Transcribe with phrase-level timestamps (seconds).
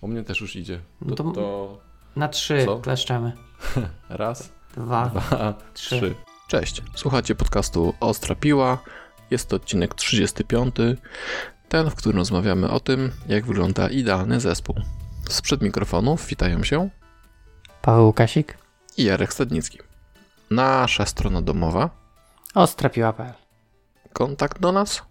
[0.00, 0.80] U mnie też już idzie.
[1.00, 1.78] No To, to- to
[2.16, 2.78] Na trzy Co?
[2.78, 3.32] kleszczemy.
[4.08, 5.96] raz, Dwa, dwa, trzy.
[6.00, 6.14] trzy.
[6.48, 8.78] Cześć, słuchacie podcastu Ostra Piła.
[9.30, 10.74] Jest to odcinek 35,
[11.68, 14.74] ten, w którym rozmawiamy o tym, jak wygląda idealny zespół.
[15.28, 16.88] Sprzed mikrofonów witają się
[17.82, 18.58] Paweł Łukasik.
[18.96, 19.78] i Jarek Stadnicki.
[20.50, 21.90] Nasza strona domowa,
[22.54, 23.32] Ostrapiła.pl
[24.12, 25.02] kontakt do nas,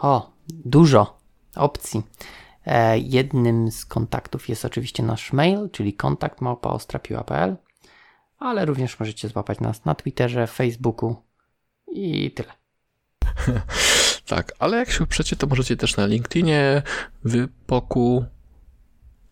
[0.00, 1.18] O, dużo
[1.56, 2.02] opcji.
[2.66, 7.56] E, jednym z kontaktów jest oczywiście nasz mail, czyli kontakt małpaostrapiła.pl,
[8.38, 11.16] ale również możecie złapać nas na Twitterze, Facebooku
[11.92, 12.52] i tyle.
[14.26, 16.82] tak, ale jak się uprzecie, to możecie też na LinkedInie,
[17.24, 18.24] Wypoku,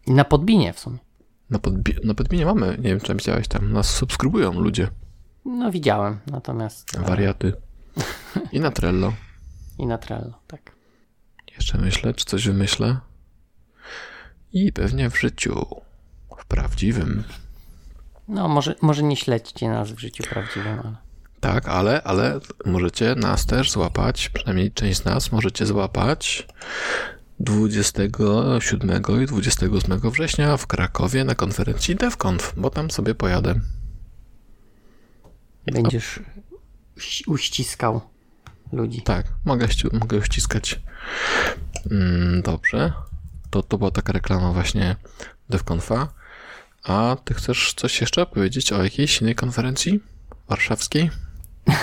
[0.07, 0.99] I na Podbinie w sumie.
[1.51, 4.89] na, podbi- na Podbinie mamy, nie wiem czy widziałeś tam, nas subskrybują ludzie,
[5.45, 6.97] No widziałem, natomiast...
[6.97, 7.53] e, wariaty.
[8.53, 9.13] I na Trello.
[9.79, 10.73] I na Trello, tak.
[11.57, 12.97] Jeszcze myślę, czy coś wymyślę.
[14.53, 15.67] I pewnie w życiu.
[16.39, 17.25] W prawdziwym.
[18.29, 20.97] No może, może nie śledźcie nas w życiu prawdziwym, ale...
[21.41, 26.47] Tak, ale, ale możecie nas też złapać, przynajmniej część z nas możecie złapać
[27.41, 33.55] 27 i 28 września w Krakowie na konferencji DevConf, bo tam sobie pojadę.
[35.73, 36.21] Będziesz
[36.97, 38.01] uś- uściskał
[38.73, 39.03] ludzi.
[39.03, 40.81] Tak, mogę, mogę ściskać.
[41.91, 42.93] Mm, dobrze.
[43.51, 44.97] To, to była taka reklama właśnie
[45.49, 46.09] DevConfa.
[46.85, 50.01] A ty chcesz coś jeszcze powiedzieć o jakiejś innej konferencji
[50.49, 51.11] warszawskiej?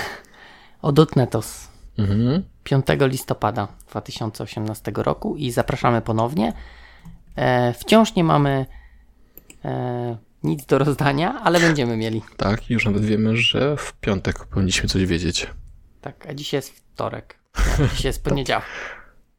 [0.82, 1.68] O Dotnetos.
[1.98, 2.42] Mhm.
[2.64, 6.52] 5 listopada 2018 roku i zapraszamy ponownie.
[7.36, 8.66] E, wciąż nie mamy
[9.64, 12.22] e, nic do rozdania, ale będziemy mieli.
[12.36, 15.46] Tak, już nawet wiemy, że w piątek powinniśmy coś wiedzieć.
[16.00, 17.38] Tak, a dzisiaj jest wtorek.
[17.90, 18.64] Dzisiaj jest poniedziałek.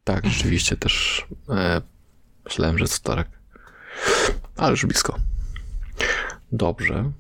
[0.04, 1.82] Tak, rzeczywiście też e,
[2.48, 3.28] myślałem, że jest wtorek.
[4.58, 5.16] Ale już blisko.
[6.52, 7.12] Dobrze,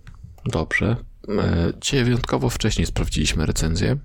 [0.45, 0.95] dobrze.
[1.29, 3.97] E, dzisiaj wyjątkowo wcześniej sprawdziliśmy recenzję.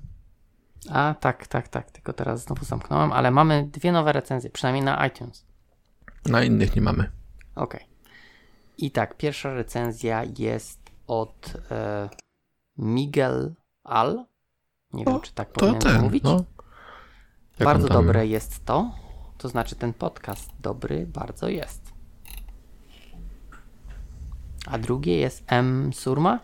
[0.90, 5.06] A tak, tak, tak, tylko teraz znowu zamknąłem, ale mamy dwie nowe recenzje, przynajmniej na
[5.06, 5.46] iTunes.
[6.26, 7.10] Na innych nie mamy.
[7.54, 7.76] Ok.
[8.78, 12.08] I tak, pierwsza recenzja jest od e,
[12.78, 13.54] Miguel
[13.84, 14.24] Al.
[14.92, 16.24] Nie wiem, czy tak To powinienem ten, mówić.
[16.24, 16.44] no.
[17.58, 18.94] Jak bardzo dobre jest to.
[19.42, 21.92] To znaczy ten podcast dobry bardzo jest.
[24.66, 25.90] A drugie jest M.
[25.94, 26.40] Surma.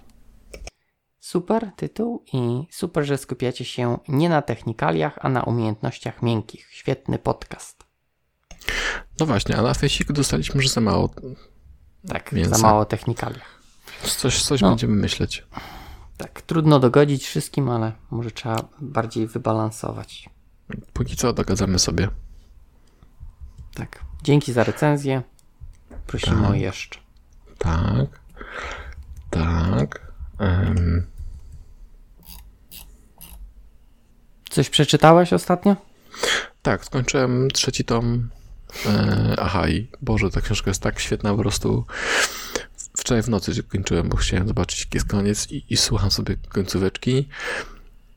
[1.20, 6.68] Super tytuł i super, że skupiacie się nie na technikaliach, a na umiejętnościach miękkich.
[6.70, 7.84] Świetny podcast.
[9.20, 11.10] No właśnie, a na Fejsiku dostaliśmy, że za mało.
[12.08, 12.56] Tak, Mięsa.
[12.56, 13.62] za mało technikaliach.
[14.02, 14.68] Coś, coś No.
[14.68, 15.46] będziemy myśleć.
[16.16, 20.30] Tak, trudno dogodzić wszystkim, ale może trzeba bardziej wybalansować.
[20.92, 22.08] Póki co dogadzamy sobie.
[23.78, 24.04] Tak.
[24.22, 25.22] Dzięki za recenzję.
[26.06, 26.50] Prosimy Tak.
[26.50, 26.98] o jeszcze.
[27.58, 28.20] Tak.
[29.30, 30.12] Tak.
[30.38, 31.06] Em,
[34.50, 35.76] Coś przeczytałeś ostatnio?
[36.62, 38.28] tak, skończyłem trzeci tom
[38.86, 39.90] e, Ahai.
[40.02, 41.84] Boże, ta książka jest tak świetna, po prostu
[42.96, 46.36] wczoraj w nocy się kończyłem, bo chciałem zobaczyć, jaki jest koniec i, i słucham sobie
[46.48, 47.28] końcóweczki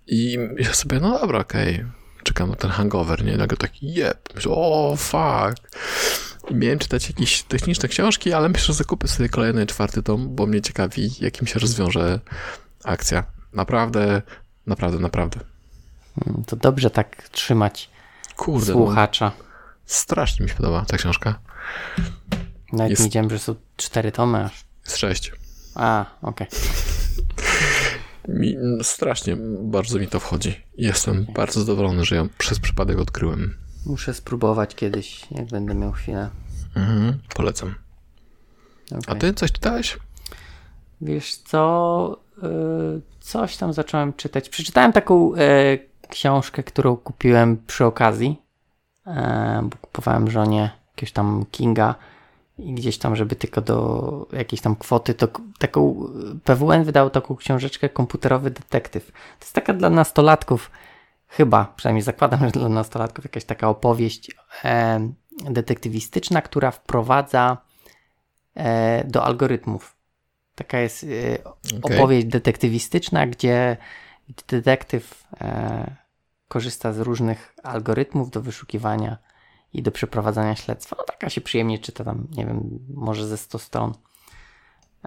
[0.07, 1.85] i ja sobie, no dobra, okej,
[2.24, 3.38] czekam na ten hangover, nie?
[3.38, 5.78] Nagle taki, jeb, myślę, o, fuck.
[6.50, 10.46] I miałem czytać jakieś techniczne książki, ale myślę, że zakupię sobie kolejny czwarty tom, bo
[10.46, 12.20] mnie ciekawi, jakim się rozwiąże
[12.84, 13.24] akcja.
[13.54, 14.22] Naprawdę,
[14.68, 15.40] naprawdę, naprawdę.
[16.28, 17.90] Mm, To dobrze tak trzymać
[18.36, 19.32] Kurde, no, słuchacza.
[19.86, 21.40] strasznie mi się podoba ta książka.
[22.74, 24.64] Nawet jest- nie wiedziałem, że są cztery tomy aż.
[24.86, 25.32] Jest sześć.
[25.76, 26.48] A, okej.
[28.28, 30.62] Mi, strasznie bardzo mi to wchodzi.
[30.78, 33.58] Jestem bardzo zadowolony, że ją przez przypadek odkryłem.
[33.86, 36.30] Muszę spróbować kiedyś, jak będę miał chwilę.
[36.76, 37.76] Mhm, polecam.
[38.94, 39.20] A Okej.
[39.20, 39.98] ty coś czytałeś?
[41.02, 42.22] Wiesz co?
[42.98, 44.50] y, Coś tam zacząłem czytać.
[44.50, 45.38] Przeczytałem taką y,
[46.09, 48.42] książkę, którą kupiłem przy okazji.
[49.08, 51.96] E, bo kupowałem żonie jakiegoś tam Kinga
[52.61, 55.28] i gdzieś tam, żeby tylko do jakiejś tam kwoty, to
[55.59, 56.08] taką
[56.43, 59.05] PWN wydał taką książeczkę Komputerowy Detektyw.
[59.05, 60.72] To jest taka dla nastolatków,
[61.28, 64.31] chyba, przynajmniej zakładam, że dla nastolatków jakaś taka opowieść
[64.63, 67.58] e, detektywistyczna, która wprowadza
[68.55, 69.96] e, do algorytmów.
[70.55, 71.07] Taka jest e,
[71.81, 73.78] opowieść detektywistyczna, gdzie
[74.47, 75.96] detektyw e,
[76.47, 79.30] korzysta z różnych algorytmów do wyszukiwania
[79.73, 80.96] i do przeprowadzania śledztwa.
[81.00, 83.94] No taka się przyjemnie czyta tam, nie wiem, może ze 100 stron.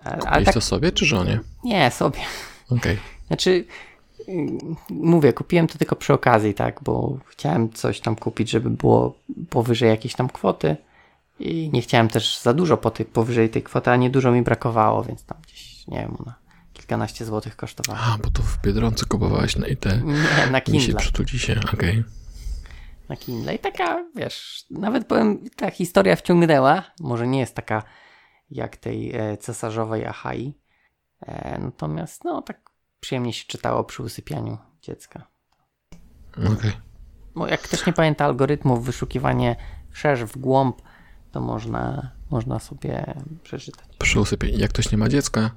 [0.05, 1.40] E, Kupiłeś tak, to sobie czy żonie?
[1.64, 2.19] nie, sobie.
[2.70, 2.99] Okej.
[3.26, 3.64] Znaczy,
[4.28, 4.46] y,
[4.90, 9.19] mówię, kupiłem to tylko przy okazji, tak, bo chciałem coś tam kupić, żeby było
[9.50, 10.76] powyżej jakiejś tam kwoty,
[11.40, 14.43] I nie chciałem też za dużo po tej, powyżej tej kwoty, a nie dużo mi
[14.43, 16.34] brakowało, więc tam gdzieś, nie wiem, ona
[16.72, 17.99] kilkanaście złotych kosztowała.
[18.00, 20.94] A, bo to w Biedronce kupowałeś na i te Nie, na Kindle.
[21.00, 22.05] przytuli się, okej.
[23.08, 23.54] Na Kindle.
[23.54, 26.82] I taka, wiesz, nawet powiem, ta historia wciągnęła.
[27.00, 27.82] Może nie jest taka
[28.50, 30.58] jak tej e, cesarzowej Ahai.
[31.20, 32.70] E, natomiast, no, tak
[33.00, 35.26] przyjemnie się czytało przy usypianiu dziecka.
[36.36, 36.72] Okej.
[37.34, 39.56] Bo jak ktoś nie pamięta algorytmów, wyszukiwanie
[39.90, 40.82] wszerz w głąb,
[41.32, 43.86] to można, można sobie przeczytać.
[43.98, 45.50] Przy usypieniu, jak ktoś nie ma dziecka,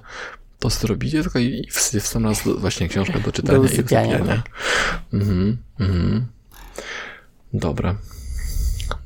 [0.58, 4.14] to zrobi dziecko i w, w sam raz właśnie książka do czytania Do i usypiania,
[4.14, 4.42] usypiania.
[5.12, 6.26] Mhm, mhm.
[7.52, 7.96] Dobra.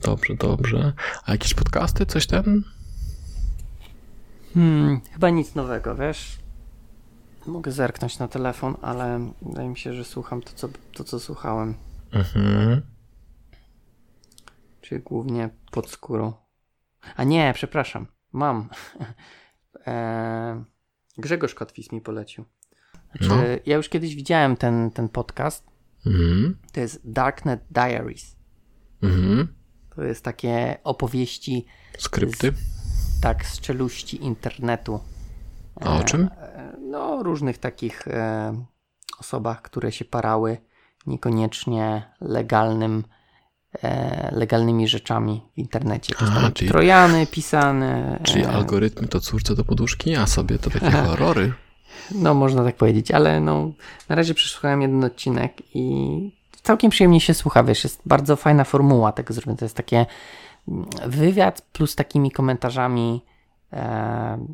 [0.02, 0.92] Dobrze, dobrze.
[1.24, 2.64] A jakieś podcasty, coś tam?
[4.54, 6.38] Hmm, chyba nic nowego, wiesz?
[7.46, 11.74] Mogę zerknąć na telefon, ale wydaje mi się, że słucham to, co, to, co słuchałem.
[12.12, 12.82] Mhm.
[14.80, 16.32] Czyli głównie pod skórą.
[17.16, 18.06] A nie, przepraszam.
[18.32, 18.68] Mam.
[19.86, 20.64] eee,
[21.18, 22.44] Grzegorz Kotwis mi polecił.
[23.10, 23.36] Znaczy, No.
[23.66, 25.71] Ja już kiedyś widziałem ten, ten podcast.
[26.06, 26.56] Mhm.
[26.72, 28.36] To jest Darknet Diaries.
[29.02, 29.54] Mhm.
[29.94, 31.66] To jest takie opowieści
[31.98, 32.52] Skrypty.
[33.22, 35.00] tak z czeluści internetu.
[35.80, 36.28] A o czym?
[36.40, 38.64] E, No, różnych takich e,
[39.20, 40.58] osobach, które się parały
[41.06, 43.04] niekoniecznie legalnym,
[43.82, 46.14] e, legalnymi rzeczami w internecie.
[46.14, 48.20] Jakieś Aha, czyli- trojany pisane.
[48.22, 51.52] Czyli e, algorytmy to córce do poduszki, a sobie to takie horrory.
[52.14, 53.70] No, można tak powiedzieć, ale no,
[54.08, 59.12] na razie przesłuchałem jeden odcinek i całkiem przyjemnie się słucha, wiesz, jest bardzo fajna formuła
[59.12, 59.56] tego zrobienia.
[59.58, 60.06] To jest takie
[60.68, 63.24] mm, wywiad plus takimi komentarzami
[63.72, 64.46] e,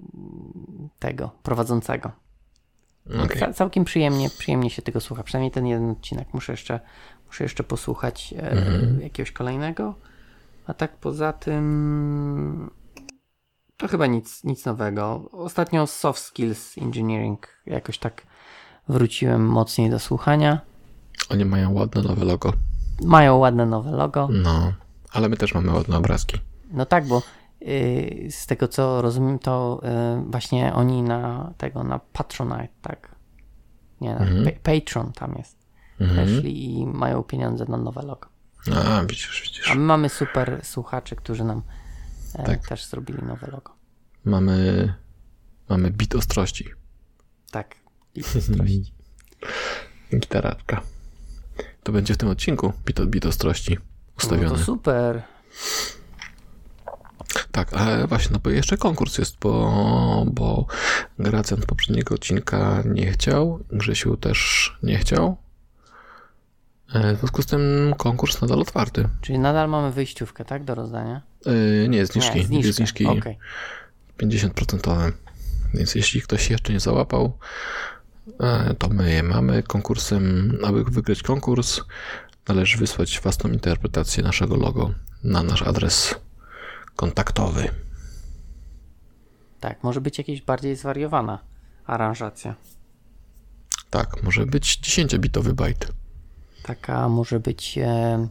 [0.98, 2.10] tego prowadzącego.
[3.24, 3.40] Okej.
[3.40, 6.28] Ca- całkiem przyjemnie, przyjemnie się tego słucha, przynajmniej ten jeden odcinek.
[6.34, 6.80] Muszę jeszcze,
[7.26, 9.00] muszę jeszcze posłuchać e, Mhm.
[9.00, 9.94] jakiegoś kolejnego.
[10.66, 12.70] A tak poza tym
[13.78, 15.28] to chyba nic, nic nowego.
[15.32, 18.22] Ostatnio Soft Skills Engineering jakoś tak
[18.88, 20.60] wróciłem mocniej do słuchania.
[21.30, 22.52] Oni mają ładne nowe logo.
[23.04, 24.28] Mają ładne nowe logo.
[24.32, 24.72] No,
[25.12, 26.38] ale my też mamy ładne obrazki.
[26.70, 27.22] No tak, bo
[27.62, 29.80] y, z tego co rozumiem, to
[30.18, 33.14] y, właśnie oni na tego, na Patronite, tak?
[34.00, 34.44] Nie, na Mhm.
[34.44, 35.58] pa- Patreon tam jest.
[36.00, 36.26] Mhm.
[36.26, 38.28] Weszli i mają pieniądze na nowe logo.
[38.76, 39.68] A, widzisz, A widzisz.
[39.74, 41.62] my mamy super słuchaczy, którzy nam
[42.32, 42.68] Tak.
[42.68, 43.72] też zrobili nowe logo.
[44.24, 44.94] Mamy,
[45.68, 46.68] mamy bit ostrości.
[47.50, 47.74] Tak.
[48.14, 48.92] I ostrości.
[50.14, 50.80] Gitaraczka.
[51.82, 54.58] To będzie w tym odcinku bit, bit ostrości No ustawiony.
[54.58, 55.22] to super.
[57.52, 60.66] Tak, ale właśnie, no bo jeszcze konkurs jest, bo, bo
[61.18, 65.36] Gracjan poprzedniego odcinka nie chciał, Grzesiu też nie chciał.
[66.94, 69.08] E, W związku z tym konkurs nadal otwarty.
[69.20, 70.64] Czyli nadal mamy wyjściówkę, tak?
[70.64, 71.22] Do rozdania?
[71.84, 72.38] E, Nie, zniżki.
[72.38, 72.72] Nie, zniżkę.
[72.72, 73.38] zniżki Okej.
[74.18, 75.12] 50%.
[75.74, 77.38] Więc jeśli ktoś się jeszcze nie załapał,
[78.40, 79.62] e, to my je mamy.
[79.62, 81.80] Konkursem, aby wygrać konkurs,
[82.48, 84.90] należy wysłać własną interpretację naszego logo
[85.24, 86.14] na nasz adres
[86.96, 87.68] kontaktowy.
[89.60, 91.38] Tak, może być jakieś bardziej zwariowana
[91.86, 92.54] aranżacja.
[93.90, 95.92] Tak, może być 10-bitowy bajt.
[96.68, 98.28] Taka może być e,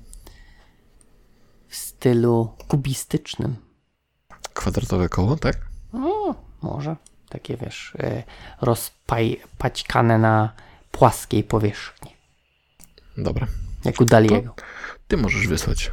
[1.68, 3.56] w stylu kubistycznym.
[4.54, 5.57] Kwadratowe koło, tak?
[5.94, 6.96] No, może.
[7.29, 8.24] Takie wiesz, e,
[8.62, 10.51] rozpaćkane na
[10.91, 12.12] płaskiej powierzchni.
[13.17, 13.48] Dobra.
[13.86, 14.56] Jak u Daliego.
[15.08, 15.91] Ty możesz wysłać.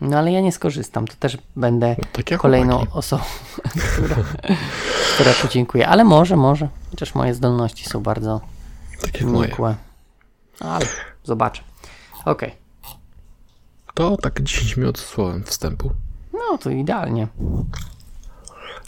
[0.00, 1.06] No ale ja nie skorzystam.
[1.06, 1.96] To też będę
[2.30, 2.98] jak kolejną chłopaki.
[2.98, 3.24] osobą,
[3.94, 4.16] która,
[5.14, 5.88] która podziękuje.
[5.88, 6.68] Ale może, może.
[6.90, 8.40] Chociaż moje zdolności są bardzo
[9.00, 9.56] Tak jak moje.
[10.60, 10.70] Nikłe.
[10.70, 10.86] Ale
[11.24, 11.62] zobaczę.
[12.24, 12.54] Okej.
[13.94, 15.90] To tak 10 minut słowem wstępu.
[16.32, 17.28] No to idealnie.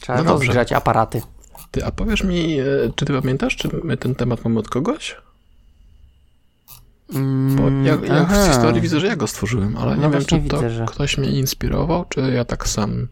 [0.00, 0.33] Trzeba No dobrze.
[0.47, 1.23] rozgrzać aparaty.
[1.71, 2.64] Ty, a powiesz mi, e,
[2.97, 5.17] czy ty pamiętasz, czy my ten temat mamy od kogoś?
[7.12, 8.45] Bo Mm, ja, ja aha.
[8.45, 11.19] w historii widzę, że ja go stworzyłem, ale No nie wiem, czy to że- ktoś
[11.19, 13.09] mnie inspirował, czy ja tak sam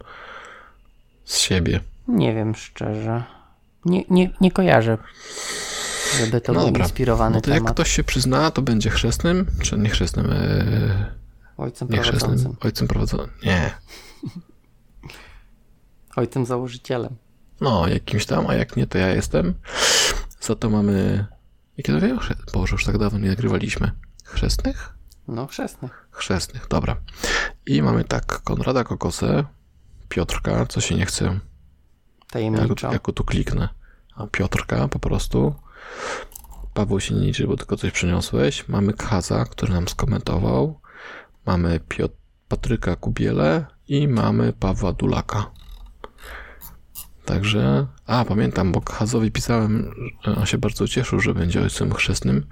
[1.24, 1.80] z siebie.
[2.08, 3.22] Nie wiem szczerze.
[3.84, 4.98] Nie, nie, nie kojarzę,
[6.18, 6.84] żeby to No był dobra.
[6.84, 7.74] inspirowany No to jak temat.
[7.74, 11.14] ktoś się przyzna, to będzie chrzestnym, czy nie chrzestnym, e,
[11.56, 12.56] Ojcem nie chrzestnym, prowadzącym.
[12.60, 13.30] ojcem prowadzącym.
[13.44, 13.70] Nie.
[16.16, 17.16] Ojcem założycielem.
[17.60, 19.54] No, jakimś tam, a jak nie, to ja jestem.
[20.40, 21.26] Za to mamy...
[21.76, 22.18] Jakie to wiem?
[22.52, 23.90] Boże, już tak dawno nie nagrywaliśmy.
[24.24, 24.92] Chrzestnych?
[25.28, 26.08] No, chrzestnych.
[26.10, 26.96] Chrzestnych, dobra.
[27.66, 29.44] I mamy tak, Konrada Kokosę,
[30.08, 31.40] Piotrka, co się nie chce,
[32.30, 32.68] Tajemniczo.
[32.68, 33.68] go, ja go tu kliknę,
[34.14, 35.54] a Piotrka po prostu,
[36.74, 40.80] Paweł się nie liczy, bo tylko coś przyniosłeś, mamy Kaza, który nam skomentował,
[41.46, 42.14] mamy Piotr,
[42.48, 45.50] Patryka Kubiele i mamy Pawła Dulaka.
[47.24, 49.94] Także, a pamiętam, bo Hazowi pisałem,
[50.24, 52.46] że on się bardzo cieszył, że będzie ojcem chrzestnym.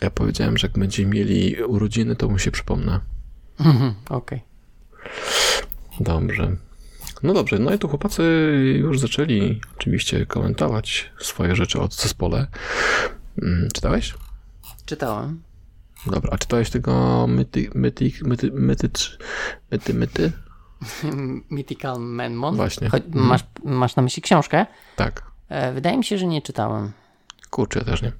[0.00, 3.00] A ja powiedziałem, że jak będziemy mieli urodziny, to mu się przypomnę.
[3.60, 4.42] Mhm, Okej.
[6.00, 6.56] Dobrze.
[7.22, 8.22] No dobrze, no i tu chłopacy
[8.78, 12.46] już zaczęli oczywiście komentować swoje rzeczy o zespole.
[13.42, 14.14] Mm, Czytałeś?
[14.86, 15.42] Czytałem.
[16.06, 18.88] Dobra, a czytałeś tego myty, myty, myty, myty,
[19.70, 20.32] myty, myty?
[21.50, 22.56] Mythical Manmon.
[22.56, 22.88] Właśnie.
[22.88, 23.26] Choć, Mhm.
[23.26, 24.66] masz, masz na myśli książkę?
[24.96, 25.22] Tak.
[25.48, 26.92] E, wydaje mi się, że nie czytałem.
[27.50, 28.12] Kurczę, też nie.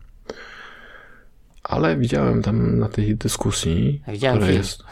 [1.63, 4.63] Ale widziałem tam na tej dyskusji, Widziałem która film.
[4.63, 4.83] jest...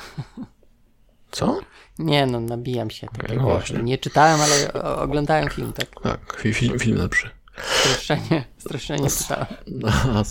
[1.31, 1.61] Co?
[1.99, 3.07] Nie no, nabijam się.
[3.07, 3.83] Tak no właśnie.
[3.83, 5.88] Nie czytałem, ale o- oglądałem film, tak?
[6.03, 7.31] Tak, fi- film, film lepszy.
[7.81, 9.47] Streszczenie, streszczenie czytałem.
[9.67, 10.23] Na,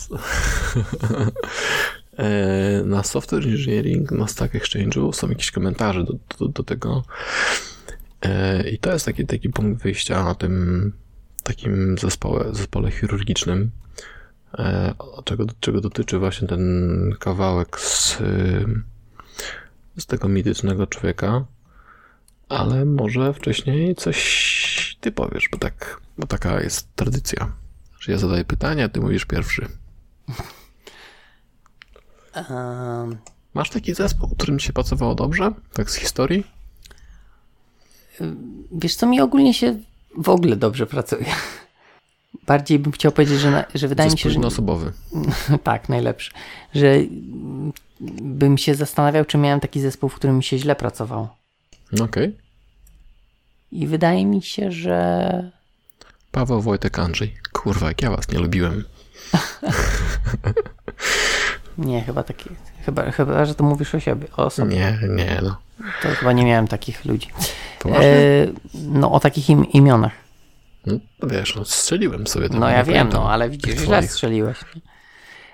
[2.18, 7.04] e, na Software Engineering, na Stack Exchange'u są jakieś komentarze do, do, do tego.
[8.22, 10.94] E, I to jest taki, taki punkt wyjścia na tym
[11.44, 13.72] takim zespole, zespole chirurgicznym,
[14.60, 14.94] e,
[15.24, 18.18] czego, czego dotyczy właśnie ten kawałek z,
[19.98, 21.46] z tego mitycznego człowieka.
[22.50, 27.52] Ale może wcześniej coś ty powiesz, bo tak, bo taka jest tradycja.
[28.00, 29.68] Że ja zadaję pytania, a ty mówisz pierwszy.
[33.54, 35.52] Masz taki zespół, którym się pracowało dobrze?
[35.74, 36.56] Tak z historii?
[38.72, 39.80] wiesz co, mi ogólnie się
[40.18, 41.26] w ogóle dobrze pracuje.
[42.48, 44.34] Bardziej bym chciał powiedzieć, że, na, że wydaje mi się, że...
[44.34, 44.92] jednoosobowy.
[45.64, 46.32] tak, najlepszy.
[46.74, 46.96] Że
[48.22, 51.36] bym się zastanawiał, czy miałem taki zespół, w którym mi się źle pracowało.
[52.02, 52.38] Okej.
[53.72, 55.52] I wydaje mi się, że
[56.32, 57.36] Paweł, Wojtek, Andrzej.
[57.54, 58.84] Kurwa, jak ja was nie lubiłem.
[61.78, 62.50] nie, chyba taki,
[62.86, 64.76] chyba, chyba że to mówisz o siebie, o sobie.
[64.76, 65.58] Nie, nie, no.
[66.02, 67.28] To chyba nie miałem takich ludzi.
[67.86, 70.14] E, no o takich im, imionach.
[70.86, 72.50] No, wiesz, no, strzeliłem sobie.
[72.52, 74.12] No ja wiem, no ale widzisz, twoich.
[74.12, 74.58] strzeliłeś.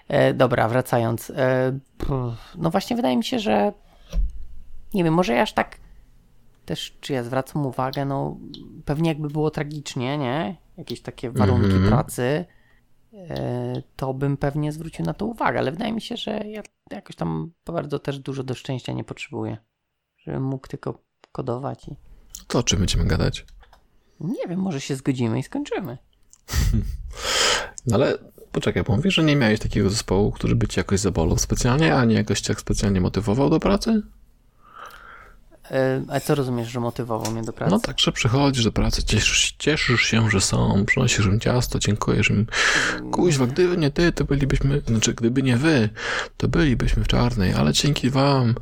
[0.07, 1.29] E, dobra, wracając.
[1.29, 1.79] E,
[2.55, 3.73] no właśnie wydaje mi się, że
[4.93, 5.77] nie wiem, może ja aż tak
[6.65, 8.37] też, czy ja zwracam uwagę, no
[8.85, 10.57] pewnie jakby było tragicznie, nie?
[10.77, 11.87] Jakieś takie warunki Mhm.
[11.87, 12.45] pracy,
[13.13, 17.15] e, to bym pewnie zwrócił na to uwagę, ale wydaje mi się, że ja jakoś
[17.15, 19.57] tam bardzo też dużo do szczęścia nie potrzebuję.
[20.17, 21.01] Żebym mógł tylko
[21.31, 21.95] kodować i
[22.47, 23.45] To o czym będziemy gadać?
[24.19, 25.97] nie wiem, może się zgodzimy i skończymy.
[27.87, 28.17] No ale
[28.51, 32.13] poczekaj, bo mówisz, że nie miałeś takiego zespołu, który by ci jakoś zabolał specjalnie, ani
[32.13, 34.01] jakoś cię tak specjalnie motywował do pracy?
[35.71, 37.71] E, a co rozumiesz, że motywował mnie do pracy?
[37.71, 42.29] No tak, że przychodzisz do pracy, cieszysz, cieszysz się, że są, przynosisz im ciasto, dziękujesz
[42.29, 42.47] im.
[43.11, 45.89] Kuźwa, gdyby nie ty, to bylibyśmy, znaczy gdyby nie wy,
[46.37, 48.55] to bylibyśmy w czarnej, ale dzięki wam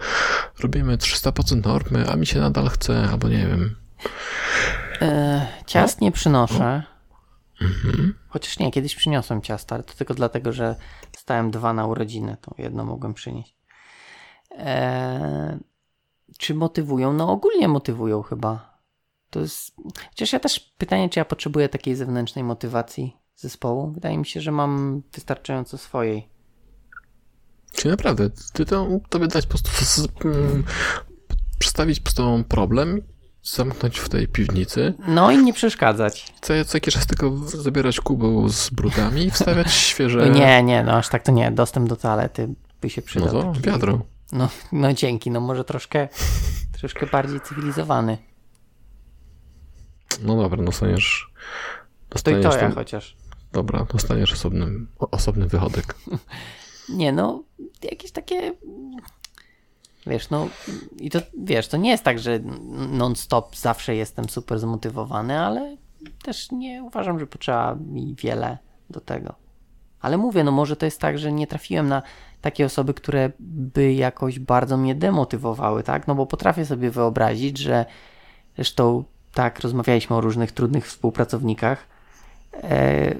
[0.59, 3.75] robimy 300% normy, a mi się nadal chce, albo nie wiem.
[5.01, 6.83] E, ciast nie przynoszę.
[7.61, 8.13] Mhm.
[8.27, 10.75] Chociaż nie, kiedyś przyniosłem ciasta, ale to tylko dlatego, że
[11.17, 13.55] stałem dwa na urodziny, to jedno mogłem przynieść.
[14.57, 15.59] E,
[16.37, 17.13] czy motywują?
[17.13, 18.77] No ogólnie motywują chyba.
[19.29, 19.71] To jest...
[20.09, 23.91] Chociaż ja też pytanie, czy ja potrzebuję takiej zewnętrznej motywacji zespołu.
[23.91, 26.29] Wydaje mi się, że mam wystarczająco swojej.
[27.71, 30.07] Czyli naprawdę, ty to, tobie dać po prostu, z,
[31.59, 33.01] przedstawić prostu problem,
[33.43, 36.33] zamknąć w tej piwnicy, No i nie przeszkadzać.
[36.41, 40.29] co, co jakiś czas tylko zabierać kubeł z brudami i wstawiać świeże...
[40.29, 41.51] Nie, nie, no aż tak to nie.
[41.51, 42.49] Dostęp do toalety
[42.81, 43.29] by się No przydał.
[43.31, 44.01] to taki- wiadro.
[44.31, 46.07] No, no dzięki, no może troszkę,
[46.79, 48.17] troszkę bardziej cywilizowany.
[50.21, 51.31] No dobra, dostaniesz...
[52.09, 53.17] To i dostaniesz to ja chociaż.
[53.51, 54.67] Dobra, dostaniesz osobny,
[54.99, 55.95] osobny wychodek.
[56.89, 57.43] Nie no,
[57.83, 58.53] jakieś takie...
[60.07, 60.47] Wiesz, no
[60.97, 62.39] i to, wiesz, to nie jest tak, że
[62.89, 65.77] non-stop zawsze jestem super zmotywowany, ale
[66.23, 68.57] też nie uważam, że potrzeba mi wiele
[68.89, 69.35] do tego.
[70.01, 72.01] Ale mówię, no może to jest tak, że nie trafiłem na
[72.41, 76.07] takie osoby, które by jakoś bardzo mnie demotywowały, tak?
[76.07, 77.85] No bo potrafię sobie wyobrazić, że
[78.55, 79.03] zresztą
[79.33, 81.87] tak, rozmawialiśmy o różnych trudnych współpracownikach.
[82.53, 83.15] E,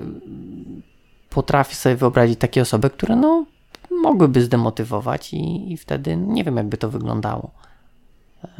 [1.30, 3.46] potrafię sobie wyobrazić takie osoby, które no
[3.92, 7.52] mogłyby zdemotywować i, i wtedy nie wiem, jakby to wyglądało.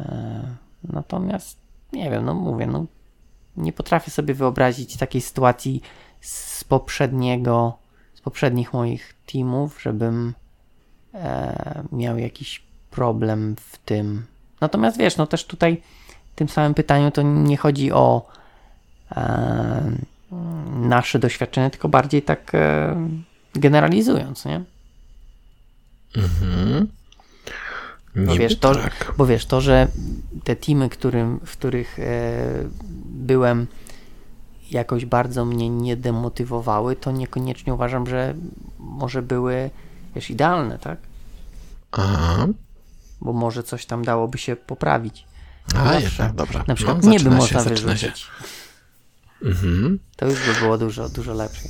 [0.00, 0.42] E,
[0.84, 1.58] natomiast
[1.92, 2.86] nie wiem, no mówię, no
[3.56, 5.82] nie potrafię sobie wyobrazić takiej sytuacji
[6.20, 7.78] z poprzedniego,
[8.20, 10.34] z poprzednich moich teamów, żebym
[11.14, 14.26] e, miał jakiś problem w tym.
[14.60, 15.82] Natomiast wiesz, no też tutaj
[16.32, 18.28] w tym samym pytaniu to nie chodzi o
[19.16, 19.92] e,
[20.70, 22.96] nasze doświadczenie, tylko bardziej tak e,
[23.54, 24.62] generalizując, nie?
[26.16, 26.88] Mhm.
[28.16, 29.14] Niby wiesz, to- tak.
[29.18, 29.88] Bo wiesz, to, że
[30.44, 32.04] te teamy, którym, w których e,
[33.04, 33.66] byłem,
[34.70, 38.34] jakoś bardzo mnie nie demotywowały, to niekoniecznie uważam, że
[38.78, 39.70] może były,
[40.14, 40.98] wiesz, idealne, tak?
[41.92, 42.46] Aha.
[43.20, 45.26] Bo może coś tam dałoby się poprawić.
[45.74, 46.00] A, Zawsze.
[46.02, 46.64] jednak, dobra.
[46.66, 48.26] Na przykład no, nie by można się, wyrzucić.
[49.42, 49.98] Mhm.
[50.16, 51.68] To już by było dużo, dużo lepsze.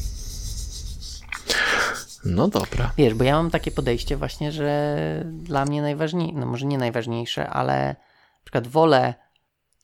[2.25, 2.93] No dobra.
[2.97, 7.51] Wiesz, bo ja mam takie podejście właśnie, że dla mnie najważniejsze, no może nie najważniejsze,
[7.51, 9.15] ale na przykład wolę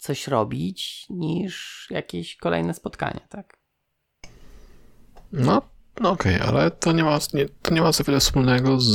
[0.07, 3.57] coś robić niż jakieś kolejne spotkanie, tak?
[5.33, 5.63] No,
[6.01, 8.95] no okej, ale to nie, ma, nie, to nie ma za wiele wspólnego z,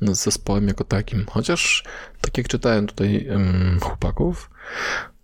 [0.00, 1.26] z zespołem jako takim.
[1.30, 1.84] Chociaż,
[2.20, 4.50] tak jak czytałem tutaj em, chłopaków,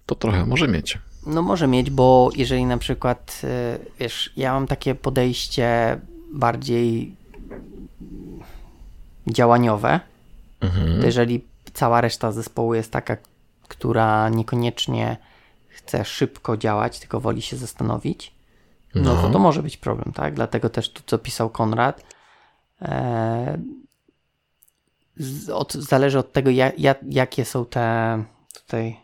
[0.07, 0.99] to trochę może mieć.
[1.27, 5.99] No może mieć, bo jeżeli na przykład, y, wiesz, ja mam takie podejście
[6.33, 7.17] bardziej
[9.27, 10.01] działaniowe,
[10.61, 11.01] Mhm.
[11.01, 13.17] to jeżeli cała reszta zespołu jest taka,
[13.69, 15.17] która niekoniecznie
[15.69, 18.35] chce szybko działać, tylko woli się zastanowić,
[18.95, 19.31] no, to No.
[19.31, 20.35] to może być problem, tak?
[20.35, 22.03] Dlatego też tu, co pisał Konrad,
[22.83, 23.59] e,
[25.53, 28.97] od, zależy od tego, ja, ja, jakie są te tutaj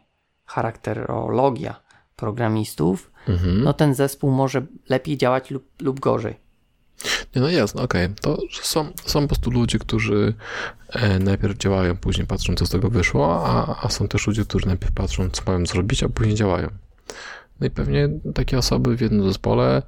[0.46, 1.80] charakterologia
[2.16, 3.62] programistów, Mhm.
[3.64, 6.36] no ten zespół może lepiej działać lub, lub gorzej.
[7.36, 8.08] Nie, no jasne, okej.
[8.20, 10.34] To że są, są po prostu ludzie, którzy
[10.88, 14.66] e, najpierw działają, później patrzą, co z tego wyszło, a, a są też ludzie, którzy
[14.66, 16.68] najpierw patrzą, co mają zrobić, a później działają.
[17.60, 19.82] No i pewnie takie osoby w jednym zespole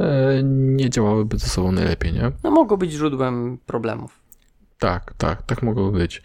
[0.00, 2.32] e, nie działałyby ze sobą najlepiej, nie?
[2.44, 4.20] No mogą być źródłem problemów.
[4.78, 6.22] Tak, tak, tak mogło być.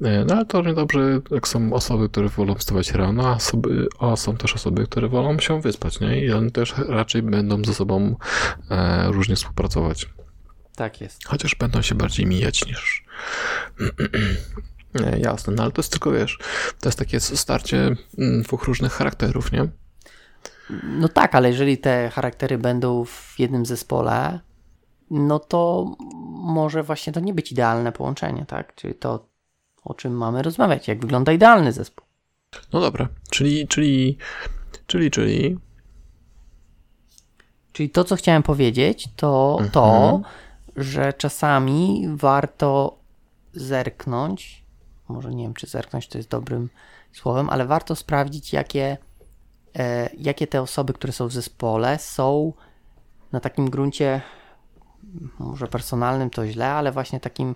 [0.00, 3.88] E, No ale to równie dobrze, jak są osoby, które wolą wstawać rano, a, osoby,
[3.98, 6.24] a są też osoby, które wolą się wyspać, nie?
[6.24, 8.16] I one też raczej będą ze sobą
[8.70, 10.08] e, różnie współpracować.
[10.76, 11.24] Tak jest.
[11.26, 13.04] Chociaż będą się bardziej mijać niż.
[14.94, 16.38] Nie, Jasne, no ale to jest tylko, wiesz,
[16.80, 19.68] to jest takie starcie mm, dwóch różnych charakterów, nie?
[20.84, 24.40] No tak, ale jeżeli te charaktery będą w jednym zespole,
[25.10, 25.92] no to
[26.32, 28.74] może właśnie to nie być idealne połączenie, tak?
[28.74, 29.26] Czyli to,
[29.84, 32.06] o czym mamy rozmawiać, jak wygląda idealny zespół.
[32.72, 34.18] No dobra, czyli, czyli,
[34.86, 35.58] czyli, czyli.
[37.72, 40.20] Czyli to, co chciałem powiedzieć, to to,
[40.76, 42.98] że czasami warto
[43.52, 44.64] zerknąć,
[45.08, 46.68] może nie wiem, czy zerknąć to jest dobrym
[47.12, 48.96] słowem, ale warto sprawdzić, jakie,
[49.76, 52.52] e, jakie te osoby, które są w zespole, są
[53.32, 54.20] na takim gruncie,
[55.38, 57.54] może personalnym to źle, ale właśnie takim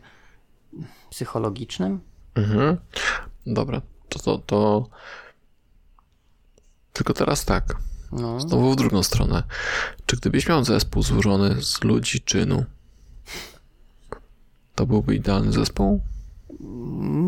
[1.10, 2.00] psychologicznym.
[2.36, 2.76] Mhm.
[3.46, 4.88] Dobra, to, to, to.
[6.92, 7.76] Tylko teraz tak.
[8.12, 9.42] No, Znowu w drugą stronę.
[10.06, 12.64] Czy gdybyś miał zespół złożony z ludzi czynu,
[14.74, 16.00] to byłby idealny zespół?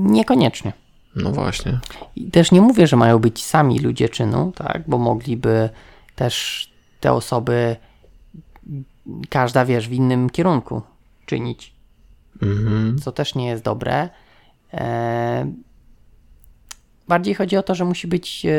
[0.02, 0.72] niekoniecznie.
[1.16, 1.80] No właśnie.
[2.16, 5.70] I też nie mówię, że mają być sami ludzie czynu, tak, bo mogliby
[6.16, 6.68] też
[7.00, 7.76] te osoby,
[9.28, 10.82] każda wiesz, w innym kierunku
[11.26, 11.72] czynić,
[12.42, 12.98] Mhm.
[12.98, 14.08] co też nie jest dobre.
[14.72, 15.52] E,
[17.08, 18.50] bardziej chodzi o to, że musi być, e,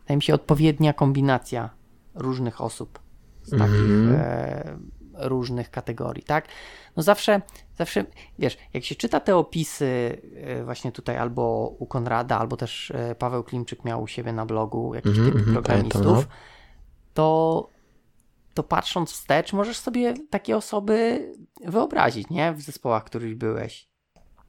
[0.00, 1.70] wydaje mi się, odpowiednia kombinacja
[2.14, 2.98] różnych osób
[3.42, 4.16] z takich Mhm.
[4.20, 4.78] e,
[5.14, 6.48] różnych kategorii, tak?
[6.96, 7.42] No zawsze,
[7.78, 8.04] zawsze,
[8.38, 10.20] wiesz, jak się czyta te opisy
[10.64, 15.16] właśnie tutaj albo u Konrada, albo też Paweł Klimczyk miał u siebie na blogu jakiś
[15.16, 16.22] typ mhm, programistów, no.
[17.14, 17.68] to,
[18.54, 21.26] to patrząc wstecz, możesz sobie takie osoby
[21.64, 22.52] wyobrazić, nie?
[22.52, 23.88] W zespołach, w których byłeś.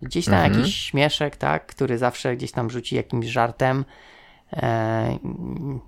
[0.02, 0.54] Gdzieś tam Mhm.
[0.54, 1.66] jakiś śmieszek, tak?
[1.66, 3.86] Który zawsze gdzieś tam rzuci jakimś żartem.
[4.54, 5.18] E,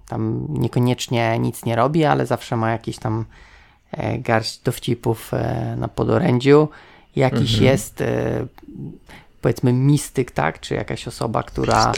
[0.07, 3.25] tam niekoniecznie nic nie robi, ale zawsze ma jakieś tam
[3.91, 6.67] e, garść dowcipów e, na podorędziu.
[7.15, 7.63] Jakiś Mhm.
[7.63, 8.45] jest e,
[9.41, 10.59] powiedzmy mistyk, tak?
[10.59, 11.91] Czy jakaś osoba, która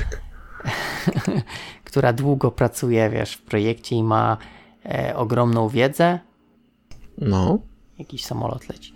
[1.84, 4.38] która długo pracuje, wiesz, w projekcie i ma
[4.86, 6.20] e, ogromną wiedzę.
[7.18, 7.60] No.
[8.00, 8.94] Jakiś samolot leci.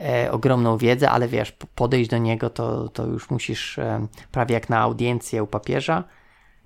[0.00, 4.54] E, ogromną wiedzę, ale wiesz, po- podejść do niego to, to już musisz e, prawie
[4.54, 6.04] jak na audiencję u papieża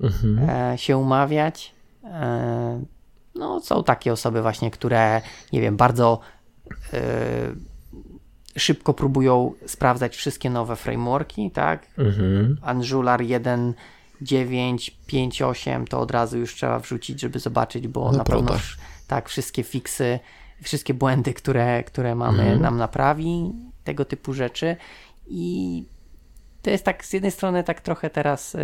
[0.00, 0.50] Mhm.
[0.50, 1.74] e, się umawiać.
[2.04, 2.82] E,
[3.34, 5.20] no, są takie osoby właśnie, które,
[5.52, 6.20] nie wiem, bardzo
[6.92, 7.00] e,
[8.56, 11.86] szybko próbują sprawdzać wszystkie nowe frameworki, tak?
[11.98, 12.58] Mhm.
[12.62, 18.64] Angular 1.9.5.8 to od razu już trzeba wrzucić, żeby zobaczyć, bo No na pewno prawda.
[19.06, 20.18] tak wszystkie fiksy,
[20.62, 22.62] wszystkie błędy, które, które mamy Mhm.
[22.62, 23.52] nam naprawi,
[23.84, 24.76] tego typu rzeczy
[25.26, 25.84] i
[26.62, 28.58] to jest tak z jednej strony tak trochę teraz y,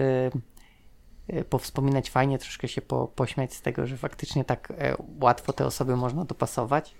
[1.32, 5.66] y, powspominać fajnie, troszkę się po, pośmiać z tego, że faktycznie tak e, łatwo te
[5.66, 6.94] osoby można dopasować.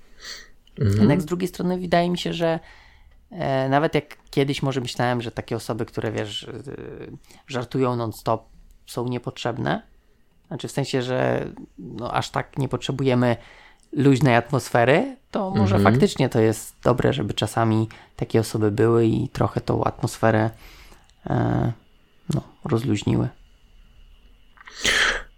[0.79, 0.99] Mhm.
[0.99, 2.61] Jednak z drugiej strony wydaje mi się, że
[3.31, 8.49] E, nawet jak kiedyś może myślałem, że takie osoby, które wiesz, y, żartują non-stop,
[8.87, 9.83] są niepotrzebne.
[10.47, 11.49] Znaczy w sensie, że
[11.79, 13.37] no, aż tak nie potrzebujemy
[13.93, 15.95] luźnej atmosfery, to może Mhm.
[15.95, 20.51] faktycznie to jest dobre, żeby czasami takie osoby były i trochę tą atmosferę
[21.31, 21.73] e,
[22.35, 23.29] no, rozluźniły.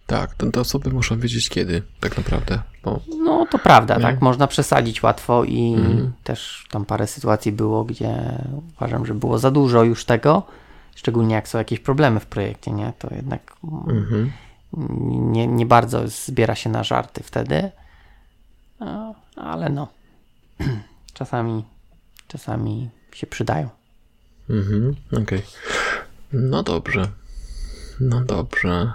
[0.06, 2.62] Tak, te, osoby muszą wiedzieć kiedy, tak naprawdę.
[2.84, 4.02] Bo No to prawda, Nie?
[4.02, 6.12] tak, można przesadzić łatwo i Mhm.
[6.24, 8.38] też tam parę sytuacji było, gdzie
[8.76, 10.42] uważam, że było za dużo już tego,
[10.94, 12.92] szczególnie jak są jakieś problemy w projekcie, nie?
[12.98, 13.56] To jednak
[13.88, 14.32] mhm.
[15.10, 17.70] nie, nie bardzo zbiera się na żarty wtedy,
[18.84, 19.88] No, ale no,
[21.14, 21.64] czasami,
[22.28, 23.68] czasami się przydają.
[24.50, 25.42] Mhm, okej.
[26.32, 27.08] No dobrze.
[28.00, 28.92] No dobrze.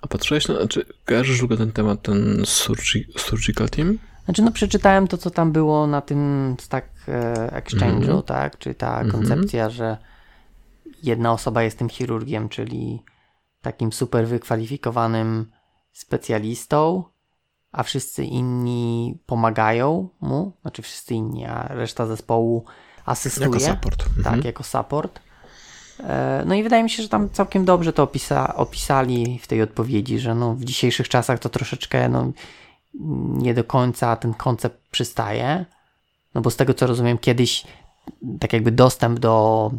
[0.00, 3.98] A patrzyłeś na, czy kojarzysz w ten temat, ten surgi, Surgical Team?
[4.24, 8.22] Znaczy, no przeczytałem to, co tam było na tym Stack e, Exchange'u, Mhm.
[8.22, 8.58] tak?
[8.58, 9.10] Czyli ta Mhm.
[9.10, 9.96] koncepcja, że
[11.02, 13.02] jedna osoba jest tym chirurgiem, czyli
[13.62, 15.50] takim super wykwalifikowanym
[15.92, 17.04] specjalistą,
[17.74, 22.64] a wszyscy inni pomagają mu, znaczy wszyscy inni, a reszta zespołu
[23.06, 23.46] asystuje.
[23.46, 24.04] Jako support.
[24.04, 24.42] Tak, Mhm.
[24.44, 25.20] jako support.
[26.00, 29.62] E, No i wydaje mi się, że tam całkiem dobrze to opisa, opisali w tej
[29.62, 32.32] odpowiedzi, że no w dzisiejszych czasach to troszeczkę no,
[33.44, 35.64] nie do końca ten koncept przystaje.
[36.34, 37.64] No bo z tego co rozumiem, kiedyś
[38.40, 39.70] tak jakby dostęp do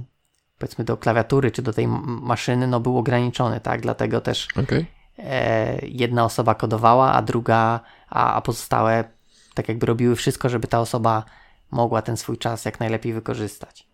[0.60, 3.82] powiedzmy do klawiatury czy do tej maszyny no był ograniczony, tak?
[3.82, 4.86] Dlatego też Okej.
[5.18, 9.04] E, jedna osoba kodowała, a druga, a, a pozostałe
[9.54, 11.24] tak jakby robiły wszystko, żeby ta osoba
[11.72, 13.88] mogła ten swój czas jak najlepiej wykorzystać.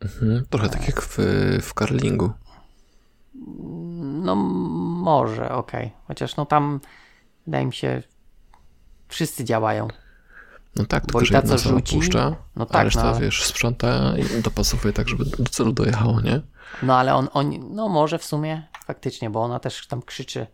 [0.00, 0.46] Mhm.
[0.50, 1.18] Trochę tak jak w,
[1.62, 1.74] w.
[4.22, 5.92] No może, okej.
[6.08, 6.80] Chociaż no tam
[7.46, 8.02] wydaje mi się
[9.08, 9.88] wszyscy działają.
[10.76, 14.14] No tak, tylko że jedna co rzuci, no a tak, reszta, no, ale- wiesz, sprząta
[14.18, 16.40] i dopasowuje tak, żeby do celu dojechało, nie?
[16.82, 20.46] No ale on, on no może w sumie faktycznie, bo ona też tam krzyczy.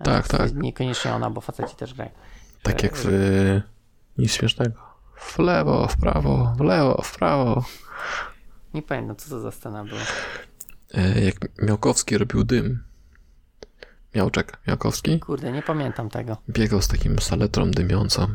[0.00, 0.54] E, Tak, w- tak.
[0.54, 2.10] Niekoniecznie ona, bo faceci też grają.
[2.62, 3.08] Tak jak w...
[4.18, 4.74] Nic śmiesznego.
[5.16, 7.64] W lewo, w prawo, w lewo, w prawo.
[8.74, 10.00] Nie pamiętam, co to za scena była.
[10.94, 12.84] E, Jak Miałkowski robił dym.
[14.14, 16.36] Miałczek Miałkowski Kurde, nie pamiętam tego.
[16.50, 18.26] biegał z takim saletrą dymiącą.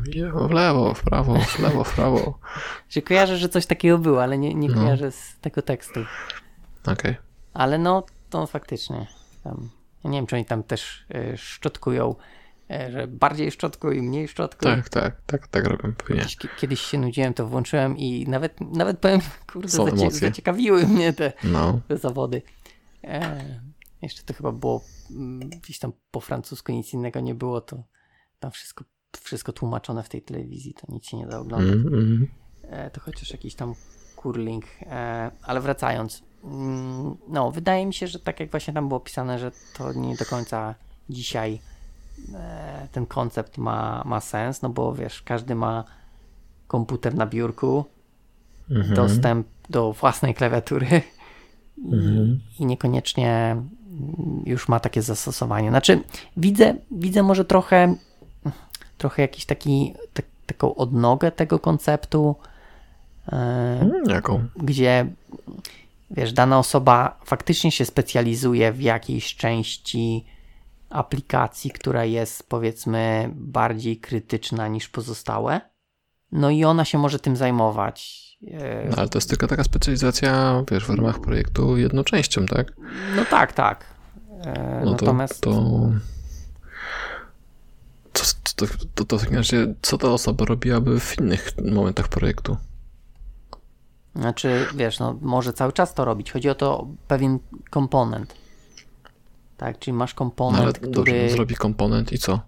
[0.48, 2.38] W lewo, w prawo, w lewo, w prawo.
[2.90, 4.74] Że kojarzę, że coś takiego było, ale nie, nie No.
[4.74, 6.00] kojarzę z tego tekstu.
[6.86, 7.16] Okej.
[7.54, 9.06] Ale no, to faktycznie.
[9.44, 9.70] Tam,
[10.08, 12.14] nie wiem, czy oni tam też y, szczotkują,
[12.70, 14.70] y, że bardziej szczotkuj, mniej szczotkuj.
[14.70, 16.16] Tak, tak, tak, tak robią pewnie.
[16.16, 19.20] Kiedyś, kiedyś się nudziłem, to włączyłem i nawet, nawet powiem,
[19.52, 21.80] kurde, zacie, zaciekawiły mnie te, No.
[21.88, 22.42] te zawody.
[23.04, 23.60] E,
[24.02, 27.84] jeszcze to chyba było mm, gdzieś tam po francusku, nic innego nie było, to
[28.40, 28.84] tam wszystko,
[29.20, 31.74] wszystko tłumaczone w tej telewizji, to nic się nie da oglądać.
[31.74, 32.28] Mm, mm.
[32.62, 33.74] E, to chociaż jakiś tam
[34.16, 34.64] curling.
[34.82, 36.22] E, ale wracając,
[37.28, 40.24] no, wydaje mi się, że tak jak właśnie tam było pisane, że to nie do
[40.24, 40.74] końca
[41.10, 41.60] dzisiaj
[42.34, 45.84] e, ten koncept ma, ma sens, no bo wiesz, każdy ma
[46.68, 47.84] komputer na biurku,
[48.70, 48.94] Mhm.
[48.94, 50.86] dostęp do własnej klawiatury
[51.78, 52.40] i, Mhm.
[52.58, 55.68] i niekoniecznie mm, już ma takie zastosowanie.
[55.70, 56.02] Znaczy,
[56.36, 57.94] widzę, widzę może trochę,
[58.98, 62.36] trochę jakiś taki, tak, taką odnogę tego konceptu,
[63.32, 63.36] e,
[63.80, 64.46] Mm, Jaką?
[64.56, 65.06] gdzie
[66.10, 70.26] wiesz, dana osoba faktycznie się specjalizuje w jakiejś części
[70.90, 75.60] aplikacji, która jest powiedzmy bardziej krytyczna niż pozostałe.
[76.32, 78.20] No i ona się może tym zajmować.
[78.46, 82.72] E, No, ale to jest tylko taka specjalizacja, wiesz, w ramach projektu jedną częścią, tak?
[83.16, 83.84] No tak, tak.
[84.44, 85.50] E, No to, Natomiast to...
[88.12, 88.24] Co,
[88.56, 92.56] to, to, to w takim razie, co ta osoba robiłaby w innych momentach projektu?
[94.16, 96.32] Znaczy, wiesz, no może cały czas to robić.
[96.32, 97.38] Chodzi o to pewien
[97.70, 98.34] komponent.
[99.56, 102.40] Tak, czyli masz No, komponent, ale który dobrze, no, zrobi komponent i co?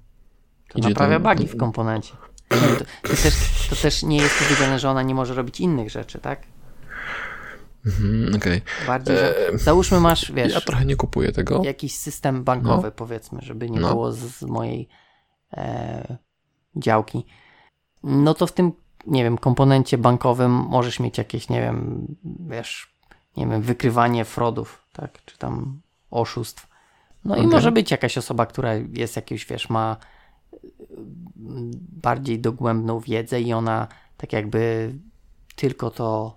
[0.68, 2.12] to idzie naprawia tam- bugi w komponencie.
[2.50, 5.90] No To, to, też, to też nie jest powiedziane, że ona nie może robić innych
[5.90, 6.42] rzeczy, tak?
[7.86, 8.62] Mhm, Okej.
[8.86, 11.62] Bardziej, że, Eee, załóżmy masz, wiesz, Ja trochę nie kupuję tego.
[11.64, 13.88] jakiś system bankowy, powiedzmy, żeby nie No.
[13.88, 14.88] było z, z mojej
[15.52, 16.16] e,
[16.76, 17.26] działki.
[18.02, 18.72] No to w tym,
[19.06, 22.92] nie wiem, komponencie bankowym możesz mieć jakieś, nie wiem, wiesz,
[23.36, 26.66] nie wiem, wykrywanie fraudów, tak, czy tam oszustw.
[27.24, 27.50] No i Okej.
[27.50, 29.96] może być jakaś osoba, która jest jakieś, wiesz, ma
[31.40, 31.70] mm,
[32.02, 34.92] bardziej dogłębną wiedzę i ona tak jakby
[35.56, 36.36] tylko to,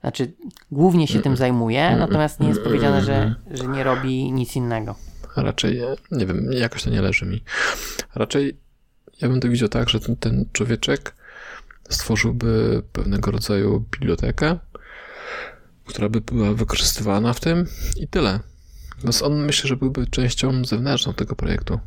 [0.00, 0.32] znaczy
[0.70, 4.94] głównie się tym zajmuje, natomiast nie jest powiedziane, że, że nie robi nic innego.
[5.36, 7.42] Raczej, e, nie wiem, jakoś to nie leży mi.
[8.14, 8.64] Raczej
[9.20, 11.14] ja bym to widział tak, że ten, ten człowieczek
[11.88, 14.58] stworzyłby pewnego rodzaju bibliotekę,
[15.84, 17.66] która by była wykorzystywana w tym
[17.96, 18.40] i tyle.
[18.96, 21.80] Natomiast on myślę, że byłby częścią zewnętrzną tego projektu.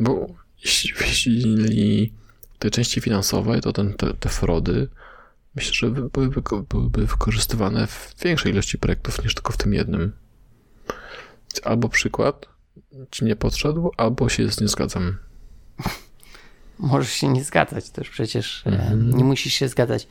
[0.00, 0.26] Bo
[0.64, 2.12] jeśli, jeśli
[2.54, 4.88] w tej części finansowej, to ten, te, te frody
[5.54, 10.12] myślę, że byłyby, byłyby wykorzystywane w większej ilości projektów niż tylko w tym jednym.
[11.62, 12.46] Albo przykład
[13.10, 15.16] ci nie podszedł, albo się z nie zgadzam.
[16.80, 18.62] Możesz się nie zgadzać też przecież.
[18.66, 19.16] Mhm.
[19.16, 20.08] Nie musisz się zgadzać.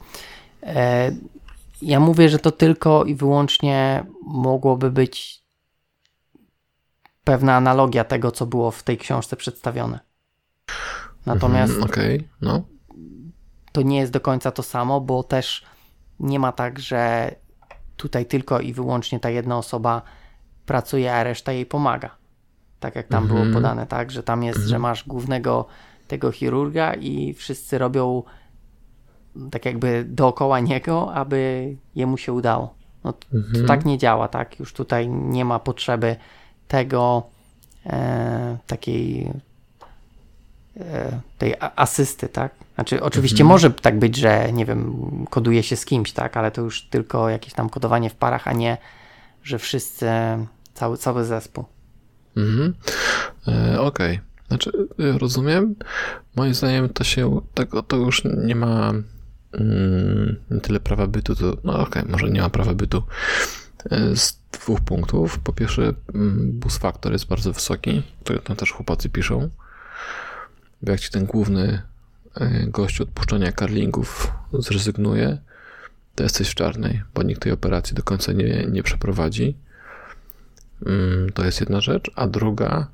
[0.63, 1.11] E,
[1.81, 5.43] ja mówię, że to tylko i wyłącznie mogłoby być
[7.23, 9.99] pewna analogia tego, co było w tej książce przedstawione.
[11.25, 12.61] Natomiast mhm, okay, no.
[13.71, 15.65] to nie jest do końca to samo, bo też
[16.19, 17.31] nie ma tak, że
[17.97, 20.01] tutaj tylko i wyłącznie ta jedna osoba
[20.65, 22.15] pracuje, a reszta jej pomaga.
[22.79, 23.41] Tak jak tam mhm.
[23.41, 24.69] było podane, tak, że tam jest, mhm.
[24.69, 25.65] że masz głównego
[26.09, 28.23] tego chirurga i wszyscy robią
[29.51, 32.75] tak jakby dookoła niego, aby jemu się udało.
[33.03, 33.61] No, to, mhm.
[33.61, 34.59] to tak nie działa, tak?
[34.59, 36.15] Już tutaj nie ma potrzeby
[36.67, 37.23] tego
[37.85, 39.31] e, takiej
[40.79, 42.51] e, tej asysty, tak?
[42.75, 43.47] Znaczy, oczywiście mhm.
[43.47, 46.37] może tak być, że nie wiem, koduje się z kimś, tak?
[46.37, 48.77] Ale to już tylko jakieś tam kodowanie w parach, a nie,
[49.43, 50.09] że wszyscy,
[50.73, 51.65] cały, cały zespół.
[52.37, 52.73] Mhm.
[53.47, 54.13] E, Okej.
[54.15, 54.28] Okay.
[54.49, 55.75] Znaczy, e, rozumiem.
[56.35, 58.93] Moim zdaniem to się, tego to już nie ma
[59.51, 63.03] mm, tyle prawa bytu, to, no okej, okay, może nie ma prawa bytu.
[63.89, 65.39] E, z dwóch punktów.
[65.39, 69.49] Po pierwsze, mm, bus factor jest bardzo wysoki, to tam też chłopacy piszą.
[70.81, 71.81] Bo jak ci ten główny
[72.35, 75.37] e, gość odpuszczania karlingów zrezygnuje,
[76.15, 79.57] to jesteś w czarnej, bo nikt tej operacji do końca nie, nie przeprowadzi.
[80.85, 82.11] Mm, to jest jedna rzecz.
[82.15, 82.87] A druga,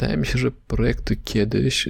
[0.00, 1.88] wydaje mi się, że projekty kiedyś,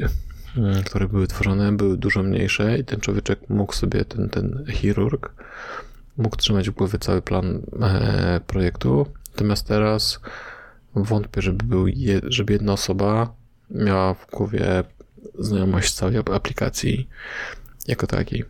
[0.57, 5.33] mm, które były tworzone, były dużo mniejsze i ten człowieczek mógł sobie, ten, ten chirurg,
[6.17, 9.07] mógł trzymać w głowie cały plan e, projektu.
[9.33, 10.21] Natomiast teraz
[10.95, 11.87] wątpię, żeby, był
[12.29, 13.35] żeby jedna osoba
[13.71, 14.85] miała w głowie
[15.39, 17.09] znajomość całej aplikacji
[17.89, 18.45] jako takiej.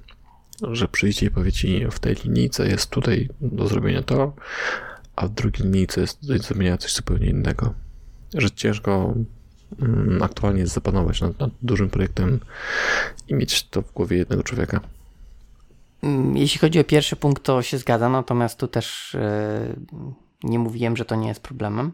[0.73, 4.35] Że przyjdzie i powie ci, w tej linijce jest tutaj do zrobienia to,
[5.17, 7.75] a w drugiej linijce jest do zrobienia coś zupełnie innego.
[8.35, 9.15] Że ciężko
[10.23, 12.41] aktualnie jest zapanować nad, nad dużym projektem
[13.29, 14.81] i mieć to w głowie jednego człowieka.
[16.03, 19.17] Mm, jeśli chodzi o pierwszy punkt, to się zgadza, natomiast tu też
[20.01, 21.93] yy, nie mówiłem, że to nie jest problemem.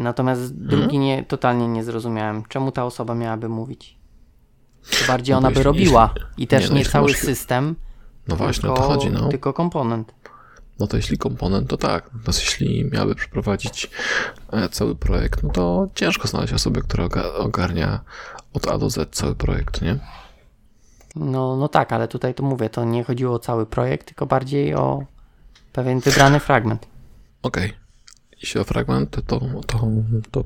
[0.00, 3.98] Natomiast drugi nie, totalnie nie zrozumiałem, czemu ta osoba miałaby mówić.
[4.90, 7.18] To bardziej no ona by robiła i też nie, no, nie cały masz...
[7.20, 7.74] system.
[8.28, 9.28] No właśnie, tylko, to chodzi, no.
[9.28, 10.14] Tylko komponent.
[10.78, 12.10] No to jeśli komponent, to tak.
[12.14, 13.90] Natomiast jeśli miałaby przeprowadzić
[14.52, 17.04] e, cały projekt, no to ciężko znaleźć osobę, która
[17.38, 18.00] ogarnia
[18.52, 19.98] od A do Z cały projekt, nie?
[21.16, 24.74] No, no tak, ale tutaj to mówię, to nie chodziło o cały projekt, tylko bardziej
[24.74, 25.04] o
[25.72, 26.86] pewien wybrany fragment.
[27.42, 27.66] Okej.
[27.66, 27.86] Okay.
[28.42, 29.40] Jeśli o fragment, to, to,
[30.30, 30.44] to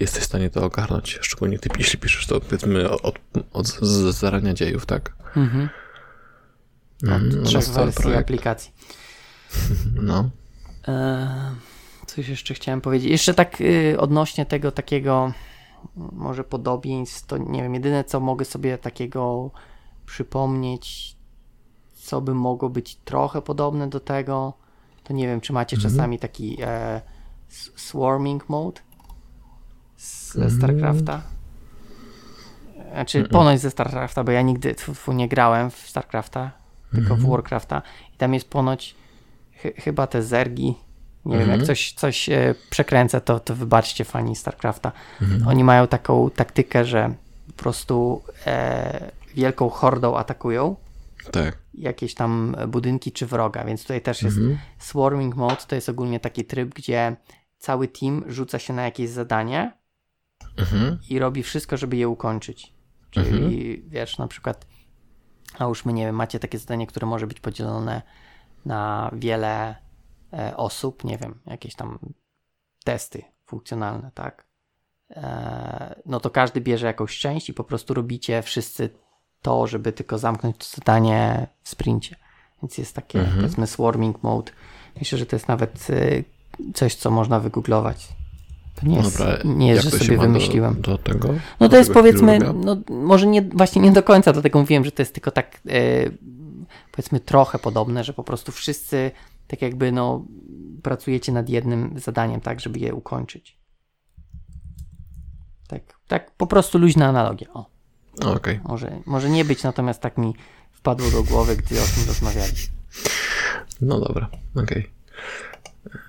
[0.00, 1.18] jesteś w stanie to ogarnąć.
[1.22, 3.18] Szczególnie ty, jeśli piszesz to powiedzmy od,
[3.52, 3.66] od
[4.10, 5.12] zarania dziejów, tak?
[5.36, 5.68] Mhm.
[7.02, 8.22] Mm, od trzech wersji projekt.
[8.22, 8.72] aplikacji.
[10.02, 10.30] No.
[10.88, 11.54] E,
[12.06, 13.10] coś jeszcze chciałem powiedzieć.
[13.10, 15.32] Jeszcze tak y, odnośnie tego takiego
[15.96, 19.50] może podobieństw, to nie wiem, jedyne co mogę sobie takiego
[20.06, 21.16] przypomnieć,
[21.94, 24.52] co by mogło być trochę podobne do tego,
[25.04, 25.90] to nie wiem, czy macie mm -hmm.
[25.90, 27.00] czasami taki e,
[27.76, 28.80] swarming mode
[29.96, 30.50] z mm.
[30.50, 31.22] StarCrafta.
[32.92, 33.32] Znaczy, mm -mm.
[33.32, 36.50] ponoć ze StarCrafta, bo ja nigdy tfu, nie grałem w StarCrafta,
[36.90, 37.30] tylko w mhm.
[37.30, 37.82] Warcrafta.
[38.14, 38.94] I tam jest ponoć
[39.62, 40.74] ch chyba te zergi.
[41.24, 41.66] Nie wiem, jak mhm.
[41.66, 44.92] coś, coś e, przekręcę, to, to wybaczcie fani StarCrafta.
[45.22, 45.48] Mhm.
[45.48, 47.14] Oni mają taką taktykę, że
[47.46, 50.76] po prostu e, wielką hordą atakują.
[51.30, 51.58] Tak.
[51.74, 54.58] Jakieś tam budynki czy wroga, więc tutaj też jest mhm.
[54.78, 57.16] swarming mode, to jest ogólnie taki tryb, gdzie
[57.58, 59.72] cały team rzuca się na jakieś zadanie
[61.08, 62.72] i robi wszystko, żeby je ukończyć.
[63.10, 64.66] Czyli wiesz, na przykład
[65.84, 68.02] my nie wiem, macie takie zadanie, które może być podzielone
[68.64, 69.74] na wiele
[70.32, 71.98] e, osób, nie wiem, jakieś tam
[72.84, 74.44] testy funkcjonalne, tak?
[75.10, 78.90] E, no to każdy bierze jakąś część i po prostu robicie wszyscy
[79.42, 82.16] to, żeby tylko zamknąć to zadanie w sprincie.
[82.62, 83.36] Więc jest takie, mhm.
[83.36, 84.52] powiedzmy, swarming mode.
[84.98, 86.24] Myślę, że to jest nawet y,
[86.74, 88.08] coś, co można wygooglować.
[88.74, 90.74] To nie jest, Dobra, nie jest że sobie wymyśliłem.
[90.74, 91.28] Do, do tego?
[91.60, 95.02] No to jest powiedzmy, no, może nie, właśnie nie do końca, dlatego mówiłem, że to
[95.02, 96.18] jest tylko tak, y,
[96.92, 99.10] powiedzmy, trochę podobne, że po prostu wszyscy
[99.46, 100.24] tak jakby, no,
[100.82, 103.58] pracujecie nad jednym zadaniem, tak, żeby je ukończyć.
[105.68, 107.48] Tak, tak po prostu luźna analogia.
[107.54, 107.66] O.
[108.24, 108.60] Okej.
[108.64, 110.34] Może, może nie być, natomiast tak mi
[110.72, 112.74] wpadło do głowy, gdy o tym rozmawialiśmy.
[113.80, 114.90] No dobra, okej.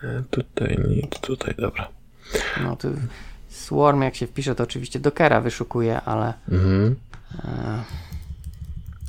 [0.04, 1.88] E, Tutaj nic, tutaj, dobra.
[2.64, 2.88] No to
[3.50, 6.96] Swarm jak się wpisze, to oczywiście Dockera wyszukuje, ale Mhm.
[7.46, 7.84] e,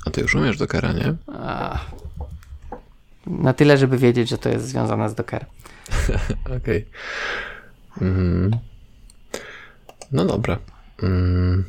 [0.07, 1.15] A ty już umiesz Dockera, nie?
[1.27, 1.79] a,
[3.27, 5.49] na tyle, żeby wiedzieć, że to jest związane z Dockerem.
[6.57, 6.89] Okej.
[8.01, 8.57] Mhm.
[10.13, 10.59] No dobra.
[11.03, 11.65] Mm,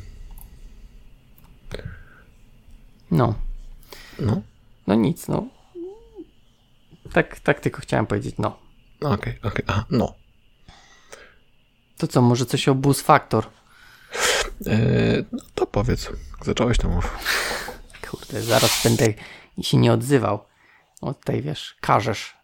[3.10, 3.34] No,
[4.18, 4.42] no,
[4.86, 5.46] no nic, no.
[7.12, 8.58] Tak, tak tylko chciałem powiedzieć, no.
[9.00, 9.64] okej, okej.
[9.66, 10.14] A, no.
[11.98, 13.46] To co, może coś o Boost Factor?
[14.66, 14.78] E,
[15.32, 16.10] no to powiedz.
[16.44, 17.18] Zacząłeś to mów.
[18.10, 19.06] Kurde, zaraz będę
[19.60, 20.44] się nie odzywał.
[21.00, 22.36] O tutaj wiesz, każesz,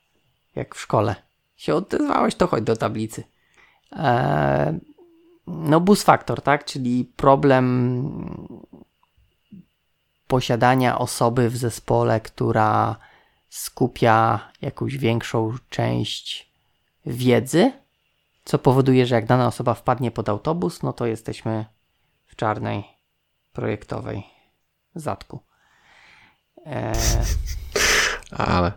[0.57, 1.15] jak w szkole.
[1.57, 3.25] Się odezwałeś, to chodź do tablicy.
[3.93, 4.81] Eee,
[5.47, 6.65] no boost factor, tak?
[6.65, 8.75] Czyli problem
[10.27, 12.97] posiadania osoby w zespole, która
[13.49, 16.53] skupia jakąś większą część
[17.07, 17.73] wiedzy,
[18.45, 21.65] co powoduje, że jak dana osoba wpadnie pod autobus, no to jesteśmy
[22.27, 22.85] w czarnej
[23.53, 24.23] projektowej
[24.95, 25.50] zatku.
[26.71, 26.95] Eee,
[28.31, 28.73] Ale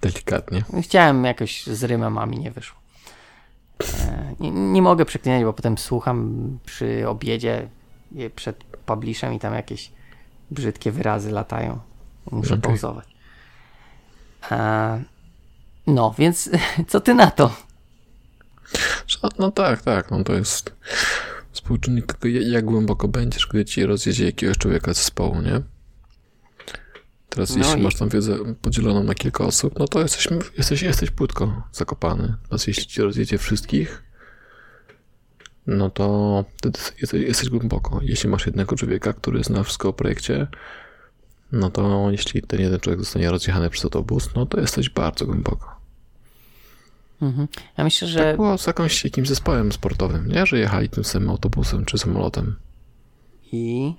[0.00, 0.64] delikatnie.
[0.82, 2.78] chciałem jakoś z rymem, a mi nie wyszło.
[3.80, 7.68] Eee, nie, nie mogę przeklinać, bo potem słucham przy obiedzie
[8.36, 9.92] przed publishem i tam jakieś
[10.50, 11.80] brzydkie wyrazy latają.
[12.30, 12.62] Muszę Okej.
[12.62, 13.08] pauzować.
[14.50, 15.04] Eee,
[15.86, 16.50] no, więc
[16.88, 17.56] co ty na to?
[19.38, 20.10] No, tak, tak.
[20.10, 20.74] No to jest
[21.52, 25.60] współczynnik jak głęboko będziesz, gdy ci rozjedzie jakiegoś człowieka z zespołu, nie?
[27.30, 30.82] Teraz No jeśli i- masz tą wiedzę podzieloną na kilka osób, no to jesteś, jesteś,
[30.82, 32.34] jesteś płytko zakopany.
[32.42, 34.02] Natomiast jeśli ci rozjedzie wszystkich,
[35.66, 38.00] no to wtedy jesteś, jesteś głęboko.
[38.02, 40.46] Jeśli masz jednego człowieka, który zna wszystko o projekcie,
[41.52, 45.80] no to jeśli ten jeden człowiek zostanie rozjechany przez autobus, no to jesteś bardzo głęboko.
[47.22, 47.48] Mhm.
[47.78, 50.46] Ja myślę, Tak że było z jakimś, jakimś zespołem sportowym, nie?
[50.46, 52.56] Że jechali tym samym autobusem czy samolotem.
[53.52, 53.94] i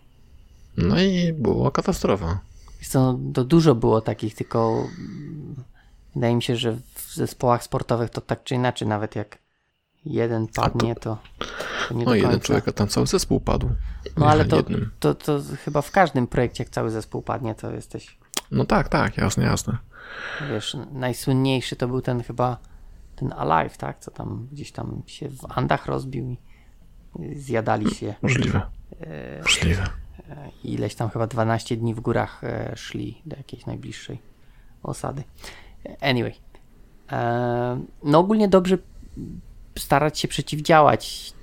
[0.77, 2.39] No i była katastrofa.
[2.87, 4.87] Co, to dużo było takich, tylko
[6.15, 9.37] wydaje mi się, że w zespołach sportowych to tak czy inaczej, nawet jak
[10.05, 11.17] jeden padnie, to,
[11.89, 13.69] to nie No jeden człowiek, a tam cały zespół padł.
[14.17, 14.63] No ale to,
[14.99, 18.17] to, to chyba w każdym projekcie, jak cały zespół padnie, to jesteś,
[18.51, 19.77] No tak, tak, jasne, jasne.
[20.49, 22.57] wiesz, najsłynniejszy to był ten chyba,
[23.15, 26.37] ten Alive, tak, co tam gdzieś tam się w Andach rozbił i
[27.35, 28.61] zjadali się Możliwe.
[29.01, 30.00] E, Możliwe.
[30.63, 34.19] I ileś tam chyba 12 dni w górach e, szli do jakiejś najbliższej
[34.83, 35.23] osady.
[36.01, 36.33] Anyway.
[37.11, 38.77] E, no ogólnie dobrze
[39.79, 41.33] starać się przeciwdziałać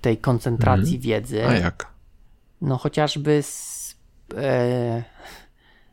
[0.00, 1.46] tej koncentracji wiedzy.
[1.48, 1.86] A jak?
[2.60, 3.96] No chociażby z,
[4.36, 5.04] e,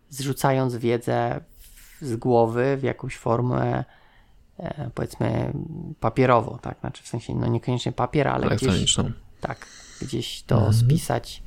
[0.09, 1.41] zrzucając wiedzę
[2.01, 3.83] z głowy w jakąś formę
[4.59, 5.53] e, powiedzmy
[5.99, 6.79] papierową, tak?
[6.79, 8.95] Znaczy w sensie no niekoniecznie papier, ale gdzieś
[9.41, 9.67] tak,
[10.01, 10.73] gdzieś to Mhm.
[10.73, 11.46] spisać e,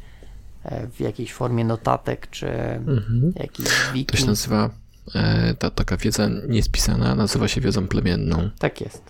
[0.92, 2.48] w jakiejś formie notatek, czy
[2.86, 3.32] Mhm.
[3.36, 4.24] jakiś To się wiki.
[4.26, 4.70] nazywa,
[5.14, 8.50] e, ta taka wiedza niespisana nazywa się wiedzą plemienną.
[8.58, 9.02] Tak jest.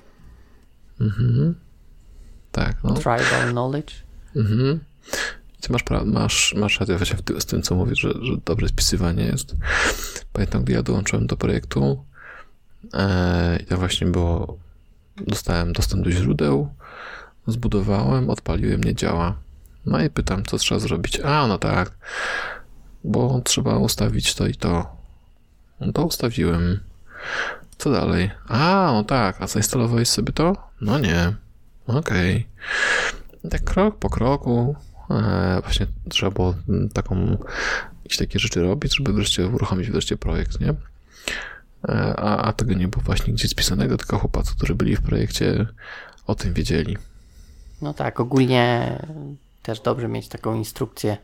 [1.00, 1.54] Mhm.
[2.52, 2.94] Tak, no.
[2.94, 3.94] Tribal knowledge.
[4.36, 4.80] Mhm.
[5.60, 9.56] Ty masz, masz, masz rację właśnie z tym, co mówisz, że, że dobre spisywanie jest.
[10.32, 12.04] Pamiętam, gdy ja dołączyłem do projektu
[12.94, 14.58] e, i to właśnie było,
[15.26, 16.68] dostałem dostęp do źródeł,
[17.46, 19.36] zbudowałem, odpaliłem, nie działa.
[19.86, 21.20] No i pytam, co trzeba zrobić.
[21.20, 21.90] A, no tak,
[23.04, 24.96] bo trzeba ustawić to i to.
[25.80, 26.80] No to ustawiłem.
[27.78, 28.30] Co dalej?
[28.48, 30.56] A, no tak, a zainstalowałeś sobie to?
[30.80, 31.32] No nie.
[31.86, 32.46] Okej.
[33.50, 34.76] Tak krok po kroku.
[35.10, 36.54] E, właśnie trzeba było
[36.92, 37.36] taką,
[38.04, 40.74] jakieś takie rzeczy robić, żeby wreszcie uruchomić wreszcie projekt, nie?
[41.88, 45.66] E, a, a tego nie było właśnie gdzieś spisanego, tylko chłopacy, którzy byli w projekcie,
[46.26, 46.96] o tym wiedzieli.
[47.82, 48.98] No tak, ogólnie
[49.70, 51.16] też dobrze mieć taką instrukcję,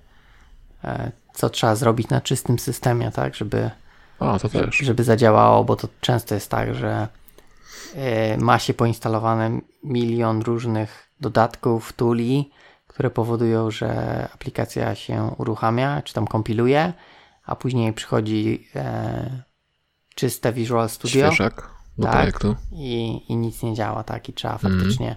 [0.84, 3.70] e, co trzeba zrobić na czystym systemie, tak, żeby,
[4.18, 4.76] A, to też.
[4.76, 7.08] żeby zadziałało, bo to często jest tak, że
[7.94, 12.50] e, ma się poinstalowane milion różnych dodatków, tuli,
[12.86, 13.88] które powodują, że
[14.34, 16.92] aplikacja się uruchamia, czy tam kompiluje,
[17.44, 19.42] a później przychodzi e,
[20.14, 22.12] czyste Visual Studio Świeżak do Tak.
[22.12, 22.56] projektu.
[22.72, 24.28] i, i nic nie działa, tak?
[24.28, 25.16] I trzeba faktycznie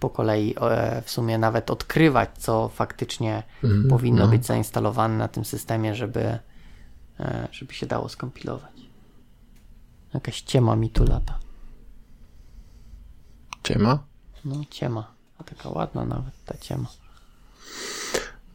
[0.00, 4.30] po kolei e, w sumie nawet odkrywać, co faktycznie Mhm, powinno no.
[4.30, 6.38] być zainstalowane na tym systemie, żeby,
[7.20, 8.72] e, żeby się dało skompilować.
[10.14, 11.38] Jakaś ciema mi tu lata.
[13.62, 13.98] Ciema?
[14.44, 15.06] No ciema.
[15.38, 16.86] A taka ładna nawet ta ciema.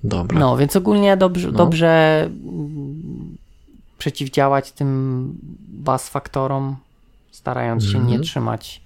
[0.03, 0.39] Dobra.
[0.39, 1.57] No, więc ogólnie dobrze, No.
[1.57, 3.37] dobrze mm,
[3.97, 5.37] przeciwdziałać tym
[5.67, 6.75] bas faktorom,
[7.31, 8.21] starając się nie Mhm.
[8.23, 8.81] trzymać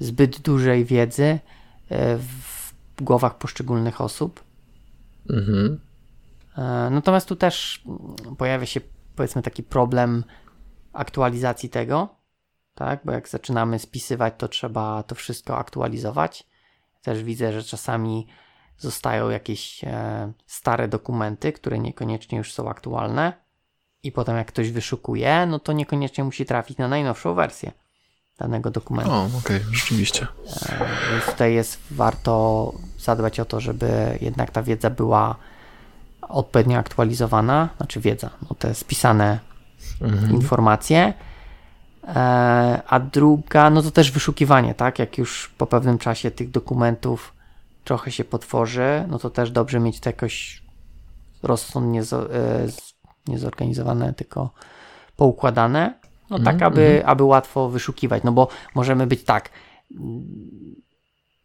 [0.00, 1.38] zbyt dużej wiedzy
[2.18, 4.44] w głowach poszczególnych osób.
[5.30, 5.80] Mhm.
[6.56, 7.84] E, Natomiast tu też
[8.38, 8.80] pojawia się
[9.16, 10.24] powiedzmy taki problem
[10.92, 12.08] aktualizacji tego,
[12.74, 13.00] tak?
[13.04, 16.46] Bo jak zaczynamy spisywać, to trzeba to wszystko aktualizować.
[17.02, 18.26] Też widzę, że czasami
[18.78, 23.32] zostają jakieś e, stare dokumenty, które niekoniecznie już są aktualne.
[24.02, 27.72] I potem jak ktoś wyszukuje, no to niekoniecznie musi trafić na najnowszą wersję
[28.38, 29.12] danego dokumentu.
[29.12, 30.26] O, okej, rzeczywiście.
[30.68, 35.36] E, Więc tutaj jest warto zadbać o to, żeby jednak ta wiedza była
[36.22, 39.38] odpowiednio aktualizowana, znaczy wiedza, no te spisane
[40.02, 40.32] Mhm.
[40.32, 41.12] informacje.
[42.08, 44.98] E, A druga, no to też wyszukiwanie, tak?
[44.98, 47.32] Jak już po pewnym czasie tych dokumentów
[47.84, 50.62] trochę się potworzy, no to też dobrze mieć to jakoś
[51.42, 52.94] rozsądnie e, z-
[53.28, 54.50] nie zorganizowane, tylko
[55.16, 55.94] poukładane.
[56.30, 59.50] No tak, Mhm, aby, aby łatwo wyszukiwać, no bo możemy być tak.
[59.90, 60.76] mm,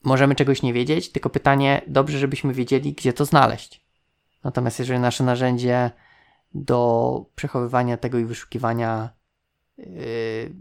[0.04, 3.82] Możemy czegoś nie wiedzieć, tylko pytanie, dobrze, żebyśmy wiedzieli, gdzie to znaleźć.
[4.44, 5.92] Natomiast jeżeli nasze narzędzie
[6.54, 9.10] do przechowywania tego i wyszukiwania
[9.78, 9.86] yy,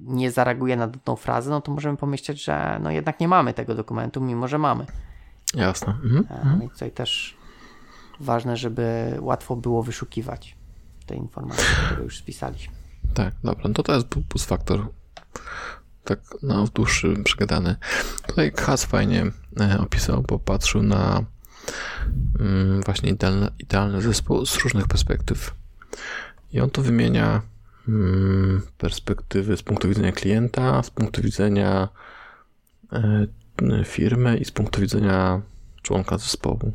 [0.02, 3.74] nie zareaguje na daną frazę, no to możemy pomyśleć, że no jednak nie mamy tego
[3.74, 4.86] dokumentu, mimo że mamy.
[5.54, 5.92] Jasne.
[6.04, 6.26] Mhm.
[6.30, 7.36] E, Więc tutaj też
[8.20, 10.56] ważne, żeby łatwo było wyszukiwać
[11.06, 12.74] te informacje, które już spisaliśmy.
[13.14, 14.88] Tak, dobra, no to to jest plus faktor.
[16.04, 17.76] Tak na dłuższy przegadany.
[18.26, 19.26] Tutaj Has fajnie
[19.60, 21.24] e, opisał, bo patrzył na
[22.40, 25.54] mm, właśnie idealny, idealny zespół z różnych perspektyw.
[26.52, 27.42] I on to wymienia
[27.88, 31.88] mm, perspektywy z punktu widzenia klienta, z punktu widzenia
[32.92, 33.26] e,
[33.84, 35.40] firmy i z punktu widzenia
[35.82, 36.72] członka zespołu.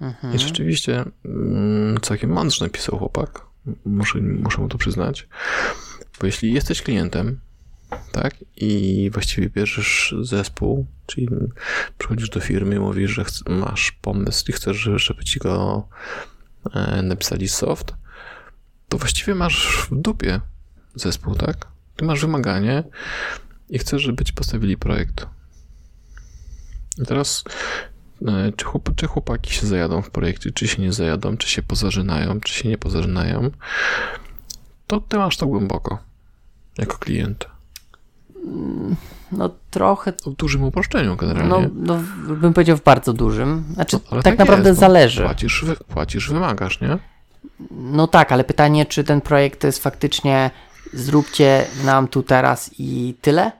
[0.00, 0.34] Mhm.
[0.34, 3.49] I rzeczywiście mm, całkiem mądrze napisał chłopak.
[3.84, 5.28] Muszę, muszę mu to przyznać.
[6.20, 7.40] Bo jeśli jesteś klientem,
[8.12, 11.28] tak, i właściwie bierzesz zespół, czyli
[11.98, 15.88] przychodzisz do firmy i mówisz, że masz pomysł i chcesz, żeby- ci go
[16.74, 17.94] e, napisali soft,
[18.88, 20.40] to właściwie masz w dupie
[20.94, 21.66] zespół, tak?
[21.96, 22.84] Ty masz wymaganie
[23.70, 25.26] i chcesz, żeby ci postawili projekt.
[26.98, 27.44] I teraz
[28.56, 32.40] Czy, chłop, czy chłopaki się zajadą w projekcie, czy się nie zajadą, czy się pozażynają,
[32.40, 33.50] czy się nie pozażynają,
[34.86, 35.98] to ty masz to głęboko
[36.78, 37.46] jako klient.
[39.32, 41.70] No trochę, W dużym uproszczeniu generalnie.
[41.74, 43.64] no, no bym powiedział w bardzo dużym.
[43.74, 44.86] Znaczy No, ale tak, naprawdę jest, no.
[44.86, 45.22] zależy.
[45.22, 46.98] Płacisz, wy, płacisz, wymagasz, nie?
[47.70, 50.50] No tak, ale pytanie, czy ten projekt to jest faktycznie
[50.92, 53.52] zróbcie nam tu teraz i tyle?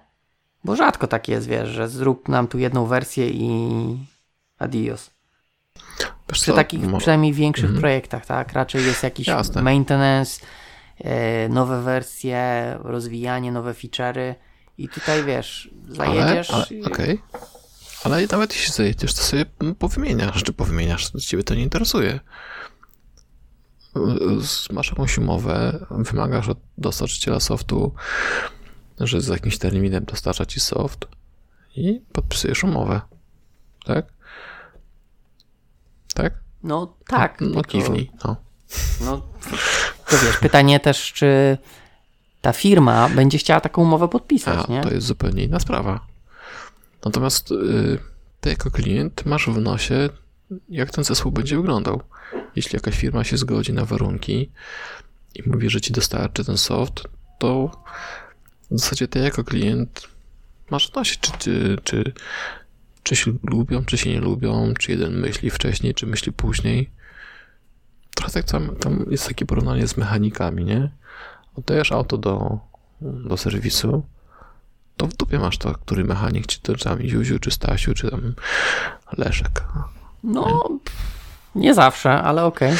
[0.64, 3.50] Bo rzadko tak jest, wiesz, że zrób nam tu jedną wersję i
[4.60, 5.10] adios.
[5.98, 7.80] Wiesz Przy co, takich mo- przynajmniej większych Mhm.
[7.80, 8.52] projektach, tak?
[8.52, 9.62] Raczej jest jakiś Jasne.
[9.62, 10.40] maintenance,
[10.98, 14.34] e, nowe wersje, rozwijanie, nowe feature'y
[14.78, 16.50] i tutaj wiesz, ale, zajedziesz.
[16.50, 17.22] ale, i- okej.
[18.04, 19.44] Ale nawet jeśli zajedziesz, to sobie
[19.78, 22.20] powymieniasz, czy powymieniasz, to ciebie to nie interesuje.
[24.72, 27.94] Masz jakąś umowę, wymagasz od dostarczyciela softu,
[29.00, 31.06] że z jakimś terminem dostarcza ci soft
[31.76, 33.00] i podpisujesz umowę.
[33.84, 34.06] Tak?
[36.14, 36.34] Tak?
[36.62, 37.40] No tak.
[37.40, 38.10] No tylko- kiwnij.
[38.24, 38.36] No.
[39.00, 39.16] No,
[40.10, 41.58] to wiesz, pytanie też, czy
[42.40, 44.80] ta firma będzie chciała taką umowę podpisać, A, nie?
[44.80, 46.06] to jest zupełnie inna sprawa.
[47.04, 47.98] Natomiast y,
[48.40, 50.08] ty jako klient masz w nosie,
[50.68, 52.02] jak ten zespół będzie wyglądał.
[52.56, 54.50] Jeśli jakaś firma się zgodzi na warunki
[55.34, 57.08] i mówi, że ci dostarczy ten soft,
[57.38, 57.70] to
[58.70, 60.08] w zasadzie ty jako klient
[60.70, 62.12] masz w nosie, czy, czy, czy,
[63.02, 66.90] czy się lubią, czy się nie lubią, czy jeden myśli wcześniej, czy myśli później.
[68.14, 70.90] Trochę tak tam, tam jest takie porównanie z mechanikami, nie?
[71.56, 72.58] Oddajesz auto do,
[73.00, 74.02] do serwisu,
[74.96, 78.34] to w dupie masz to, który mechanik, czy to tam Juziu, czy Stasiu, czy tam
[79.18, 79.64] Leszek.
[80.24, 80.68] No,
[81.54, 82.72] nie zawsze, ale okej.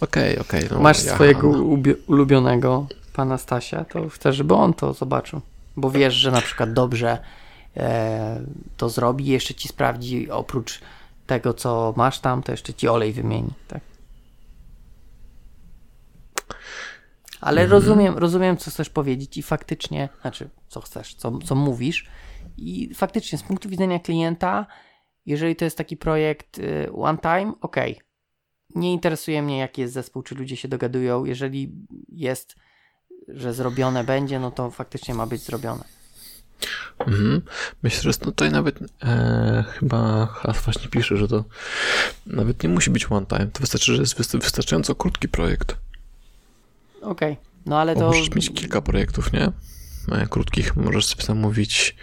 [0.00, 0.64] Okej, okej.
[0.70, 5.40] no Masz ja- swojego ubie- ulubionego pana Stasia, to chcesz, żeby on to zobaczył.
[5.76, 7.18] Bo wiesz, że na przykład dobrze
[8.76, 10.80] to zrobi i jeszcze ci sprawdzi, oprócz
[11.26, 13.80] tego, co masz tam, to jeszcze ci olej wymieni, tak?
[17.40, 17.70] Ale Mhm.
[17.70, 22.06] rozumiem, rozumiem, co chcesz powiedzieć i faktycznie, znaczy, co chcesz, co, co mówisz
[22.56, 24.66] i faktycznie z punktu widzenia klienta,
[25.26, 27.76] jeżeli to jest taki projekt y, one time, ok.
[28.74, 31.24] Nie interesuje mnie, jaki jest zespół, czy ludzie się dogadują.
[31.24, 31.72] Jeżeli
[32.08, 32.54] jest,
[33.28, 35.84] że zrobione będzie, no to faktycznie ma być zrobione.
[36.98, 37.42] Mhm.
[37.82, 41.44] Myślę, że tutaj nawet e, chyba Has właśnie pisze, że to
[42.26, 43.46] nawet nie musi być one time.
[43.46, 45.76] To wystarczy, że jest wystarczająco krótki projekt.
[47.02, 47.36] Okej, okay.
[47.66, 48.06] no ale Bo to...
[48.06, 49.52] Możesz mieć kilka projektów, nie?
[50.12, 50.76] E, krótkich.
[50.76, 51.96] Możesz sobie zamówić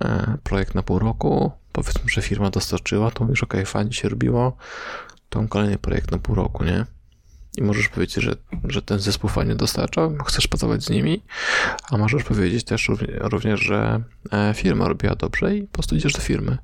[0.00, 1.52] e, projekt na pół roku.
[1.72, 4.56] Powiedzmy, że firma dostarczyła, to mówisz, ok, fajnie się robiło.
[5.28, 6.86] To kolejny projekt na pół roku, nie?
[7.56, 11.22] I możesz powiedzieć, że, że ten zespół fajnie dostarcza, chcesz pracować z nimi,
[11.90, 12.90] a możesz powiedzieć też
[13.20, 14.00] również, że
[14.32, 16.58] e, firma robiła dobrze i po prostu idziesz do firmy.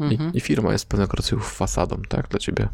[0.00, 0.32] Mhm.
[0.34, 2.68] I, I, firma jest pewnego rodzaju fasadą, tak, dla ciebie.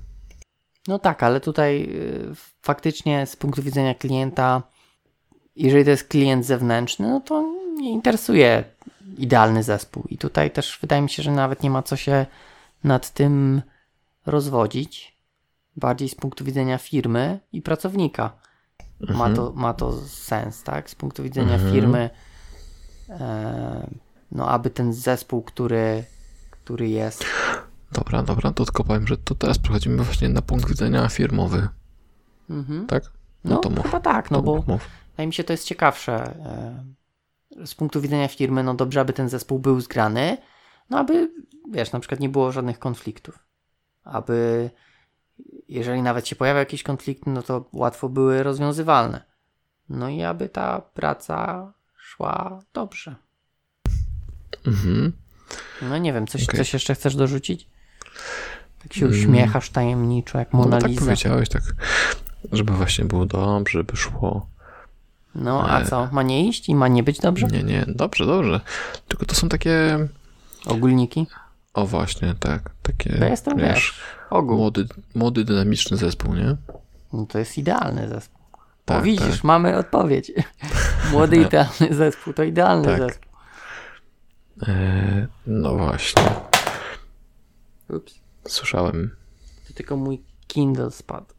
[0.89, 4.63] No tak, ale tutaj y, faktycznie z punktu widzenia klienta,
[5.57, 8.65] jeżeli to jest klient zewnętrzny, no to nie interesuje
[9.19, 10.05] idealny zespół.
[10.09, 12.27] I tutaj też wydaje mi się, że nawet nie ma co się
[12.85, 13.63] nad tym
[14.27, 15.12] rozwodzić
[15.77, 18.33] bardziej z punktu widzenia firmy i pracownika.
[19.01, 19.19] Mhm.
[19.19, 20.91] Ma, to, ma to sens, tak?
[20.91, 21.73] Z punktu widzenia mhm.
[21.73, 22.11] firmy,
[23.09, 23.91] e,
[24.33, 26.05] no aby ten zespół, który,
[26.51, 27.25] który jest.
[27.93, 31.69] Dobra, dobra, to tylko powiem, że to teraz przechodzimy właśnie na punkt widzenia firmowy.
[32.51, 32.87] Mhm.
[32.87, 33.03] Tak?
[33.45, 33.83] No, no to mów.
[33.83, 34.89] chyba tak, no bo mów.
[35.11, 36.15] wydaje mi się to jest ciekawsze.
[37.57, 40.37] E, z punktu widzenia firmy, no dobrze, aby ten zespół był zgrany,
[40.91, 41.31] no aby,
[41.71, 43.39] wiesz, na przykład nie było żadnych konfliktów.
[44.05, 44.71] Aby
[45.75, 49.23] jeżeli nawet się pojawia jakiś konflikt, no to łatwo były rozwiązywalne.
[49.89, 53.15] No i aby ta praca szła dobrze.
[54.67, 55.13] Mhm.
[55.83, 56.57] No nie wiem, coś, okay.
[56.59, 57.69] coś jeszcze chcesz dorzucić?
[58.83, 61.63] Tak się uśmiechasz tajemniczo, jak Mona no, tak powiedziałeś, tak,
[62.53, 64.47] żeby właśnie było dobrze, żeby szło.
[65.35, 66.09] No, a co?
[66.13, 67.47] Ma nie iść i ma nie być dobrze?
[67.47, 68.61] Nie, nie, dobrze, dobrze.
[69.09, 70.09] Tylko to są takie...
[70.67, 71.27] Ogólniki?
[71.75, 72.71] O właśnie, tak.
[72.83, 73.95] Takie, to jestem, wiesz, wiesz
[74.33, 74.57] ogół.
[74.57, 76.57] Młody, młody, dynamiczny zespół, nie?
[77.13, 78.43] No to jest idealny zespół.
[78.85, 79.45] Tak, o, widzisz, tak.
[79.45, 80.33] mamy odpowiedź.
[81.13, 82.99] Młody, idealny zespół to idealny tak.
[82.99, 83.33] zespół.
[84.69, 86.23] E, no właśnie.
[87.89, 88.15] Ups.
[88.49, 89.17] Słyszałem.
[89.69, 91.35] To tylko mój Kindle spadł.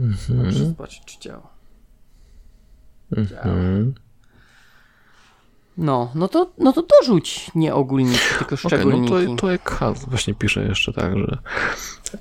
[0.00, 0.46] Mhm.
[0.46, 1.48] Muszę zobaczyć, czy działa.
[3.12, 3.44] Działa.
[5.80, 9.14] No, no to, no to dorzuć nie ogólniki, tylko szczególniki.
[9.14, 11.38] Okay, no to, to jak Hans właśnie pisze jeszcze tak, że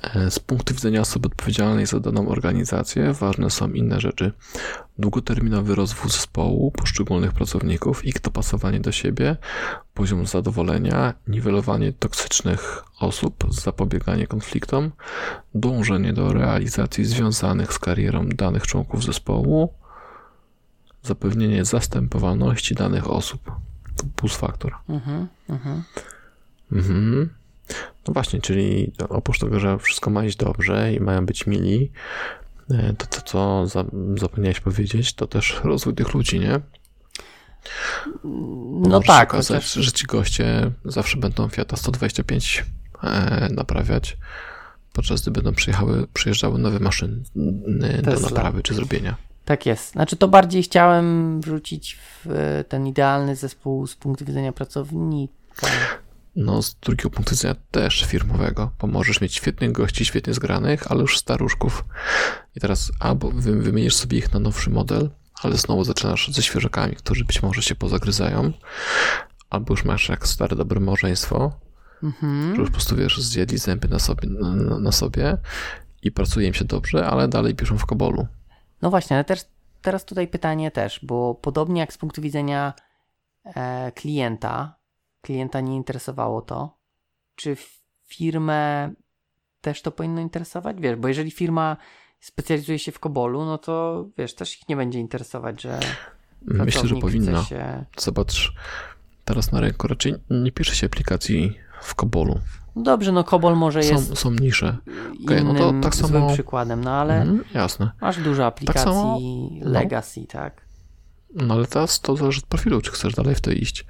[0.02, 4.32] e, z punktu widzenia osoby odpowiedzialnej za daną organizację ważne są inne rzeczy.
[4.98, 9.38] Długoterminowy rozwój zespołu, poszczególnych pracowników, ich dopasowanie do siebie,
[9.94, 14.92] poziom zadowolenia, niwelowanie toksycznych osób, zapobieganie konfliktom,
[15.56, 19.74] dążenie do realizacji związanych z karierą danych członków zespołu,
[21.10, 23.52] zapewnienie zastępowalności danych osób.
[23.96, 24.76] To plus faktor.
[24.90, 25.84] Mhm, mhm.
[26.72, 27.30] Mhm.
[28.08, 31.92] No właśnie, czyli oprócz tego, że wszystko ma iść dobrze i mają być mili,
[32.72, 33.68] e, to to, co
[34.18, 36.60] zapomniałeś powiedzieć, to też rozwój tych ludzi, nie?
[38.24, 39.30] no Możesz tak.
[39.30, 39.86] okazać, chociaż...
[39.86, 42.66] że ci goście zawsze będą Fiata 125
[43.04, 44.18] e, naprawiać,
[44.94, 47.24] podczas gdy będą przyjechały, przyjeżdżały nowe maszyny
[48.04, 48.14] Tesla.
[48.14, 49.29] do naprawy czy zrobienia.
[49.50, 49.92] Tak jest.
[49.92, 55.68] Znaczy to bardziej chciałem wrzucić w e, ten idealny zespół z punktu widzenia pracownika.
[56.36, 61.02] No, z drugiego punktu widzenia też firmowego, bo możesz mieć świetnych gości, świetnie zgranych, ale
[61.02, 61.86] już staruszków.
[62.56, 65.10] I teraz albo wymienisz sobie ich na nowszy model,
[65.44, 68.52] ale znowu zaczynasz ze świeżakami, którzy być może się pozagryzają,
[69.50, 71.52] albo już masz jak stare dobre małżeństwo,
[72.04, 72.56] mhm.
[72.56, 75.38] że już po prostu wiesz, zjedli zęby na sobie, na, na sobie
[76.04, 78.28] i pracuje im się dobrze, ale dalej piszą w kobolu.
[78.82, 79.46] No właśnie, ale też,
[79.82, 82.74] teraz tutaj pytanie też, bo podobnie jak z punktu widzenia
[83.44, 84.76] e, klienta,
[85.22, 86.78] klienta nie interesowało to,
[87.36, 87.58] czy
[88.06, 88.92] firmę
[89.62, 90.78] też to powinno interesować?
[90.80, 91.78] Wiesz, bo jeżeli firma
[92.20, 95.80] specjalizuje się w Kobolu, no to wiesz, też ich nie będzie interesować, że.
[96.42, 97.44] Myślę, że powinno.
[97.44, 97.86] Się...
[97.98, 98.54] Zobacz,
[99.26, 102.40] teraz na rynku raczej nie pisze się aplikacji w Kobolu.
[102.76, 104.18] No dobrze, no Kobol może są, jest.
[104.18, 104.78] Są nisze.
[105.26, 106.34] Okay, no to tak samo...
[106.34, 107.22] przykładem, no ale.
[107.22, 107.92] Mm, jasne.
[108.02, 109.20] Masz dużo aplikacji tak samo...
[109.62, 110.26] legacy, no.
[110.28, 110.62] tak?
[111.36, 113.86] No ale teraz to zależy od profilu, czy chcesz dalej w to iść.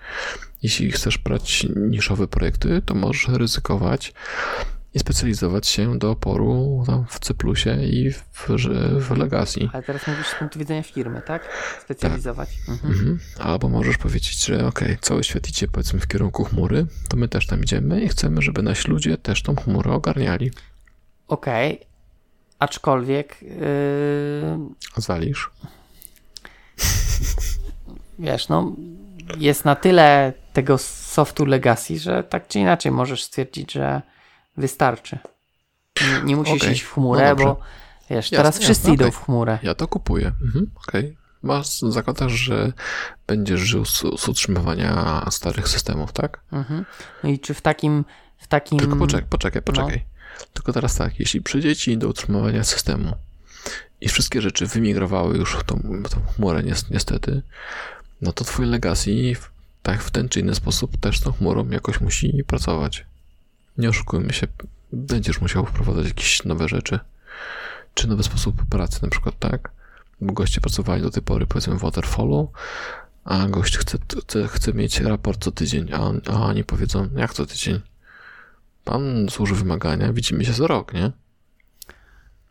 [0.64, 4.14] Jeśli chcesz brać niszowe projekty, to możesz ryzykować
[4.94, 7.34] i specjalizować się do oporu tam w C
[7.86, 8.24] i w,
[9.00, 9.70] w Legacy.
[9.74, 11.50] Ale teraz mówisz z punktu widzenia firmy, tak?
[11.82, 12.50] Specjalizować.
[12.50, 12.70] Tak.
[12.70, 12.94] Mhm.
[12.94, 13.20] Mhm.
[13.40, 17.48] Albo możesz powiedzieć, że ok, cały świat idzie powiedzmy w kierunku chmury, to my też
[17.48, 20.52] tam idziemy i chcemy, żeby nasi ludzie też tą chmurę ogarniali.
[21.28, 21.88] Okej, okay.
[22.60, 23.42] aczkolwiek...
[23.42, 23.52] Yy...
[24.98, 25.52] Zalisz.
[28.20, 28.76] Wiesz, no
[29.38, 34.02] jest na tyle tego softu legacy, że tak czy inaczej możesz stwierdzić, że
[34.58, 35.20] wystarczy.
[36.02, 36.74] Nie, nie musisz okay.
[36.74, 37.60] iść w chmurę, no bo
[38.10, 39.20] wiesz, jasne, teraz wszyscy jasne, idą okay.
[39.20, 39.60] w chmurę.
[39.64, 40.32] Ja to kupuję.
[40.42, 41.02] Mhm, okej.
[41.02, 41.16] Okay.
[41.44, 42.74] Masz, zakładasz, że
[43.28, 46.42] będziesz żył z, z utrzymywania starych systemów, tak?
[46.52, 46.86] Mhm.
[47.24, 48.06] No i czy w takim,
[48.38, 48.80] w takim...
[48.80, 50.06] Tylko poczekaj, poczekaj, poczekaj.
[50.54, 53.16] Tylko teraz tak, jeśli przyjdzie ci do utrzymywania systemu
[54.02, 57.42] i wszystkie rzeczy wymigrowały już w tą, w tą chmurę niestety,
[58.22, 59.34] no to twój legacy
[59.84, 63.06] tak w ten czy inny sposób też z tą chmurą jakoś musi pracować.
[63.80, 64.48] Nie oszukujmy się,
[64.94, 67.00] będziesz musiał wprowadzać jakieś nowe rzeczy,
[67.94, 69.72] czy nowy sposób pracy na przykład, tak?
[70.22, 72.52] Bo goście pracowali do tej pory powiedzmy w waterfallu,
[73.26, 77.46] a gość chce, chce, chce mieć raport co tydzień, a, a oni powiedzą, jak co
[77.46, 77.80] tydzień?
[78.84, 81.12] Pan złoży wymagania, widzimy się za rok, nie?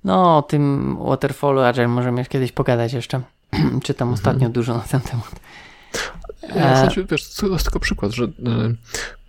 [0.04, 3.20] No, o tym Waterfallu Agile możemy kiedyś pogadać jeszcze.
[3.84, 4.12] Czytam mhm.
[4.12, 5.40] ostatnio dużo na ten temat.
[6.42, 7.04] Ja, e...
[7.10, 8.28] wiesz, to jest tylko przykład, że,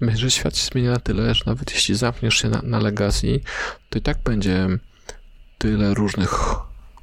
[0.02, 3.40] że, że świat się zmienia na tyle, że nawet jeśli zamkniesz się na, na legacy,
[3.90, 4.68] to i tak będzie
[5.58, 6.40] tyle różnych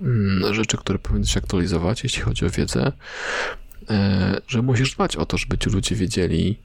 [0.01, 2.93] mm, rzeczy, które powinny się aktualizować, jeśli chodzi o wiedzę,
[3.91, 6.59] e, że musisz dbać o to, żeby ci ludzie wiedzieli,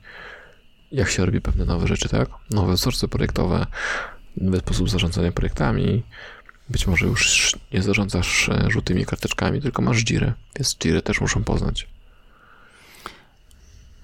[0.92, 2.30] jak się robi pewne nowe rzeczy, tak?
[2.50, 3.66] Nowe wzorce projektowe,
[4.38, 6.04] nowy sposób zarządzania projektami.
[6.70, 11.44] Być może już nie zarządzasz e, żółtymi karteczkami, tylko masz Jirę, więc Jirę też muszą
[11.44, 11.88] poznać.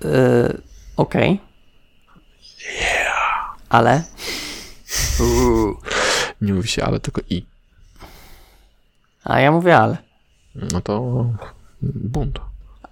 [0.03, 0.61] Yy,
[0.97, 1.31] Okej.
[1.31, 1.47] Okay.
[2.81, 3.55] Yeah.
[3.69, 4.03] Ale?
[6.41, 7.45] Nie mówi się ale, tylko i.
[9.23, 9.97] A ja mówię ale.
[10.55, 11.25] No to
[11.81, 12.39] bunt.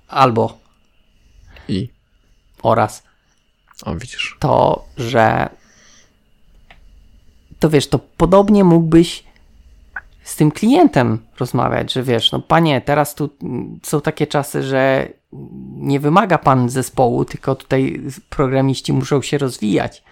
[0.08, 0.58] Albo.
[1.68, 1.90] I.
[2.64, 3.04] Oraz.
[3.84, 4.38] O, widzisz.
[4.40, 5.50] To, że
[7.60, 9.24] to wiesz, to podobnie mógłbyś
[10.24, 13.30] z tym klientem rozmawiać, że wiesz, no panie, teraz tu
[13.84, 15.10] są takie czasy, że
[15.76, 20.04] nie wymaga pan zespołu, tylko tutaj programiści muszą się rozwijać.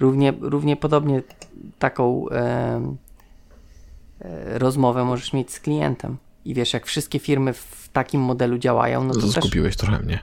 [0.00, 1.22] Równie, równie podobnie
[1.78, 2.96] taką e,
[4.20, 6.16] e, rozmowę możesz mieć z klientem.
[6.44, 9.86] I wiesz, jak wszystkie firmy w takim modelu działają, no to Zgubiłeś też...
[9.86, 10.18] trochę mnie.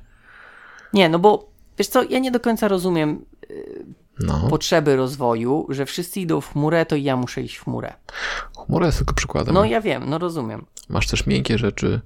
[0.93, 3.85] Nie, no bo wiesz co, ja nie do końca rozumiem y,
[4.19, 4.47] no.
[4.49, 7.93] potrzeby rozwoju, że wszyscy idą w chmurę, to i ja muszę iść w chmurę.
[8.65, 9.53] Chmura jest tylko przykładem.
[9.53, 10.65] No ja wiem, no rozumiem.
[10.89, 12.01] Masz też miękkie rzeczy.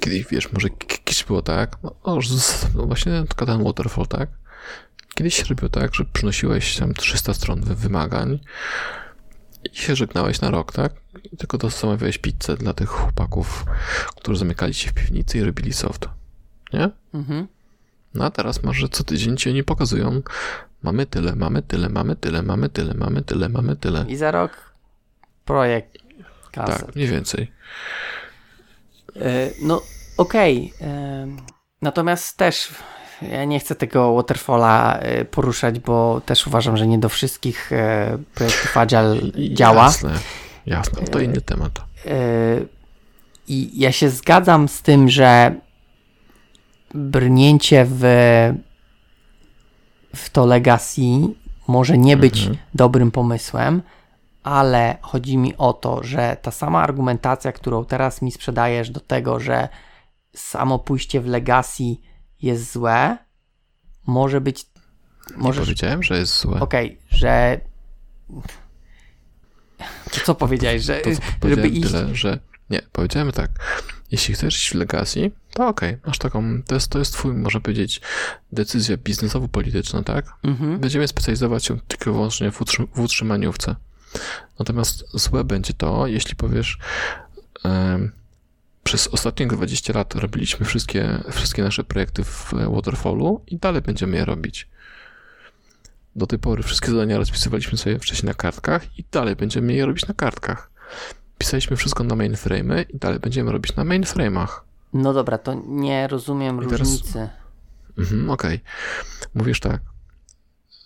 [0.00, 1.94] Kiedyś, wiesz, może kiedyś było tak, no,
[2.74, 4.28] no właśnie tylko ten waterfall, tak?
[5.14, 8.40] Kiedyś się robiło tak, że przynosiłeś tam 300 stron wymagań
[9.72, 10.92] i się żegnałeś na rok, tak?
[11.32, 13.64] I tylko dostamawiałeś pizzę dla tych chłopaków,
[14.16, 16.08] którzy zamykali się w piwnicy i robili soft.
[16.72, 16.90] Nie?
[17.14, 17.46] Mhm.
[18.14, 20.22] No a teraz masz, że co tydzień ci oni pokazują,
[20.82, 24.04] mamy tyle, mamy tyle, mamy tyle, mamy tyle, mamy tyle, mamy tyle.
[24.08, 24.74] I za rok
[25.44, 25.98] projekt.
[26.52, 26.86] Kasę.
[26.86, 27.52] Tak, mniej więcej.
[29.20, 29.82] E, no,
[30.16, 30.72] okej.
[30.76, 30.88] Okay.
[30.88, 31.26] E,
[31.82, 32.68] natomiast też
[33.22, 37.70] ja nie chcę tego waterfalla e, poruszać, bo też uważam, że nie do wszystkich
[38.34, 39.84] projektów Agile działa.
[39.84, 40.12] Jasne,
[40.66, 41.02] jasne.
[41.02, 41.72] To inny temat.
[43.48, 45.54] I ja się zgadzam z tym, że
[46.94, 48.02] brnięcie w,
[50.16, 51.02] w to legacy
[51.68, 52.56] może nie być mhm.
[52.74, 53.82] dobrym pomysłem,
[54.46, 59.40] ale chodzi mi o to, że ta sama argumentacja, którą teraz mi sprzedajesz do tego,
[59.40, 59.68] że
[60.36, 61.84] samo pójście w legacy
[62.42, 63.18] jest złe,
[64.06, 64.66] może być.
[65.36, 65.60] Może...
[65.60, 66.60] Nie powiedziałem, że jest złe.
[66.60, 67.60] Okej, okay, że.
[70.10, 71.00] To co powiedziałeś, że.
[71.00, 71.92] To, to żeby iść...
[71.92, 72.38] tyle, że.
[72.70, 73.50] Nie, powiedziałem tak.
[74.10, 77.34] Jeśli chcesz iść w legacy, to okej, okay, masz taką, to jest, to jest twój,
[77.34, 78.00] można powiedzieć,
[78.52, 80.26] decyzja biznesowo-polityczna, tak?
[80.42, 80.78] Mhm.
[80.78, 83.76] Będziemy specjalizować się tylko i wyłącznie w, utrzym w utrzymaniówce.
[84.58, 86.78] Natomiast złe będzie to, jeśli powiesz,
[88.84, 94.24] przez ostatnie 20 lat robiliśmy wszystkie, wszystkie nasze projekty w Waterfallu i dalej będziemy je
[94.24, 94.68] robić.
[96.16, 100.06] Do tej pory wszystkie zadania rozpisywaliśmy sobie wcześniej na kartkach i dalej będziemy je robić
[100.06, 100.70] na kartkach.
[101.38, 104.48] Pisaliśmy wszystko na mainframe i dalej będziemy robić na mainframe'ach.
[104.92, 106.80] No dobra, to nie rozumiem teraz...
[106.80, 107.28] różnicy.
[107.98, 108.54] Mhm, Okej.
[108.56, 109.30] Okay.
[109.34, 109.80] Mówisz tak.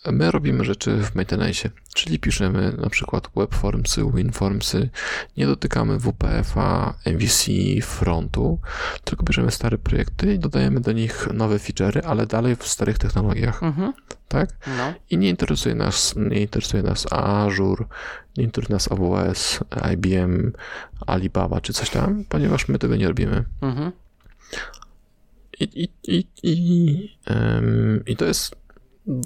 [0.06, 4.88] My robimy rzeczy w maintenance, czyli piszemy na przykład webformsy, winformsy,
[5.36, 7.50] nie dotykamy WPF-a, MVC,
[7.82, 8.58] frontu,
[9.04, 13.62] tylko bierzemy stare projekty i dodajemy do nich nowe feature'y, ale dalej w starych technologiach.
[13.62, 13.92] Mhm.
[14.28, 14.50] Tak?
[14.66, 14.94] No.
[15.10, 17.84] I nie interesuje nas, nie interesuje nas Azure,
[18.36, 19.60] nie interesuje nas AWS,
[19.92, 20.52] IBM,
[21.06, 23.44] Alibaba czy coś tam, ponieważ my tego nie robimy.
[23.60, 23.92] Mhm.
[25.60, 28.59] I, i, i, i, um, I to jest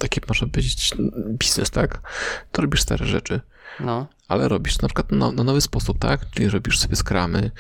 [0.01, 0.95] taki, można powiedzieć,
[1.29, 2.01] biznes, tak?
[2.53, 3.41] To robisz stare rzeczy.
[3.81, 4.07] No.
[4.29, 6.21] Ale robisz na przykład na, na nowy sposób, tak?
[6.31, 7.51] Czyli robisz sobie skramy,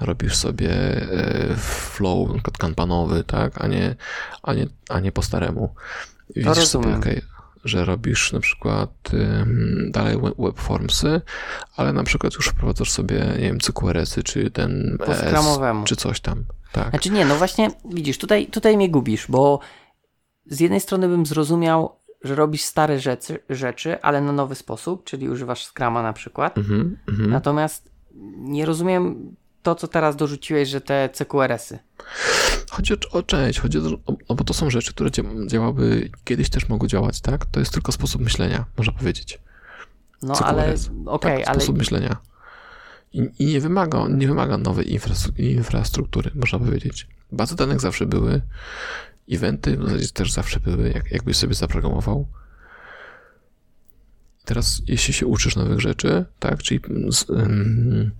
[0.00, 3.64] robisz sobie e, flow, na przykład kanbanowy, tak?
[3.64, 3.96] A nie,
[4.42, 5.74] a nie, a nie po staremu.
[6.36, 7.22] Widzisz sobie, okay,
[7.64, 11.20] że robisz na przykład ym, dalej we- webformsy,
[11.76, 15.84] ale na przykład już wprowadzasz sobie, nie wiem, CQRS-y, czy ten ES, skramowemu.
[15.84, 16.44] czy coś tam.
[16.72, 16.90] Tak.
[16.90, 19.60] Znaczy nie, no właśnie, widzisz, tutaj, tutaj mnie gubisz, bo
[20.46, 25.28] z jednej strony bym zrozumiał, że robisz stare rzeczy, rzeczy, ale na nowy sposób, czyli
[25.28, 26.58] używasz Scrama na przykład.
[26.58, 27.30] Mhm, mhm.
[27.30, 27.90] Natomiast
[28.36, 31.78] nie rozumiem to, co teraz dorzuciłeś, że te CQRS-y.
[32.70, 36.10] Chodzi o, o część, chodzi o, o, no bo to są rzeczy, które dzia- działały,
[36.24, 37.46] kiedyś też mogły działać, tak?
[37.46, 39.40] To jest tylko sposób myślenia, można powiedzieć.
[40.22, 40.46] No CQRS.
[40.46, 40.74] ale
[41.06, 42.16] okej, tak, ale sposób myślenia.
[43.12, 47.06] I, I nie wymaga, nie wymaga nowej infrastru- infrastruktury, można powiedzieć.
[47.32, 48.40] Bazy danych zawsze były,
[49.30, 52.26] eventy w zasadzie też zawsze były, jak, jakbyś sobie zaprogramował.
[54.44, 58.10] Teraz, jeśli się uczysz nowych rzeczy, tak, czyli z, ym,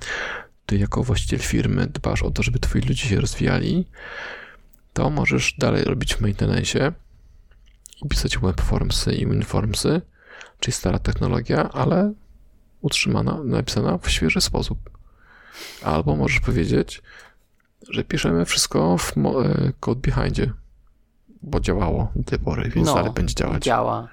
[0.67, 3.87] ty jako właściciel firmy dbasz o to, żeby twoi ludzie się rozwijali,
[4.93, 6.93] to możesz dalej robić w maintenance
[8.03, 10.01] i pisać webformsy i winformsy,
[10.61, 12.13] czyli stara technologia, ale
[12.81, 14.91] utrzymana, napisana w świeży sposób.
[15.83, 17.03] Albo możesz powiedzieć,
[17.91, 20.53] że piszemy wszystko w e, code behindzie,
[21.43, 23.65] bo działało do tej pory, więc no, dalej będzie działać.
[23.65, 24.09] działa.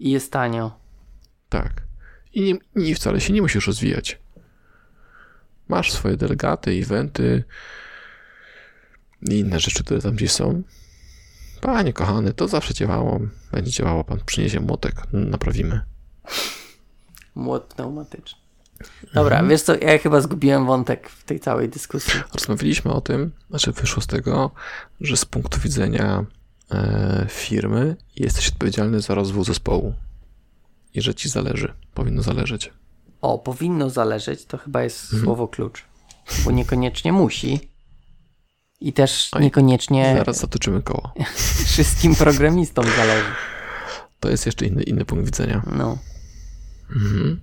[0.00, 0.78] I jest tanio.
[1.48, 1.82] Tak.
[2.34, 4.18] I, nie, I wcale się nie musisz rozwijać.
[5.68, 7.44] Masz swoje delegaty, eventy
[9.30, 10.62] i inne rzeczy, które tam gdzieś są.
[11.60, 13.20] Panie kochany, to zawsze działało.
[13.52, 14.04] Będzie działało.
[14.04, 15.80] Pan przyniesie młotek, naprawimy.
[17.34, 18.45] Młot pneumatyczny.
[19.14, 19.48] Dobra, Mhm.
[19.48, 22.20] wiesz co, ja chyba zgubiłem wątek w tej całej dyskusji.
[22.34, 24.50] Rozmawialiśmy o tym, znaczy wyszło z tego,
[25.00, 26.24] że z punktu widzenia
[26.70, 29.94] e, firmy jesteś odpowiedzialny za rozwój zespołu.
[30.94, 32.72] I że ci zależy, powinno zależeć.
[33.20, 35.22] O, powinno zależeć, to chyba jest Mhm.
[35.24, 35.84] słowo klucz.
[36.44, 37.60] Bo niekoniecznie musi.
[38.80, 41.12] I też Oj, niekoniecznie Zaraz zatoczymy koło.
[41.66, 43.28] wszystkim programistom zależy.
[44.20, 45.62] To jest jeszcze inny, inny punkt widzenia.
[45.76, 45.98] No.
[46.96, 47.40] Mhm.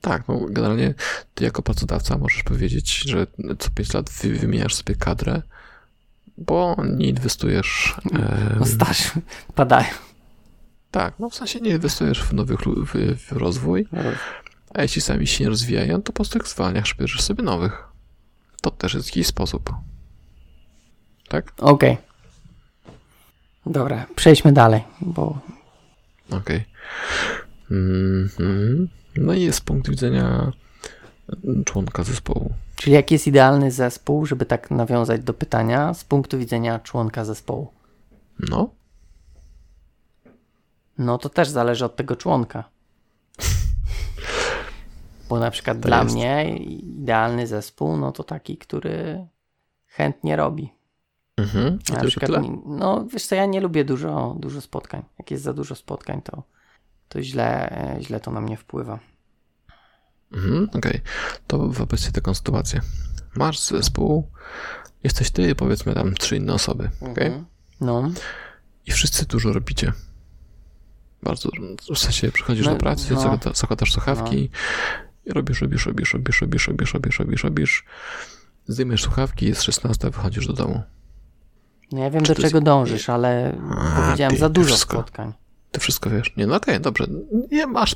[0.00, 0.94] Tak, no generalnie
[1.34, 3.26] ty jako pracodawca możesz powiedzieć, że
[3.58, 5.42] co 5 lat wy, wymieniasz sobie kadrę,
[6.38, 7.96] bo nie inwestujesz.
[8.12, 9.12] No em, staż
[9.54, 9.88] padają.
[10.90, 13.86] tak, no w sensie nie inwestujesz w nowych w, w rozwój,
[14.74, 17.88] a jeśli sami się nie rozwijają, to po prostu ich zwalniasz, bierzesz sobie nowych.
[18.60, 19.72] To też jest jakiś sposób.
[21.28, 21.52] Tak?
[21.58, 21.96] Okej.
[23.66, 25.38] Dobra, przejdźmy dalej, bo
[26.30, 26.64] Okej.
[27.70, 28.88] Mhm.
[29.20, 30.52] No i jest punkt widzenia
[31.64, 32.52] członka zespołu.
[32.76, 37.72] czyli jaki jest idealny zespół, żeby tak nawiązać do pytania z punktu widzenia członka zespołu?
[38.50, 38.70] No,
[40.98, 42.64] No to też zależy od tego członka.
[45.28, 46.14] Bo na przykład To dla jest.
[46.14, 49.26] mnie idealny zespół, no to taki, który
[49.86, 50.72] chętnie robi.
[51.36, 51.78] Mhm.
[51.92, 55.02] Na przykład, no wiesz co, ja nie lubię dużo, dużo spotkań.
[55.18, 56.42] Jak jest za dużo spotkań, to,
[57.08, 58.98] to źle, e, źle to na mnie wpływa.
[60.32, 61.00] Mhm, Okej,
[61.46, 62.80] to wyobraź taką sytuację.
[63.36, 64.28] Masz zespół,
[65.04, 66.90] jesteś ty powiedzmy tam trzy inne osoby?
[67.02, 67.44] Mhm.
[67.80, 68.10] No,
[68.86, 69.92] I wszyscy dużo robicie.
[71.22, 71.50] Bardzo,
[71.94, 73.20] w sensie przychodzisz No, do pracy, no.
[73.20, 74.50] zakłada- zakładasz słuchawki
[75.26, 77.84] i robisz, robisz, robisz, robisz, robisz, robisz, robisz, robisz, robisz.
[78.66, 80.82] Zdejmiesz słuchawki, jest 16, wychodzisz do domu.
[81.92, 84.92] no ja wiem Czy do jest- czego dążysz, ale A, powiedziałem za dużo wszystko.
[84.96, 85.32] spotkań.
[85.72, 86.36] Ty wszystko wiesz.
[86.36, 87.06] Nie, no okej, dobrze.
[87.50, 87.94] Nie, masz,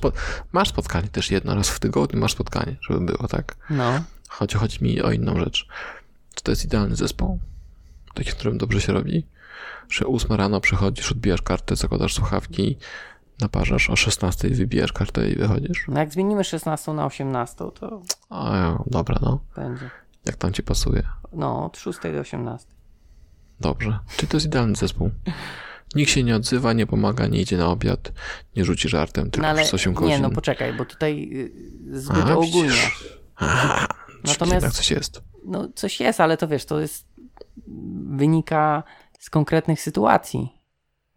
[0.53, 3.57] masz spotkanie też jedno raz w tygodniu, masz spotkanie, żeby było, tak?
[3.71, 5.67] No, Chodzi, chodzi mi o inną rzecz.
[6.35, 7.39] Czy to jest idealny zespół?
[8.15, 9.27] Taki, w którym dobrze się robi?
[9.91, 12.79] Że o 8 rano przychodzisz, odbijasz kartę, zakładasz słuchawki,
[13.41, 15.85] naparzasz, o 16 wybijasz kartę i wychodzisz?
[15.89, 19.41] no jak zmienimy 16 na 18, to O, dobra, no.
[19.57, 19.91] będzie.
[20.25, 21.03] Jak tam ci pasuje?
[21.33, 22.69] No, od 6 do 18.
[23.61, 23.99] Dobrze.
[24.17, 25.11] Czy to jest idealny zespół?
[25.95, 28.13] Nikt się nie odzywa, nie pomaga, nie idzie na obiad,
[28.57, 30.09] nie rzuci żartem, tylko No ale przez 8 godzin.
[30.09, 32.63] nie, no poczekaj, bo tutaj y, zbyt A, ogólnie.
[32.63, 33.09] widzisz.
[33.37, 33.87] Aha,
[34.25, 35.23] Natomiast- jednak coś jest.
[35.47, 37.07] No coś jest, ale to wiesz, to jest
[38.11, 38.83] wynika
[39.19, 40.53] z konkretnych sytuacji.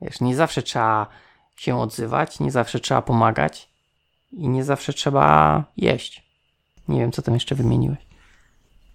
[0.01, 1.07] Wiesz, nie zawsze trzeba
[1.55, 3.69] się odzywać, nie zawsze trzeba pomagać
[4.31, 6.25] i nie zawsze trzeba jeść.
[6.87, 7.99] Nie wiem, co tam jeszcze wymieniłeś.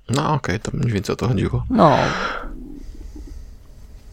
[0.08, 1.64] No okej, to mniej więcej o to chodziło.
[1.70, 1.96] No.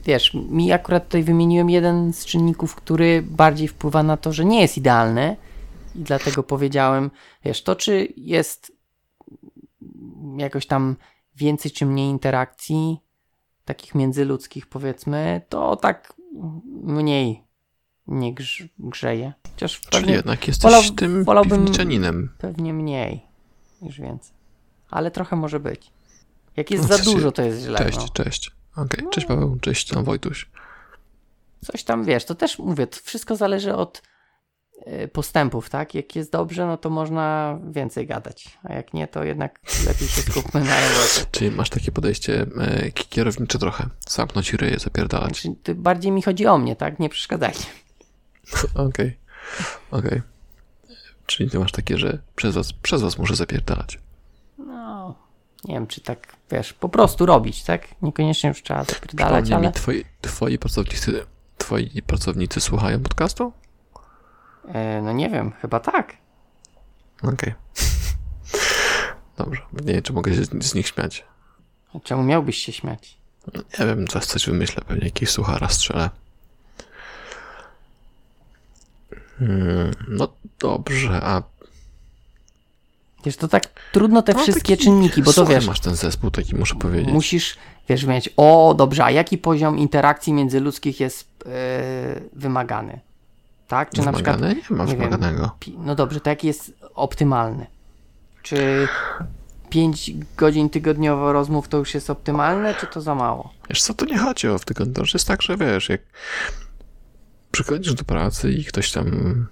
[0.08, 4.62] Wiesz, mi akurat tutaj wymieniłem jeden z czynników, który bardziej wpływa na to, że nie
[4.62, 5.36] jest idealny
[5.96, 7.12] i dlatego powiedziałem,
[7.46, 8.72] wiesz, to czy jest
[10.38, 10.96] jakoś tam
[11.36, 12.98] więcej czy mniej interakcji
[13.66, 16.14] takich międzyludzkich powiedzmy, to tak
[16.84, 17.44] mniej
[18.08, 19.34] nie grz- grzeje.
[19.52, 22.30] Chociaż Czyli pewnie, jednak jesteś wolał- tym piwniczaninem.
[22.38, 23.22] pewnie mniej
[23.82, 24.34] niż więcej.
[24.90, 25.92] Ale trochę może być.
[26.58, 27.78] Jak jest No, za dużo, to jest źle.
[27.80, 28.08] Cześć, no.
[28.14, 28.52] cześć.
[28.78, 30.50] Okej, cześć Paweł, cześć tam Wojtuś.
[31.66, 34.02] coś tam, wiesz, to też mówię, to wszystko zależy od
[34.88, 35.96] y, postępów, tak?
[35.96, 40.22] Jak jest dobrze, no to można więcej gadać, a jak nie, to jednak lepiej się
[40.22, 41.26] skupmy na robocie.
[41.32, 43.90] Czyli masz takie podejście e, kierownicze trochę.
[44.08, 45.42] Zamknąć ryje, zapierdalać.
[45.42, 47.00] Znaczy, bardziej mi chodzi o mnie, tak?
[47.00, 47.66] Nie przeszkadzajcie.
[48.88, 49.18] Okej.
[49.92, 50.22] Okej.
[51.26, 54.00] Czyli ty masz takie, że przez was, przez was muszę zapierdalać.
[54.58, 55.16] No,
[55.66, 57.88] nie wiem, czy tak, wiesz, po prostu robić, tak?
[58.02, 59.68] Niekoniecznie już trzeba zapierdalać, ale...
[59.68, 61.26] mi, twoi, twoi pracownicy,
[61.58, 63.54] twoi pracownicy słuchają podcastu?
[64.68, 66.18] E, no nie wiem, chyba tak.
[67.24, 67.54] Okej.
[69.38, 69.62] Dobrze.
[69.74, 71.26] Nie wiem, czy mogę się z, z nich śmiać.
[72.04, 73.18] Czemu miałbyś się śmiać?
[73.80, 76.10] Nie wiem, zaraz coś wymyślę, pewnie jakiś suchara strzelę.
[79.40, 81.44] Hmm, no dobrze, a
[83.26, 86.56] Wiesz, to tak trudno te No, wszystkie czynniki, bo to wiesz, masz ten zespół taki,
[86.56, 87.14] muszę powiedzieć.
[87.14, 87.58] musisz,
[87.90, 91.50] wiesz, mieć, o dobrze, a jaki poziom interakcji międzyludzkich jest e,
[92.34, 93.00] wymagany?
[93.68, 93.92] Tak?
[93.92, 94.42] Czy na przykład?
[94.42, 95.00] Nie ma nie wiem.
[95.00, 95.52] wymaganego.
[95.60, 97.66] pi- no dobrze, to jaki jest optymalny?
[98.44, 98.88] Czy
[99.70, 103.54] 5 godzin tygodniowo rozmów to już jest optymalne, czy to za mało?
[103.70, 104.94] Wiesz co, to nie chodzi o w tygodniu.
[104.94, 106.02] To jest tak, że wiesz, jak
[107.52, 109.48] przychodzisz do pracy i ktoś tam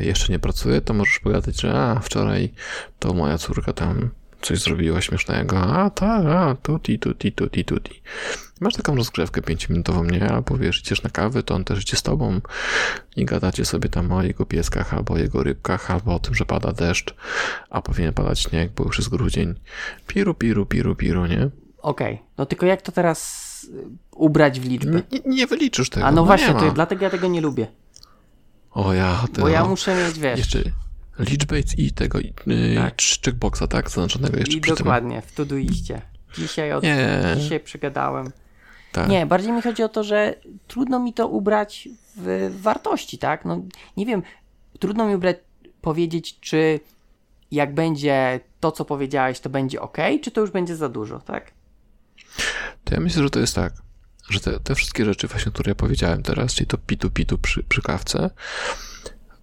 [0.00, 2.52] jeszcze nie pracuje, to możesz pogadać, że a, wczoraj
[2.98, 8.02] to moja córka tam coś zrobiła śmiesznego, a tak, a, tuti, tuti, tuti, tuti.
[8.60, 10.28] Masz taką rozgrzewkę pięciominutową, nie?
[10.28, 12.40] Albo wiesz, idziesz na kawę, to on też idzie z tobą
[13.16, 16.44] i gadacie sobie tam o jego pieskach, albo o jego rybkach, albo o tym, że
[16.44, 17.14] pada deszcz,
[17.70, 19.54] a powinien padać śnieg, bo już jest grudzień.
[20.06, 21.50] Piru, piru, piru, piru, nie?
[21.78, 23.50] Okej, no tylko jak to teraz
[24.10, 25.02] ubrać w liczby?
[25.12, 26.06] Nie, nie wyliczysz tego.
[26.06, 26.60] A no właśnie, nie ma.
[26.60, 27.66] to dlatego ja tego nie lubię.
[28.70, 30.62] O ja, to Bo ja muszę mieć, wiesz, Jeszcze
[31.18, 32.94] liczbę i tego, yy, Tak.
[33.24, 33.90] checkboxa, tak?
[33.90, 34.84] Zaznaczonego jeszcze i przy tym.
[34.84, 36.02] dokładnie, w Todoiście.
[36.38, 38.32] Dzisiaj, od, Nie, dzisiaj przegadałem.
[38.92, 39.08] tak.
[39.08, 40.34] Nie, bardziej mi chodzi o to, że
[40.68, 43.44] trudno mi to ubrać w wartości, tak?
[43.44, 43.62] No
[43.96, 44.22] nie wiem,
[44.78, 45.36] trudno mi ubrać,
[45.80, 46.80] powiedzieć, czy
[47.50, 51.52] jak będzie to, co powiedziałeś, to będzie ok, czy to już będzie za dużo, tak?
[52.84, 53.72] To ja myślę, że to jest tak,
[54.30, 57.62] że te, te wszystkie rzeczy właśnie, które ja powiedziałem teraz, czyli to pitu pitu przy,
[57.62, 58.30] przy kawce,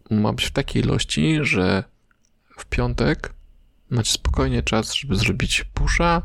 [0.09, 1.83] ma być w takiej ilości, że
[2.57, 3.33] w piątek
[3.89, 6.21] macie spokojnie czas, żeby zrobić pusha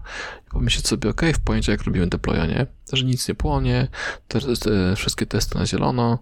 [0.46, 2.66] i pomyśleć sobie, ok, w poniedziałek robimy deploya, nie?
[2.92, 3.88] Że nic nie płonie,
[4.28, 6.18] te, te wszystkie testy na zielono,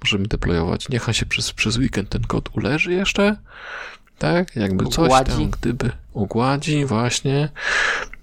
[0.00, 0.88] możemy deployować.
[0.88, 3.36] Niech on się przez, przez weekend ten kod uleży jeszcze,
[4.18, 4.56] tak?
[4.56, 5.32] Jakby coś Ugładzi.
[5.32, 7.48] tam, gdyby ugładzi, właśnie.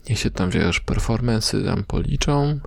[0.09, 2.59] Niech się tam, wiesz, performance'y tam policzą,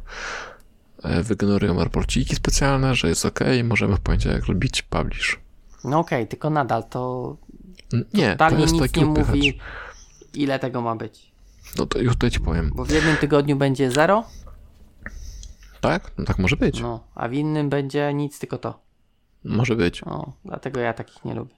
[1.05, 5.41] e, wygenerują raporciki specjalne, że jest ok, możemy w poniedziałek robić publish.
[5.85, 7.37] No okej, tylko nadal to
[8.15, 9.29] Nie, to totalnie jest nic taki nie upychacz.
[9.37, 9.59] mówi,
[10.35, 11.33] ile tego ma być.
[11.79, 12.71] No to już tutaj ci powiem.
[12.75, 14.25] Bo w jednym tygodniu będzie zero,
[15.81, 16.13] Tak?
[16.19, 16.81] No tak może być.
[16.81, 18.81] no, a w innym będzie nic, tylko to.
[19.45, 20.03] Może być.
[20.07, 21.55] No, dlatego ja takich nie lubię.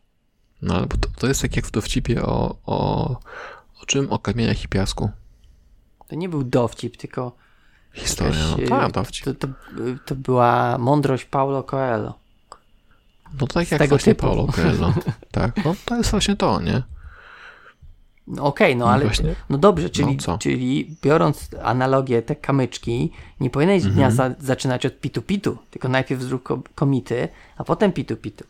[0.63, 3.11] No ale to, to jest tak jak w dowcipie o, o,
[3.83, 4.13] o czym?
[4.13, 5.11] O kamieniach i piasku.
[6.09, 7.37] To nie był dowcip, tylko
[7.97, 8.41] Historia.
[8.41, 9.25] Jakaś, No tak, dowcip.
[9.25, 9.49] to, to,
[10.07, 12.15] to była mądrość Paulo Coelho.
[13.41, 14.27] No to tak z jak tego właśnie typu.
[14.27, 14.95] Paulo Coelho.
[15.31, 16.83] Tak, no to jest właśnie to, nie?
[18.27, 23.13] No Okej, no I ale właśnie- no dobrze, czyli, No czyli biorąc analogię, te kamyczki,
[23.41, 23.95] nie powinieneś Mhm.
[23.95, 28.45] dnia za, zaczynać od pitu-pitu, tylko najpierw zrób ko- komity, a potem pitu-pitu.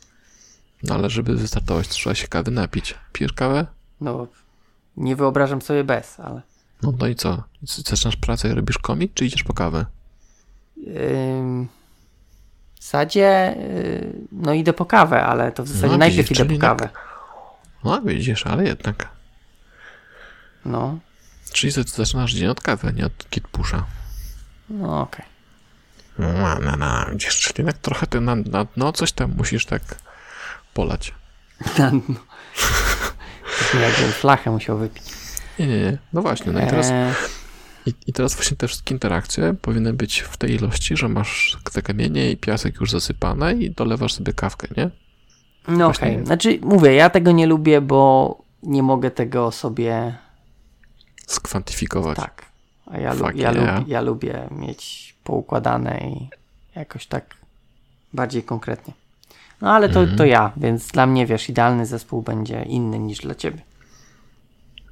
[0.83, 2.95] No ale żeby wystartować, trzeba się kawy napić.
[3.13, 3.67] Pijesz kawę?
[4.01, 4.27] No,
[4.97, 6.43] nie wyobrażam sobie bez, ale
[6.83, 7.43] No, no i co?
[7.63, 9.87] Zaczynasz pracę i robisz komit, czy idziesz po kawę?
[10.97, 11.69] ym,
[12.81, 16.55] w zasadzie y, no idę po kawę, ale to w zasadzie No, najpierw widzisz, idę
[16.55, 16.89] po kawę.
[17.85, 19.09] No widzisz, ale jednak.
[20.65, 20.99] No,
[21.53, 23.85] Czyli za- zaczynasz dzień od kawy, a nie od kitpusza.
[24.71, 25.25] no okej.
[26.19, 29.83] No, no, no, widzisz, czyli jednak trochę ty na, na dno coś tam musisz tak
[30.75, 31.15] polać.
[31.79, 31.91] No.
[33.73, 35.05] To jakbym flachę musiał wypić.
[35.59, 35.99] Nie, nie, nie.
[36.13, 37.13] No właśnie, no i teraz, Eee,
[37.87, 41.83] i, i teraz właśnie te wszystkie interakcje powinny być w tej ilości, że masz te
[41.83, 44.91] kamienie i piasek już zasypane i dolewasz sobie kawkę, nie?
[45.69, 46.27] No okej, nie.
[46.27, 50.15] znaczy mówię, ja tego nie lubię, bo nie mogę tego sobie
[51.27, 52.17] Skwantyfikować.
[52.17, 52.45] tak.
[52.87, 53.55] A ja, lu- ja, yeah.
[53.57, 56.29] lubię, ja lubię mieć poukładane i
[56.79, 57.35] jakoś tak
[58.13, 58.95] bardziej konkretnie.
[59.61, 60.19] No ale to, Mhm.
[60.19, 63.63] to ja, więc dla mnie wiesz, idealny zespół będzie inny niż dla ciebie.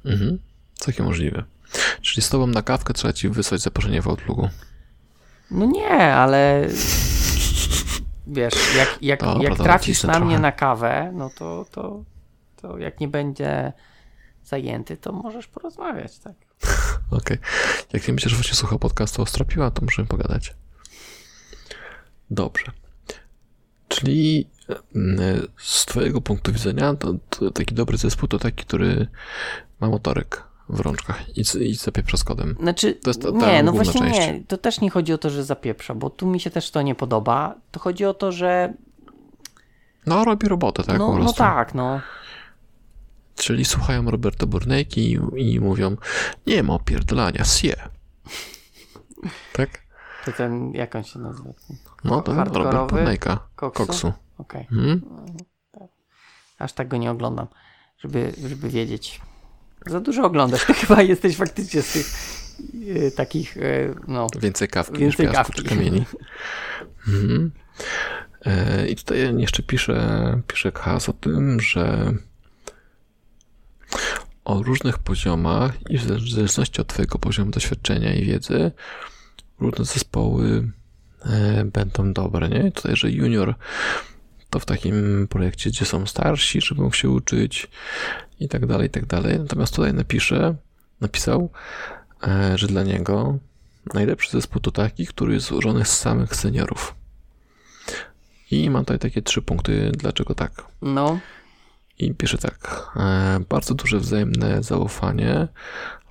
[0.05, 0.39] Mhm.
[0.75, 1.43] Całkiem możliwe.
[2.01, 4.49] Czyli z tobą na kawkę trzeba ci wysłać zaproszenie w Outlooku.
[5.51, 6.67] No nie, ale
[8.27, 10.39] wiesz, jak, jak, Dobra, jak trafisz na mnie trochę.
[10.39, 12.03] na kawę, no to, to,
[12.55, 13.73] to jak nie będzie
[14.43, 16.33] zajęty, to możesz porozmawiać, tak?
[17.19, 17.37] Okej.
[17.93, 20.53] Jak nie będziesz właśnie słuchał podcastu o Stropiła, to możemy pogadać.
[22.31, 22.71] Dobrze.
[23.87, 24.49] Czyli
[24.95, 29.07] mm, z Twojego punktu widzenia to, to taki dobry zespół to taki, który
[29.79, 32.55] ma motorek w rączkach i, i zapieprza z kodem.
[32.59, 34.19] Znaczy, To jest ta- ta nie, no właśnie część.
[34.19, 34.43] nie.
[34.47, 36.95] To też nie chodzi o to, że zapieprza, bo tu mi się też to nie
[36.95, 37.55] podoba.
[37.71, 38.73] To chodzi o to, że
[40.05, 42.01] No, robi robotę, tak po no, no tak, no.
[43.35, 45.19] Czyli słuchają Roberto Burnejki i,
[45.53, 45.95] i mówią,
[46.47, 47.75] nie ma opierdolania, sie.
[49.53, 49.69] Tak?
[50.25, 51.49] To ten, jak on się nazywa?
[52.03, 52.89] No, to Robert?
[52.91, 53.39] Burnejka.
[53.55, 53.85] Koksu?
[53.85, 54.13] Koksu.
[54.37, 54.67] Okej.
[54.71, 55.01] Mhm.
[56.59, 57.47] Aż tak go nie oglądam,
[57.97, 59.21] żeby, żeby wiedzieć.
[59.87, 60.65] Za dużo oglądasz.
[60.65, 62.13] Ty chyba jesteś faktycznie z tych
[63.05, 64.27] e, takich, e, no.
[64.41, 65.69] Więcej kawki Więcej niż piasku kawki.
[65.69, 66.05] czy kamieni.
[67.07, 67.51] Mhm.
[68.45, 72.13] E, I tutaj jeszcze pisze, pisze Kas o tym, że
[74.45, 78.71] o różnych poziomach i w zależności od Twojego poziomu doświadczenia i wiedzy
[79.59, 80.71] różne zespoły
[81.65, 82.71] będą dobre, nie?
[82.71, 83.55] Tutaj, że junior
[84.55, 87.67] to w takim projekcie, gdzie są starsi, żeby mógł się uczyć
[88.39, 89.39] i tak dalej, i tak dalej.
[89.39, 90.55] Natomiast tutaj napisze,
[91.01, 91.49] napisał,
[92.27, 93.37] e, że dla niego
[93.93, 96.95] najlepszy zespół to taki, który jest złożony z samych seniorów.
[98.51, 100.63] I mam tutaj takie trzy punkty, dlaczego tak.
[100.81, 101.19] No,
[101.99, 102.91] I pisze tak.
[102.95, 105.47] E, bardzo duże wzajemne zaufanie,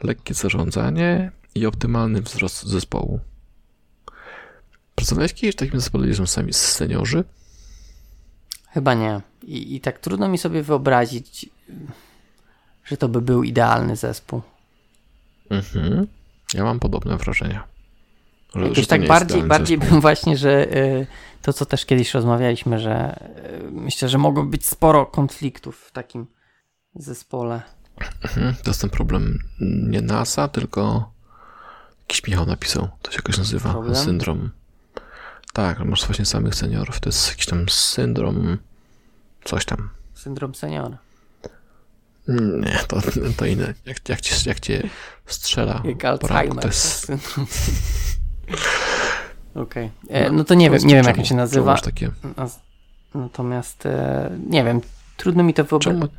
[0.02, 3.20] lekkie zarządzanie i optymalny wzrost zespołu.
[4.94, 7.24] Pracowałeś kiedyś w takim zespole, gdzie są sami seniorzy?
[8.74, 9.20] Chyba nie.
[9.42, 11.46] I, I tak trudno mi sobie wyobrazić,
[12.84, 14.42] że to by był idealny zespół.
[15.50, 16.06] Mhm.
[16.54, 17.64] Ja mam podobne wrażenia.
[18.54, 19.92] Że, Jakoś że tak bardziej, bardziej zespół.
[19.92, 21.06] bym właśnie, że y,
[21.42, 23.20] to co też kiedyś rozmawialiśmy, że
[23.66, 26.26] y, myślę, że mogło być sporo konfliktów w takim
[26.94, 27.62] zespole.
[28.22, 28.54] Mhm.
[28.54, 29.38] To jest ten problem
[29.88, 31.12] nie NASA, tylko
[32.00, 32.88] jakiś Michał napisał.
[33.02, 33.70] To się jakoś nazywa.
[33.70, 33.96] Problem?
[33.96, 34.50] Syndrom.
[35.54, 37.00] Tak, masz właśnie samych seniorów.
[37.00, 38.58] To jest jakiś tam syndrom.
[39.44, 39.88] Coś tam.
[40.14, 40.98] Syndrom seniora.
[42.60, 43.00] Nie, to,
[43.36, 43.74] to inne.
[43.86, 44.88] Jak, jak, cię, jak cię
[45.26, 46.62] strzela Jak Alzheimer.
[46.62, 47.12] to jest...
[49.54, 49.90] Okej.
[50.08, 51.78] E, No to nie wiem, nie wiem jak się nazywa.
[51.78, 52.10] takie...
[53.14, 54.80] Natomiast e, nie wiem,
[55.16, 56.10] trudno mi to wyobrazić.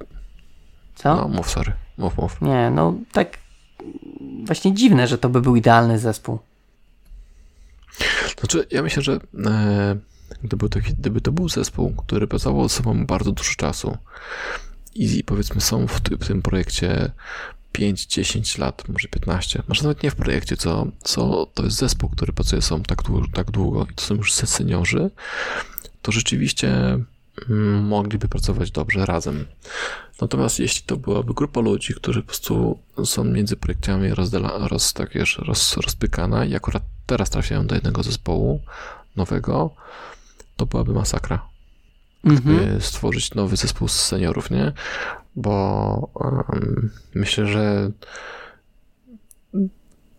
[0.95, 1.15] Co?
[1.15, 1.73] No, mów, sorry.
[1.97, 2.41] Mów, mów.
[2.41, 3.37] Nie, no tak
[4.45, 6.39] właśnie dziwne, że to by był idealny zespół.
[8.39, 9.97] Znaczy, ja myślę, że e,
[10.43, 13.97] gdyby, to, gdyby to był zespół, który pracował ze sobą bardzo dużo czasu
[14.95, 17.11] i powiedzmy są w, w tym projekcie
[17.73, 22.33] 5-10 lat, może 15, może nawet nie w projekcie, co, co to jest zespół, który
[22.33, 22.99] pracuje sobą tak,
[23.33, 25.11] tak długo i to są już se- seniorzy,
[26.01, 26.99] to rzeczywiście
[27.81, 29.45] mogliby pracować dobrze razem.
[30.21, 35.13] Natomiast jeśli to byłaby grupa ludzi, którzy po prostu są między projektami rozdela, roz, tak
[35.13, 38.61] wiesz, roz, rozpykana i akurat teraz trafiają do jednego zespołu
[39.15, 39.75] nowego,
[40.55, 41.47] to byłaby masakra.
[42.23, 42.81] Mhm.
[42.81, 44.73] Stworzyć nowy zespół z seniorów, nie?
[45.35, 46.09] Bo
[46.53, 47.91] em, myślę, że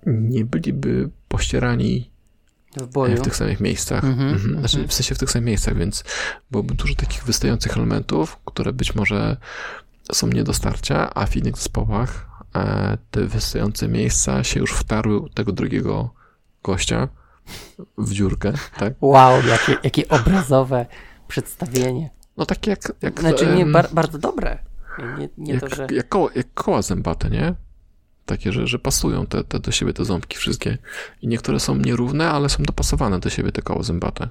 [0.06, 2.10] nie byliby pościerani
[2.76, 3.16] W boju.
[3.16, 4.04] w tych samych miejscach.
[4.04, 4.58] Mhm, Mhm.
[4.58, 4.88] Znaczy, mhm.
[4.88, 6.04] w sensie w tych samych miejscach, więc
[6.50, 9.36] byłoby dużo takich wystających elementów, które być może
[10.12, 15.18] są nie do starcia, a w innych zespołach e, te wystające miejsca się już wtarły
[15.18, 16.10] u tego drugiego
[16.62, 17.08] gościa
[17.98, 18.92] w dziurkę, tak?
[19.00, 20.86] Wow, jakie, jakie obrazowe
[21.28, 22.10] przedstawienie.
[22.36, 22.92] No tak jak...
[23.02, 24.58] jak Znaczy nie, bar, bardzo dobre.
[25.18, 25.86] Nie, nie jak, to, że...
[25.92, 27.54] jak, koła, jak koła zębate, nie?
[28.26, 30.78] Takie, że, że pasują te, te do siebie te ząbki wszystkie.
[31.22, 34.28] I niektóre są nierówne, ale są dopasowane do siebie te koła zębate.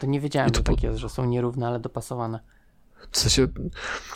[0.00, 2.40] To nie wiedziałem, I to że po- tak jest, że są nierówne, ale dopasowane.
[3.10, 3.48] W sensie,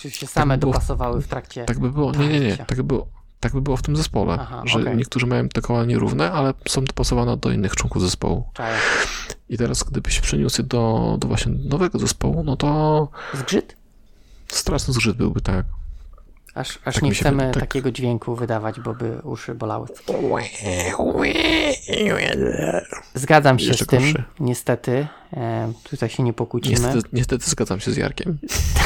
[0.01, 1.64] Czy się same by było- dopasowały w trakcie...
[1.64, 3.07] tak by było, nie, nie, nie, tak by było,
[3.41, 4.97] tak by było w tym zespole, Aha, że okej.
[4.97, 8.45] niektórzy mają te koła nierówne, ale są dopasowane do innych członków zespołu.
[8.55, 8.77] Czaję.
[9.49, 13.77] I teraz, gdybyś przeniósł je do, do właśnie nowego zespołu, no to Zgrzyt?
[14.49, 15.66] straszny zgrzyt byłby, tak.
[16.55, 17.61] Aż, aż Tak nie chcemy tak.
[17.61, 19.86] takiego dźwięku wydawać, bo by uszy bolały.
[23.14, 24.24] Zgadzam się Jeszcze z tym, gorszy.
[24.40, 25.07] niestety.
[25.32, 26.74] E, tutaj się nie pokłócimy.
[26.74, 28.38] Niestety, niestety zgadzam się z Jarkiem.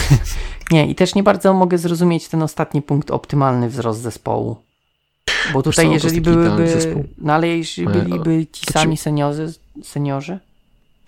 [0.70, 4.56] Nie, i też nie bardzo mogę zrozumieć ten ostatni punkt, optymalny wzrost zespołu.
[5.52, 7.04] Bo tutaj, co, jeżeli byłyby.
[7.18, 9.52] No ale jeżeli E, byliby ci to ci- sami seniorzy,
[9.82, 10.38] seniorzy,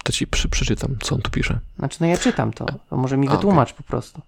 [0.04, 1.58] To ci przeczytam, co on tu pisze.
[1.78, 4.20] znaczy no ja czytam to, to może mi A, wytłumacz po prostu.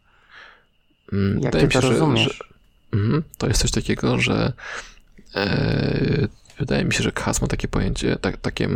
[1.13, 2.39] Mm, Jak wydaje ty to się, że- rozumiesz?
[2.93, 4.53] Że, mhm, to jest coś takiego, że
[5.35, 8.69] e, wydaje mi się, że Kas ma takie pojęcie, tak, takie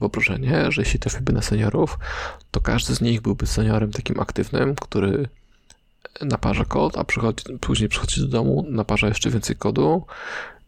[0.00, 1.98] wyobrażenie, że jeśli trafiłby na seniorów,
[2.50, 5.28] to każdy z nich byłby seniorem takim aktywnym, który
[6.20, 10.06] naparza kod, a przychodzi, później przychodzi do domu, naparza jeszcze więcej kodu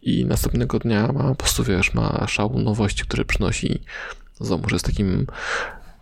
[0.02, 3.80] i następnego dnia ma po prostu, wiesz, ma szał nowości, które przynosi
[4.40, 5.26] z domu, że jest takim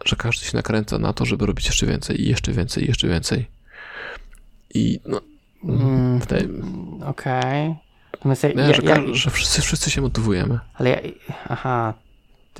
[0.04, 3.08] że każdy się nakręca na to, żeby robić jeszcze więcej i jeszcze więcej i jeszcze
[3.08, 3.46] więcej.
[4.74, 5.20] I no,
[5.64, 6.48] Mm, wydaje,
[7.06, 7.74] Okej.
[8.24, 10.58] Ja, nie, ja, że, ja, że wszyscy, wszyscy się motywujemy.
[10.74, 10.98] ale ja,
[11.48, 11.94] aha,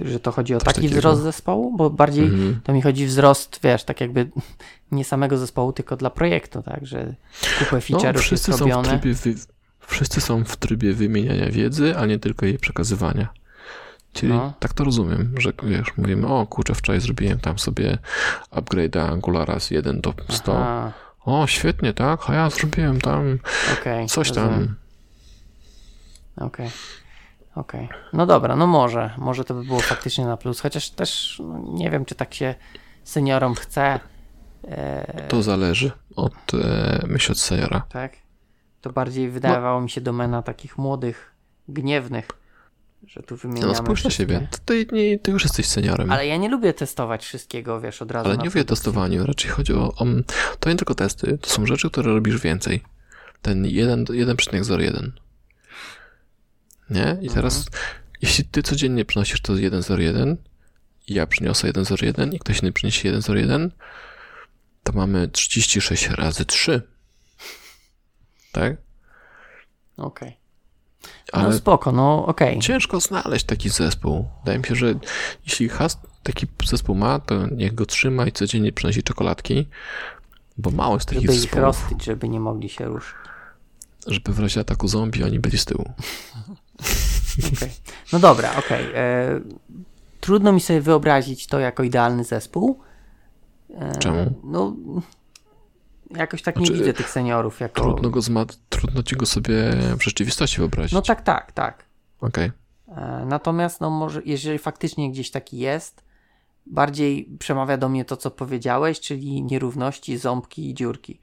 [0.04, 0.96] że to chodzi o Coś taki takiego.
[1.00, 1.76] wzrost zespołu?
[1.76, 2.61] Bo bardziej Mhm.
[2.64, 4.30] to mi chodzi wzrost, wiesz, tak jakby
[4.92, 7.14] nie samego zespołu, tylko dla projektu, tak, że
[7.59, 9.34] kupę No, feature'ów wszyscy jest są, w trybie wy,
[9.80, 13.28] wszyscy są w trybie wymieniania wiedzy, a nie tylko jej przekazywania.
[14.12, 14.52] Czyli No.
[14.61, 17.98] tak to rozumiem, że wiesz, mówimy, o kurczę, wczoraj zrobiłem tam sobie
[18.52, 20.52] upgrade'a Angulara z 1 do 100.
[20.59, 20.92] Aha,
[21.29, 22.31] O, świetnie, tak?
[22.31, 23.39] A ja zrobiłem tam
[23.81, 24.07] okej.
[24.07, 24.74] coś tam.
[26.37, 26.70] Okej.
[27.55, 27.89] Okej.
[28.12, 29.11] No dobra, no może.
[29.18, 30.61] Może to by było faktycznie na plus.
[30.61, 32.55] Chociaż też no, nie wiem, czy tak się
[33.05, 34.01] seniorom chce.
[34.68, 37.83] E, To zależy od, e, myślę, od seniora.
[37.89, 38.12] tak?
[38.81, 41.35] To bardziej wydawało mi się domena takich młodych,
[41.68, 42.29] gniewnych,
[43.07, 44.49] że tu wymieniamy No spójrz na siebie.
[44.64, 46.12] Ty, nie, ty już jesteś seniorem.
[46.12, 49.26] Ale ja nie lubię testować wszystkiego, wiesz, od razu Ale na nie mówię o testowaniu,
[49.26, 50.07] raczej chodzi o, o.
[50.61, 52.82] To nie tylko testy, to są rzeczy, które robisz więcej.
[53.42, 55.11] Ten 1 1,01.
[56.90, 57.18] Nie?
[57.20, 57.66] I teraz,
[58.22, 60.36] jeśli ty codziennie przynosisz to 1,01,
[61.09, 63.70] i ja przyniosę 1,01 i ktoś inny przyniesie 1,01,
[64.82, 66.82] to mamy 36 razy 3.
[68.53, 68.76] Tak?
[69.96, 70.36] Okej.
[71.32, 72.59] Ale No spoko, no okej.
[72.59, 74.28] ciężko znaleźć taki zespół.
[74.40, 74.94] Wydaje mi się, że
[75.46, 79.68] jeśli has taki zespół ma, to niech go trzyma i codziennie przynosi czekoladki,
[80.59, 81.64] bo mało jest takich Żeby ich zespołów.
[81.64, 83.14] roztyć, żeby nie mogli się ruszyć.
[84.06, 85.84] żeby w razie ataku zombie oni byli z tyłu.
[87.56, 87.70] Okej.
[88.12, 88.86] No dobra, okej.
[88.94, 89.40] E,
[90.20, 92.80] Trudno mi sobie wyobrazić to jako idealny zespół.
[93.74, 94.34] E, Czemu?
[94.44, 94.76] No,
[96.11, 97.80] jakoś tak Znaczy, nie widzę tych seniorów jako...
[97.80, 100.92] Trudno, go zma- trudno ci go sobie w rzeczywistości wyobrazić.
[100.92, 101.84] No tak, tak, tak.
[102.20, 102.52] Okej.
[102.88, 106.04] E, Natomiast, no może, jeżeli faktycznie gdzieś taki jest,
[106.66, 111.20] bardziej przemawia do mnie to, co powiedziałeś, czyli nierówności, ząbki i dziurki.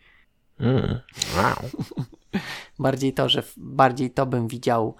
[0.60, 1.00] Mm.
[1.38, 1.86] Wow.
[2.80, 4.96] Bardziej to, że bardziej to bym widział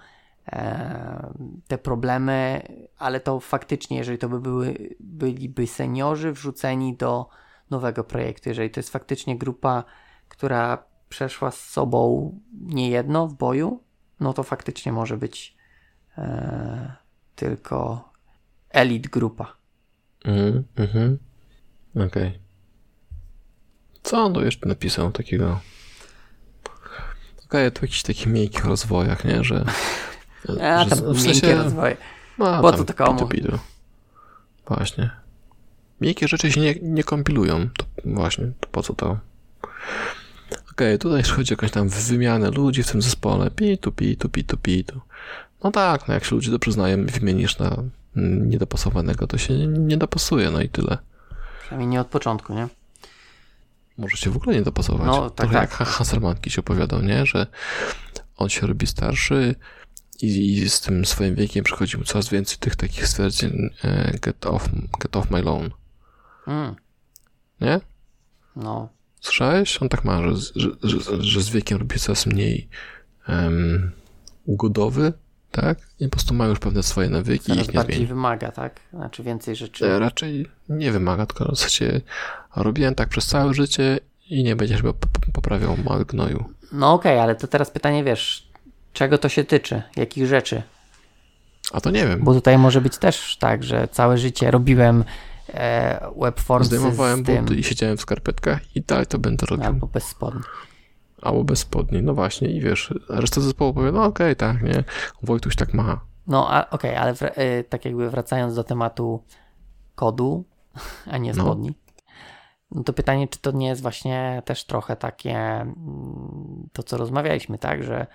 [0.46, 1.32] e,
[1.68, 2.62] te problemy,
[2.98, 7.28] ale to faktycznie, jeżeli to by były, byliby seniorzy wrzuceni do
[7.70, 9.84] nowego projektu, jeżeli to jest faktycznie grupa,
[10.28, 13.82] która przeszła z sobą niejedno w boju,
[14.20, 15.56] no to faktycznie może być
[16.18, 16.96] e,
[17.34, 18.08] tylko
[18.70, 19.56] elit grupa.
[20.24, 21.18] Mm, mhm.
[22.06, 22.38] Okej.
[24.02, 25.60] Co on tu jeszcze napisał takiego?
[27.46, 29.44] Okej, to w jakichś takich miękkich rozwojach, nie?
[29.44, 29.64] Że.
[30.62, 31.96] A że tam w miękkie sensie- rozwoje.
[32.38, 33.58] No, co to pitu, pitu.
[34.66, 35.25] Właśnie.
[36.00, 37.68] Miękkie rzeczy się nie, nie kompilują.
[37.76, 39.18] To właśnie, to po co to?
[40.72, 43.50] Okej, tutaj jeśli chodzi o jakąś tam wymianę ludzi w tym zespole.
[43.50, 45.00] Pitu, pitu, pitu, pitu.
[45.64, 47.76] No tak, no jak się ludzie dobrze znają wymienisz na
[48.16, 50.98] niedopasowanego, to się nie, nie dopasuje, no i tyle.
[51.60, 52.68] Przynajmniej nie od początku, nie?
[53.98, 55.06] Może się w ogóle nie dopasować.
[55.06, 55.62] No, tak, Trochę tak.
[55.62, 57.26] jak Ha- Hasselmanki się opowiadał, nie?
[57.26, 57.46] Że
[58.36, 59.54] on się robi starszy
[60.22, 64.46] i, i z tym swoim wiekiem przychodzi mu coraz więcej tych takich stwierdzeń e, get
[64.46, 64.68] off,
[65.00, 65.70] get off my lawn.
[66.46, 66.74] Mm,
[67.60, 67.80] Nie?
[68.56, 68.88] no,
[69.20, 69.82] Słyszałeś?
[69.82, 72.68] On tak ma, że, że, że, że z wiekiem robi coraz mniej
[73.28, 73.90] um,
[74.44, 75.12] ugodowy,
[75.50, 75.78] tak?
[76.00, 78.06] I po prostu ma już pewne swoje nawyki i ich nie bardziej zmieni.
[78.06, 78.80] wymaga, tak?
[78.92, 79.86] Znaczy więcej rzeczy.
[79.92, 82.00] E, Raczej nie wymaga, tylko w zasadzie
[82.56, 83.98] robiłem tak przez całe życie
[84.30, 84.92] i nie będziesz p-
[85.32, 86.44] poprawiał mały gnoju.
[86.72, 88.48] No okej, ale to teraz pytanie, wiesz,
[88.92, 89.82] czego to się tyczy?
[89.96, 90.62] Jakich rzeczy?
[91.72, 92.24] A to nie wiem.
[92.24, 95.04] Bo tutaj może być też tak, że całe życie robiłem
[95.56, 99.66] e, webformsy Zdejmowałem z tym, buty i siedziałem w skarpetkach i dalej to będę robił.
[99.66, 100.40] albo bez spodni.
[101.22, 102.02] Albo bez spodni.
[102.02, 104.84] No właśnie i wiesz, reszta zespołu powie, no okej, tak, nie?
[105.22, 106.00] Wojtuś tak ma.
[106.26, 109.22] No okej, ale wra- e, tak jakby wracając do tematu
[109.94, 110.44] kodu,
[111.12, 111.42] a nie No.
[111.44, 111.74] spodni.
[112.70, 117.58] No to pytanie, czy to nie jest właśnie też trochę takie mm, to, co rozmawialiśmy,
[117.58, 118.06] tak, że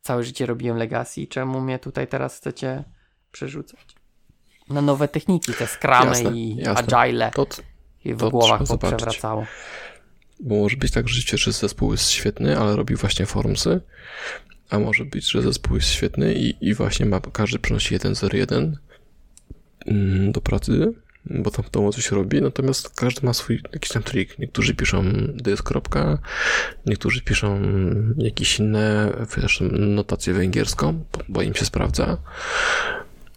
[0.00, 2.84] całe życie robiłem legacy, czemu mnie tutaj teraz chcecie
[3.30, 3.91] przerzucać?
[4.72, 6.98] Na nowe techniki, te Jasne, i jasne.
[6.98, 7.46] agile To,
[8.04, 9.46] i w to głowach poprzewracało.
[10.40, 13.80] bo może być tak, że rzeczywiście zespół jest świetny, ale robi właśnie formsy,
[14.70, 18.72] a może być, że zespół jest świetny i, i właśnie ma, każdy przynosi 1.01
[19.86, 20.92] mm, do pracy,
[21.24, 24.38] bo tam w domu coś robi, natomiast każdy ma swój jakiś tam trik.
[24.38, 25.02] Niektórzy piszą
[25.34, 25.62] dys.
[25.62, 26.18] kropka,
[26.86, 27.62] niektórzy piszą
[28.16, 32.16] jakieś inne wiesz, notacje węgierską, bo im się sprawdza.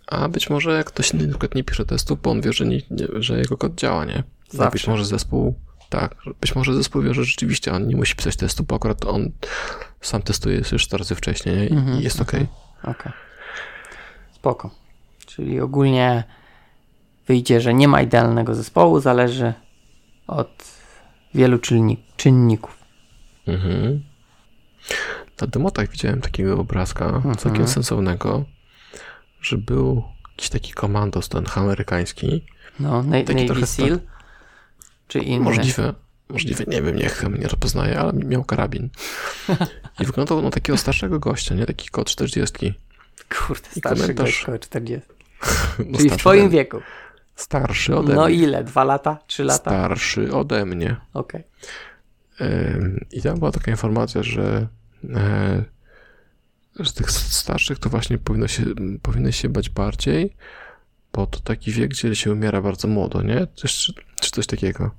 [0.07, 2.79] A być może ktoś inny na nie pisze testu, bo on wie, że, nie,
[3.15, 4.23] że jego kod działa, nie?
[4.53, 4.71] A Zawsze.
[4.71, 5.55] być może zespół,
[5.89, 9.31] tak, być może zespół wie, że rzeczywiście on nie musi pisać testu, bo akurat on
[10.01, 11.65] sam testuje już 4 razy wcześniej nie?
[11.67, 12.47] I, Mhm, i jest okej.
[12.83, 13.11] Okej.
[14.31, 14.69] Spoko.
[15.25, 16.23] Czyli ogólnie
[17.27, 19.53] wyjdzie, że nie ma idealnego zespołu, zależy
[20.27, 20.63] od
[21.33, 22.77] wielu czynni- czynników.
[23.47, 24.03] Mhm.
[25.41, 27.67] Na demotach widziałem takiego obrazka, całkiem Mhm.
[27.67, 28.45] sensownego,
[29.45, 32.45] że był jakiś taki komandos ten amerykański.
[32.79, 33.99] No, na, Taki Navy trochę Seal,
[35.07, 35.39] czy inny.
[35.43, 35.93] Możliwe,
[36.29, 38.89] możliwe, nie wiem, niech mnie nie rozpoznaje, ale miał karabin.
[40.01, 41.65] I wyglądał na takiego starszego gościa, nie?
[41.65, 42.73] Taki kot 40.
[43.29, 44.25] Kurde, starszy komentarz.
[44.25, 45.09] gość koło 40.
[45.79, 46.79] No, Czyli w twoim wieku.
[47.35, 48.35] Starszy ode No mnie.
[48.35, 48.63] ile?
[48.63, 49.17] Dwa lata?
[49.27, 49.71] Trzy lata?
[49.71, 50.95] Starszy ode mnie.
[51.13, 51.43] Okej.
[52.41, 54.67] Ym, I tam była taka informacja, że,
[55.15, 55.63] e,
[56.79, 58.63] że tych starszych to właśnie powinno się,
[59.01, 60.33] powinno się bać bardziej,
[61.13, 63.47] bo to taki wiek, gdzie się umiera bardzo młodo, nie?
[63.55, 63.67] Czy,
[64.21, 64.91] czy coś takiego.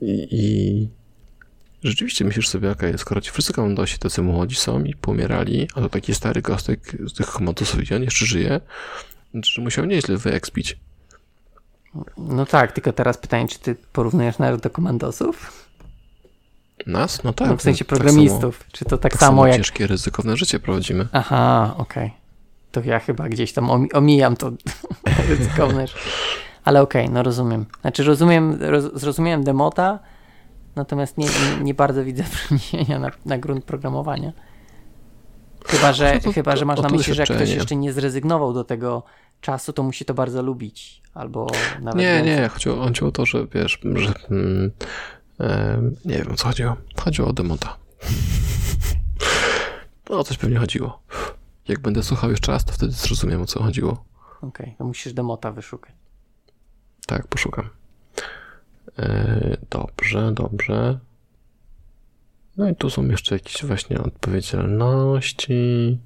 [0.00, 0.88] I, I
[1.82, 5.88] rzeczywiście myślisz sobie, okej, skoro ci wszyscy komandosi tacy młodzi są i pomierali, a to
[5.88, 8.60] taki stary gostek z tych komandosów i on jeszcze żyje,
[9.42, 10.76] czy musiał nieźle wyekspić.
[12.16, 15.65] No tak, tylko teraz pytanie, czy ty porównujesz nas do komandosów?
[16.86, 17.24] Nas?
[17.24, 17.48] No tak.
[17.48, 18.64] no w sensie tak samo- programistów.
[18.72, 19.56] czy to tak, Tak samo, samo jak...
[19.56, 21.08] ciężkie, ryzykowne życie prowadzimy.
[21.12, 22.10] Aha, okej.
[22.72, 24.52] To ja chyba gdzieś tam omi- omijam to
[25.28, 25.84] ryzykowne.
[26.64, 27.66] Ale okej, no rozumiem.
[27.80, 29.98] Znaczy rozumiem, roz, zrozumiałem demota,
[30.76, 34.32] natomiast nie, nie, nie bardzo widzę przeniesienia na, na grunt programowania.
[35.66, 38.52] Chyba, że, No to- chyba, że masz na myśli, że jak ktoś jeszcze nie zrezygnował
[38.52, 39.02] do tego
[39.40, 41.02] czasu, to musi to bardzo lubić.
[41.14, 41.46] Albo
[41.80, 42.36] nawet Nie, więcej.
[42.42, 44.70] nie, chodziło, chodziło o to, że wiesz, że mm,
[46.04, 46.76] nie wiem o co chodziło.
[47.00, 47.76] Chodziło o demota.
[50.10, 51.02] No o coś pewnie chodziło.
[51.68, 54.04] Jak będę słuchał jeszcze raz, to wtedy zrozumiem o co chodziło.
[54.42, 55.94] Okej, to musisz demota wyszukać.
[57.06, 57.68] Tak, poszukam.
[58.98, 60.98] E, dobrze, dobrze.
[62.56, 65.98] No i tu są jeszcze jakieś właśnie odpowiedzialności,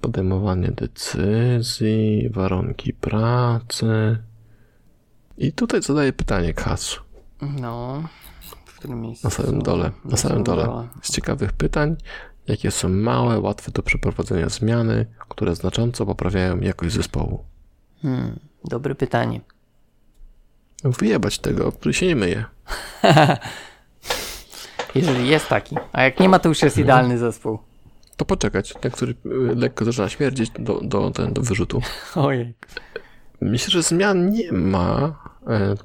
[0.00, 4.18] podejmowanie decyzji, warunki pracy.
[5.38, 6.96] I tutaj zadaję pytanie Kas.
[7.42, 8.02] No,
[8.76, 9.26] w którym miejscu?
[9.26, 10.88] Na samym dole, na samym dole.
[11.02, 11.96] Z ciekawych pytań,
[12.48, 17.44] jakie są małe, łatwe do przeprowadzenia zmiany, które znacząco poprawiają jakość zespołu.
[18.02, 19.40] Hmm, dobre pytanie.
[20.84, 22.44] Wyjebać tego, który się nie myje.
[24.94, 25.76] Jeżeli jest taki.
[25.92, 27.58] A jak nie ma, to już jest idealny zespół.
[28.16, 31.82] To poczekać, ten, który y, lekko zaczyna śmierdzić do, do, ten, do wyrzutu.
[32.14, 32.54] Ojej.
[33.40, 35.18] Myślę, że zmian nie ma.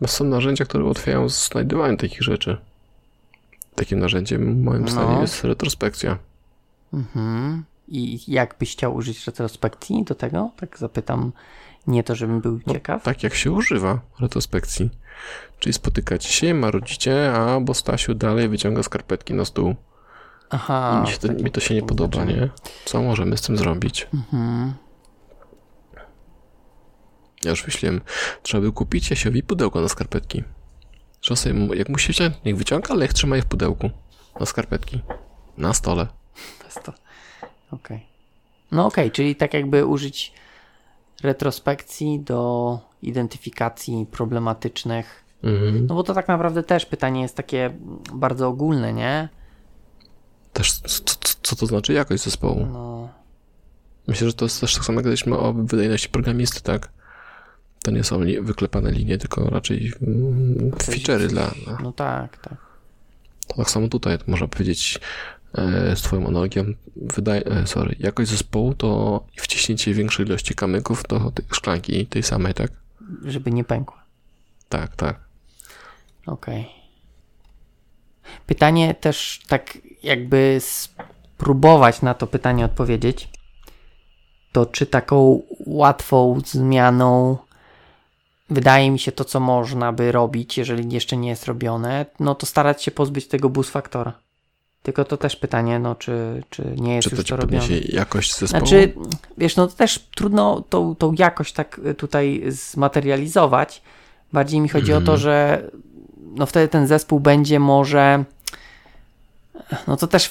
[0.02, 2.58] e, są narzędzia, które ułatwiają znajdywanie takich rzeczy.
[3.82, 4.88] Takim narzędziem moim No.
[4.92, 6.18] zdaniem jest retrospekcja.
[6.94, 7.64] Mhm.
[7.88, 10.52] I jak byś chciał użyć retrospekcji do tego?
[10.58, 11.32] Tak zapytam.
[11.88, 13.04] Nie to, żebym był No, ciekaw.
[13.04, 14.90] Tak jak się używa retrospekcji.
[15.60, 19.76] Czyli spotykacie się, marudzicie, a bo Stasiu dalej wyciąga skarpetki na stół.
[20.50, 21.04] Aha.
[21.08, 22.42] Mi, to, takie- mi to się nie podoba, znaczenie.
[22.42, 22.50] nie?
[22.86, 24.08] Co możemy z tym zrobić?
[24.14, 24.74] Mhm.
[27.44, 28.02] Ja już myślałem,
[28.44, 30.44] trzeba by kupić Jasiowi pudełko na skarpetki.
[31.22, 33.90] Że sobie, jak musi wziąć, niech wyciąga, ale niech trzyma je w pudełku.
[34.40, 35.02] Na skarpetki.
[35.58, 36.08] Na stole.
[36.60, 36.94] To jest to.
[37.72, 38.06] Okej.
[38.72, 40.34] No okej, czyli tak jakby użyć
[41.24, 45.24] retrospekcji do identyfikacji problematycznych.
[45.44, 45.86] Mhm.
[45.86, 47.74] No bo to tak naprawdę też pytanie jest takie
[48.14, 49.30] bardzo ogólne, nie?
[50.54, 51.04] Też, co,
[51.42, 52.66] co, to znaczy jakość zespołu?
[52.66, 53.10] No.
[54.08, 56.92] Myślę, że to jest też tak samo, jak o wydajności programisty, tak?
[57.84, 61.78] To nie są li- wyklepane linie, tylko raczej mm, feature'y dla, dla...
[61.84, 62.58] No tak, tak.
[63.48, 65.00] To tak samo tutaj, można powiedzieć
[65.54, 71.32] e, z twoją analogią, wydaje, e, sorry, jakość zespołu to wciśnięcie większej ilości kamyków do
[71.32, 72.72] tej szklanki tej samej, tak?
[73.26, 74.04] Żeby nie pękła.
[74.70, 75.20] Tak, tak.
[76.26, 76.66] Okej.
[78.46, 83.30] Pytanie też tak jakby spróbować na to pytanie odpowiedzieć,
[84.52, 87.38] to czy taką łatwą zmianą
[88.52, 92.46] wydaje mi się to, co można by robić, jeżeli jeszcze nie jest robione, no to
[92.46, 94.14] starać się pozbyć tego bus faktora.
[94.84, 97.62] Tylko to też pytanie, no czy, czy nie jest Czy to już to robione.
[97.68, 98.66] podniesie jakość zespołu?
[98.66, 98.94] Znaczy,
[99.38, 103.82] wiesz, no to też trudno tą, tą jakość tak y, tutaj zmaterializować.
[104.34, 105.18] Bardziej mi chodzi o to, Mhm.
[105.20, 105.64] że
[106.36, 108.24] no wtedy ten zespół będzie może.
[109.88, 110.30] No to też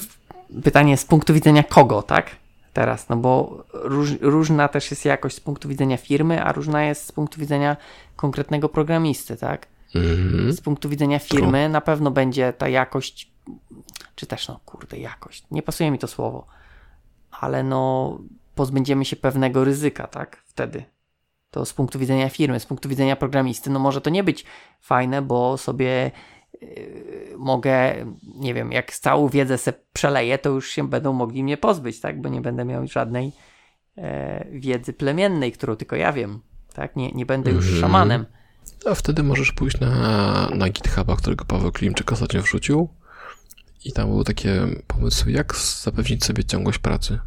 [0.63, 2.31] pytanie z punktu widzenia kogo, tak?
[2.73, 7.07] Teraz, no bo róż, różna też jest jakość z punktu widzenia firmy, a różna jest
[7.07, 7.77] z punktu widzenia
[8.17, 9.67] konkretnego programisty, tak?
[9.95, 10.53] Mhm.
[10.53, 13.31] Z punktu widzenia firmy na pewno będzie ta jakość,
[14.15, 15.45] czy też, no kurde, jakość.
[15.51, 16.47] Nie pasuje mi to słowo,
[17.31, 18.19] ale no
[18.55, 20.43] pozbędziemy się pewnego ryzyka, tak?
[20.47, 20.85] Wtedy.
[21.51, 24.45] To z punktu widzenia firmy, z punktu widzenia programisty, no może to nie być
[24.81, 26.11] fajne, bo sobie
[27.39, 27.95] mogę,
[28.35, 32.21] nie wiem, jak całą wiedzę se przeleję, to już się będą mogli mnie pozbyć, tak?
[32.21, 33.33] Bo nie będę miał żadnej
[33.99, 36.41] e, wiedzy plemiennej, którą tylko ja wiem.
[36.75, 36.97] Tak?
[36.97, 37.81] Nie, nie będę już Mhm.
[37.81, 38.27] szamanem.
[38.87, 42.89] A wtedy możesz pójść na, na GitHuba, którego Paweł Klimczyk ostatnio wrzucił.
[43.85, 47.19] I tam były takie pomysły, jak zapewnić sobie ciągłość pracy.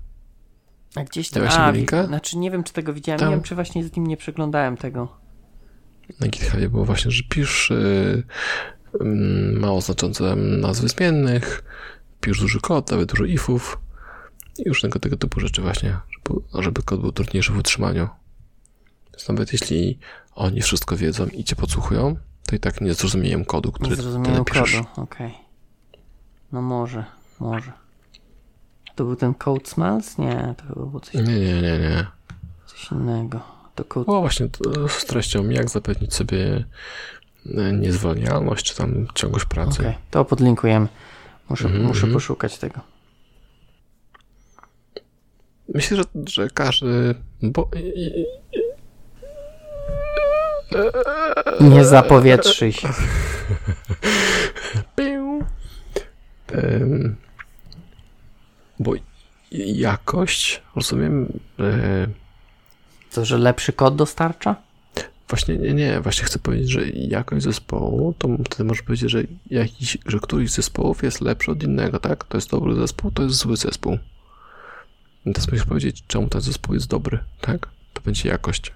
[0.95, 1.43] A gdzieś tam.
[1.43, 2.05] Dałeś A, linka?
[2.05, 3.19] znaczy nie wiem, czy tego widziałem.
[3.19, 3.29] Tam.
[3.29, 5.17] Nie wiem, czy właśnie z nim nie przeglądałem tego.
[6.19, 8.23] Na GitHubie było właśnie, że pisz y, mm,
[9.53, 11.63] mało znaczące nazwy zmiennych,
[12.21, 13.79] pisz duży kod, nawet dużo ifów
[14.57, 18.09] i różnego tego typu rzeczy właśnie, żeby, żeby kod był trudniejszy w utrzymaniu.
[19.11, 19.99] Więc nawet jeśli
[20.35, 22.15] oni wszystko wiedzą i cię podsłuchują,
[22.45, 24.85] to i tak nie zrozumieją kodu, który Nie ty kodu.
[24.95, 25.33] Okej.
[26.51, 27.05] No może,
[27.39, 27.71] może.
[28.95, 30.17] To był ten Code Smells?
[30.17, 32.07] Nie, to chyba było coś, Nie, nie, nie, nie.
[32.65, 33.39] coś innego.
[33.75, 34.05] To Code...
[34.05, 36.65] Było właśnie to z treścią, jak zapewnić sobie
[37.73, 39.81] niezwalnialność, czy tam ciągłość pracy.
[39.81, 40.87] Okej, to podlinkujemy.
[41.49, 42.13] Muszę, Mhm, muszę mhm.
[42.13, 42.79] poszukać tego.
[45.73, 47.15] Myślę, że, że każdy.
[47.41, 47.69] Bo,
[51.61, 52.89] Nie zapowietrzyj się.
[58.79, 58.93] Bo
[59.51, 62.07] jakość, rozumiem, e,
[63.13, 64.55] To, że lepszy kod dostarcza?
[65.33, 69.97] Właśnie nie, nie, właśnie chcę powiedzieć, że jakość zespołu, to wtedy możesz powiedzieć, że jakiś,
[70.05, 72.23] że któryś z zespołów jest lepszy od innego, tak?
[72.23, 73.97] To jest dobry zespół, to jest zły zespół.
[75.25, 77.69] I teraz musisz powiedzieć, czemu ten zespół jest dobry, tak?
[77.93, 78.71] To będzie jakość.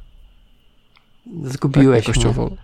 [1.43, 2.23] Zgubiłeś tak, mnie.
[2.25, 2.57] jakościowo.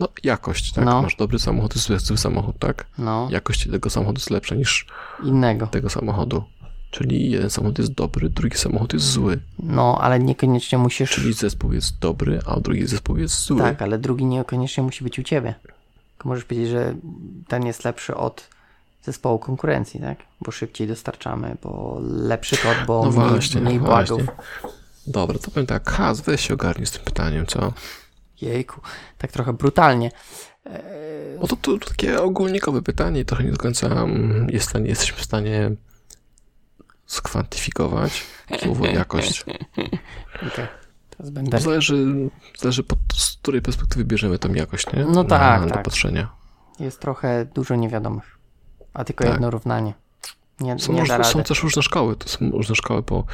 [0.00, 0.84] No, jakość, tak?
[0.84, 1.02] No.
[1.02, 2.86] Masz dobry samochód, jest zły, zły samochód, tak?
[2.98, 4.86] No, Jakość tego samochodu jest lepsza niż
[5.24, 5.66] innego.
[5.66, 6.44] tego samochodu.
[6.94, 9.38] Czyli jeden samochód jest dobry, drugi samochód jest zły.
[9.58, 11.10] No, ale niekoniecznie musisz...
[11.10, 13.60] Czyli zespół jest dobry, a drugi zespół jest zły.
[13.60, 15.54] Tak, ale drugi niekoniecznie musi być u ciebie.
[16.12, 16.94] Tylko możesz powiedzieć, że
[17.48, 18.48] ten jest lepszy od
[19.02, 20.18] zespołu konkurencji, tak?
[20.40, 24.16] Bo szybciej dostarczamy, bo lepszy kod, bo No mniej, właśnie, mniej właśnie.
[24.16, 24.34] bugów.
[25.06, 27.72] Dobra, to powiem tak, Has, weź się ogarnij z tym pytaniem, co?
[28.40, 28.80] Jejku,
[29.18, 30.10] tak trochę brutalnie.
[31.40, 35.24] Bo to, to, to takie ogólnikowe pytanie trochę nie do końca mm, jest jesteśmy w
[35.24, 35.70] stanie
[37.14, 38.24] skwantyfikować
[38.62, 39.44] słowo jakość.
[41.18, 41.60] Bo będę...
[41.60, 42.06] zależy,
[42.58, 45.04] zależy pod, z której perspektywy bierzemy tą jakość, nie?
[45.04, 45.84] No tak, Na, do tak.
[45.84, 46.32] patrzenia.
[46.80, 48.38] Jest trochę dużo niewiadomych,
[48.94, 49.32] a tylko Tak.
[49.32, 49.94] jedno równanie.
[50.60, 51.24] Nie, Są, nie rady.
[51.24, 52.16] są też różne szkoły.
[52.16, 53.24] To są różne szkoły, bo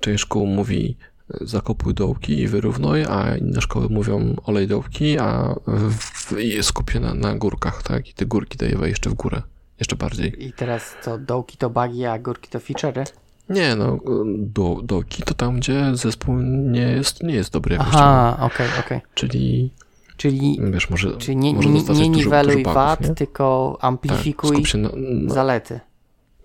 [0.00, 0.96] część szkół mówi
[1.34, 6.90] e, zakopuj dołki i wyrównuj, a inne szkoły mówią olej dołki, a w, i skup
[6.90, 8.08] się na, górkach, tak?
[8.08, 9.42] I te górki dajewaj jeszcze w górę.
[9.78, 10.44] Jeszcze bardziej.
[10.46, 13.04] I teraz co, dołki to bugi, a górki to feature'y?
[13.48, 13.98] Nie, no,
[14.36, 18.04] do, dołki to tam, gdzie zespół nie jest, nie jest dobry jakościowo.
[18.04, 19.00] Aha, okej, okej.
[19.14, 19.70] Czyli,
[20.16, 23.14] Czyli, wiesz, może, czyli nie, może nie, dużo- niweluj dużo bugów, wad, nie?
[23.14, 25.80] tylko tak, amplifikuj się na, na zalety.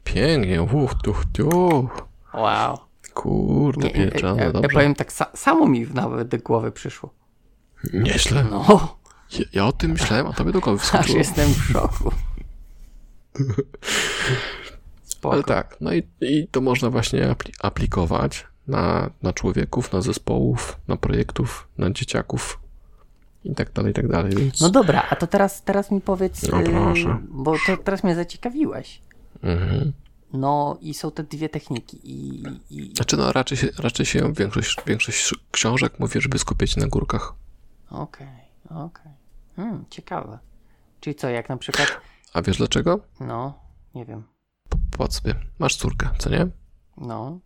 [0.04, 2.08] pięknie, uch, tuch, tuch.
[2.34, 2.78] Wow.
[3.14, 4.70] Kurde, Nie, pieczone, ja, ja dobrze.
[4.70, 7.10] powiem tak, sa, samo mi nawet do głowy przyszło.
[7.94, 8.45] Nieźle.
[8.52, 8.95] No,
[9.40, 11.18] Ja, ja o tym myślałem, a tobie do głowy aż wskoczyło.
[11.18, 12.12] jestem w szoku.
[15.03, 15.34] Spoko.
[15.34, 20.77] Ale tak, no i, i to można właśnie apli- aplikować na, na człowieków, na zespołów,
[20.88, 22.59] na projektów, na dzieciaków
[23.43, 24.61] i tak dalej, i tak dalej, więc...
[24.61, 27.18] No dobra, a to teraz, teraz mi powiedz, No proszę.
[27.30, 29.01] bo to teraz mnie zaciekawiłeś.
[29.43, 29.93] Mhm.
[30.34, 34.77] No i są te dwie techniki i, i Znaczy no raczej się, raczej się większość,
[34.85, 37.34] większość książek mówi, żeby skupiać się na górkach.
[37.89, 38.27] okej,
[38.69, 39.11] okej.
[39.55, 40.39] Hmm, ciekawe.
[41.01, 41.97] Czyli co, jak na przykład,
[42.38, 42.99] A wiesz dlaczego?
[43.19, 43.59] no,
[43.95, 44.23] nie wiem,
[44.69, 46.47] Po- Popatrz sobie, masz córkę, co nie?
[46.97, 47.39] no,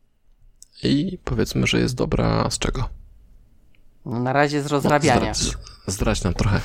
[0.83, 2.89] I powiedzmy, że jest dobra z czego?
[4.05, 5.33] no na razie z rozrabiania.
[5.33, 5.57] Zdradź,
[5.87, 6.61] zdradź nam trochę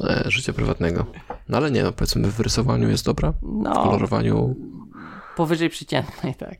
[0.00, 1.06] e, życia prywatnego.
[1.48, 4.56] No ale nie, no powiedzmy w rysowaniu jest dobra, w No, kolorowaniu
[5.36, 6.58] powyżej przeciętnej, tak.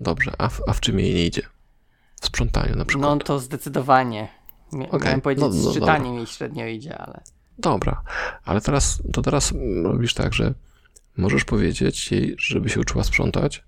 [0.00, 1.42] dobrze, a w, a w czym jej nie idzie?
[2.20, 3.10] W sprzątaniu na przykład.
[3.18, 4.28] No to zdecydowanie.
[4.72, 7.20] Mia- Miałem powiedzieć, no, no, z czytaniem jej średnio idzie, ale...
[7.58, 8.02] Dobra,
[8.44, 9.52] ale teraz, to teraz
[9.82, 10.54] robisz tak, że
[11.16, 13.64] możesz powiedzieć jej, żeby się uczyła sprzątać.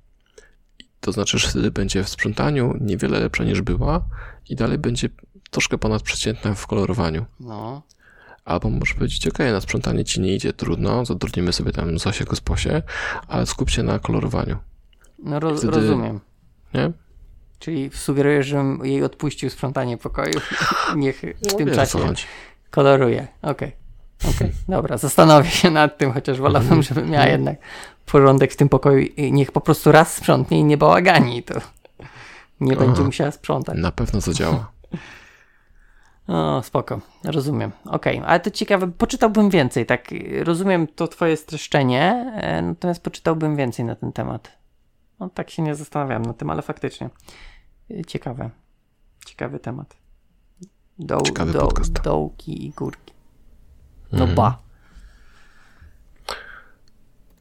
[1.00, 4.04] To znaczy, że wtedy będzie w sprzątaniu niewiele lepsza niż była
[4.48, 5.08] i dalej będzie
[5.50, 7.24] troszkę ponadprzeciętna w kolorowaniu.
[7.40, 7.82] No,
[8.44, 12.82] Albo możesz powiedzieć, ok, na sprzątanie ci nie idzie, trudno, zatrudnimy sobie tam Zosię Gosposie,
[13.28, 14.58] ale skup się na kolorowaniu,
[15.18, 16.20] no roz, Wtedy- rozumiem.
[16.74, 16.92] nie?
[17.58, 20.40] Czyli sugerujesz, żebym jej odpuścił sprzątanie pokoju
[20.96, 22.24] niech w tym Wiesz, o co czasie chodzi.
[22.70, 23.28] Koloruje.
[23.42, 23.72] Okej,
[24.36, 27.56] okej, dobra, zastanowię się nad tym, chociaż wolałbym, żeby miała jednak
[28.06, 31.54] porządek w tym pokoju i niech po prostu raz sprzątnie i nie bałagani, to
[32.60, 33.78] nie będzie musiała sprzątać.
[33.78, 34.70] Na pewno zadziała.
[36.28, 37.70] O, spoko, rozumiem.
[37.84, 40.08] Okej, ale to ciekawe, poczytałbym więcej, tak,
[40.42, 44.58] rozumiem to twoje streszczenie, e, natomiast poczytałbym więcej na ten temat.
[45.20, 47.10] No tak się nie zastanawiałem nad tym, ale faktycznie
[47.90, 48.50] y, ciekawe.
[49.26, 49.96] Ciekawy temat.
[51.00, 51.92] Doł, Ciekawy doł, podcast.
[52.02, 53.12] Dołki i górki.
[54.12, 54.34] No Mhm.
[54.36, 54.58] ba.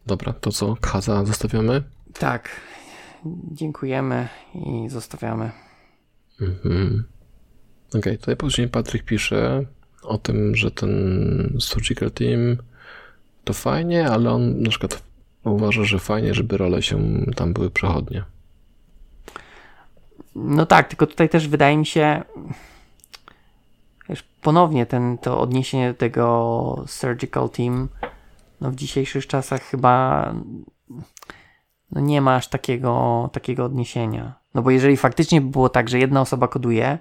[0.06, 0.76] Dobra, to co?
[0.82, 1.84] Kaza zostawiamy?
[2.20, 2.50] Tak.
[3.52, 5.52] Dziękujemy i zostawiamy.
[6.42, 7.04] Mhm.
[7.96, 9.66] Okej, tutaj później Patryk pisze
[10.04, 10.90] o tym, że ten
[11.60, 12.58] Surgical Team
[13.44, 15.04] to fajnie, ale on na przykład
[15.44, 18.24] uważa, że fajnie, żeby role się tam były przechodnie.
[20.36, 22.24] No tak, tylko tutaj też wydaje mi się,
[24.42, 27.90] ponownie ten, to odniesienie do tego surgical team,
[28.62, 30.26] no w dzisiejszych czasach chyba
[31.92, 34.40] no nie ma aż takiego, takiego odniesienia.
[34.54, 36.98] No bo jeżeli faktycznie by było tak, że jedna osoba koduje,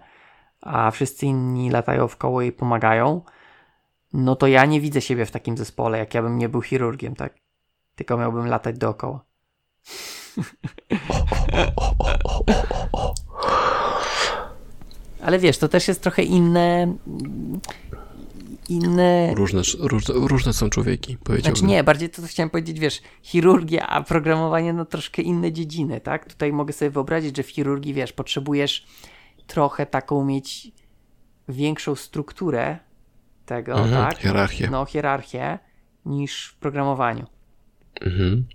[0.61, 3.23] a wszyscy inni latają w koło i pomagają,
[4.13, 7.15] no to ja nie widzę siebie w takim zespole, jak ja bym nie był chirurgiem,
[7.15, 7.35] tak?
[7.95, 9.25] Tylko miałbym latać dookoła.
[15.21, 16.97] Ale wiesz, to też jest trochę inne.
[18.69, 19.35] Inne.
[19.35, 21.57] Różne, różne, różne są człowieki, powiedziałbym.
[21.57, 26.01] Znaczy nie, bardziej to, co chciałem powiedzieć, wiesz, chirurgia, a programowanie, no troszkę inne dziedziny,
[26.01, 26.29] tak?
[26.29, 28.87] Tutaj mogę sobie wyobrazić, że w chirurgii, wiesz, potrzebujesz
[29.47, 30.73] trochę taką mieć
[31.49, 32.79] większą strukturę
[33.47, 34.19] tego, Mhm, tak?
[34.19, 34.69] hierarchię.
[34.71, 35.59] No, hierarchię,
[36.07, 37.27] niż w programowaniu.
[38.01, 38.47] Mhm.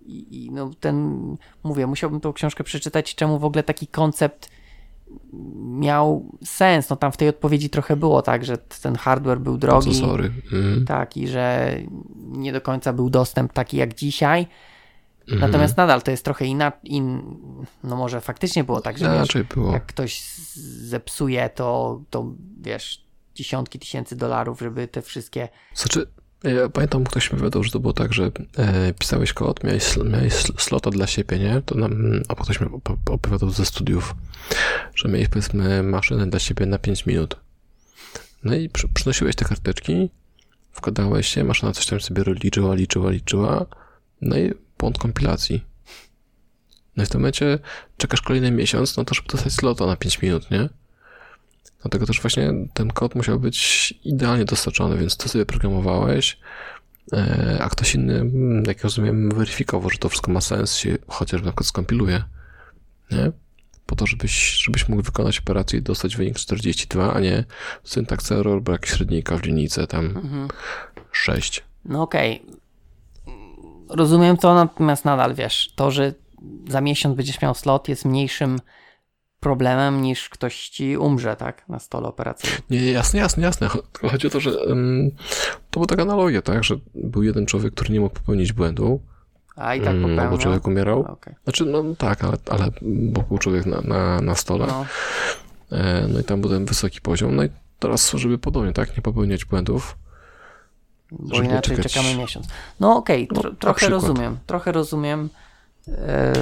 [0.00, 4.50] I, I no ten, mówię, musiałbym tą książkę przeczytać, czemu w ogóle taki koncept
[5.62, 6.90] miał sens.
[6.90, 9.90] No tam w tej odpowiedzi trochę było tak, że ten hardware był drogi.
[9.90, 10.24] Procesory.
[10.24, 10.84] Mhm.
[10.86, 11.76] Tak, i że
[12.16, 14.46] nie do końca był dostęp taki jak dzisiaj.
[15.20, 15.40] Mhm.
[15.40, 16.80] Natomiast nadal to jest trochę inaczej.
[16.84, 17.22] In,
[17.84, 19.72] no może faktycznie było tak, że wiesz, było.
[19.72, 20.22] jak ktoś
[20.82, 25.48] zepsuje, to, to wiesz, dziesiątki tysięcy dolarów, żeby te wszystkie.
[25.74, 26.06] Znaczy,
[26.44, 30.32] ja pamiętam, ktoś mi wiadomo, że to było tak, że e, pisałeś kod, miałeś, miałeś
[30.32, 31.62] sl- slota dla siebie, nie?
[31.66, 34.14] To nam, a ktoś mi op- opowiadał ze studiów,
[34.94, 37.36] że miałeś, powiedzmy, maszynę dla siebie na 5 minut.
[38.44, 40.10] No i przy, przynosiłeś te karteczki,
[40.72, 43.66] wkładałeś się, maszyna coś tam sobie liczyła, liczyła, liczyła,
[44.20, 45.64] no i błąd kompilacji.
[46.96, 47.58] No i w tym momencie
[47.96, 50.68] czekasz kolejny miesiąc, no to żeby dostać slota na 5 minut, nie?
[51.82, 56.38] Dlatego też właśnie ten kod musiał być idealnie dostarczony, więc to sobie programowałeś,
[57.12, 61.46] e, a ktoś inny, mm, jak rozumiem, weryfikował, że to wszystko ma sens, chociaż na
[61.46, 62.22] przykład skompiluje,
[63.10, 63.32] nie?
[63.86, 67.44] Po to, żebyś, żebyś mógł wykonać operację i dostać wynik 42, a nie
[67.84, 70.48] syntax error, brak średnika w linijce tam Mhm.
[71.12, 71.64] 6.
[71.84, 72.42] No okej.
[73.88, 76.14] Rozumiem to, natomiast nadal wiesz, to, że
[76.68, 78.60] za miesiąc będziesz miał slot, jest mniejszym
[79.42, 81.68] problemem niż ktoś ci umrze, tak?
[81.68, 82.60] Na stole operacyjnym.
[82.70, 83.68] Nie, jasne, jasne, jasne.
[84.10, 85.10] Chodzi o to, że ym,
[85.70, 89.00] to była taka analogia, tak, że był jeden człowiek, który nie mógł popełnić błędu,
[89.56, 90.30] A i tak mm, popełniał.
[90.30, 91.00] bo człowiek umierał.
[91.12, 91.34] Okej.
[91.44, 94.66] Znaczy, no tak, ale, ale bo był człowiek na, na, na stole.
[94.66, 94.86] No,
[95.72, 97.36] E, No i tam był ten wysoki poziom.
[97.36, 97.48] No i
[97.78, 99.96] teraz, żeby podobnie, tak, nie popełniać błędów.
[101.10, 102.46] bo Żeby inaczej czekać- czekamy miesiąc.
[102.80, 104.02] No okej, No, tro, na trochę przykład.
[104.02, 104.38] rozumiem.
[104.46, 105.28] Trochę rozumiem.
[105.88, 106.32] E,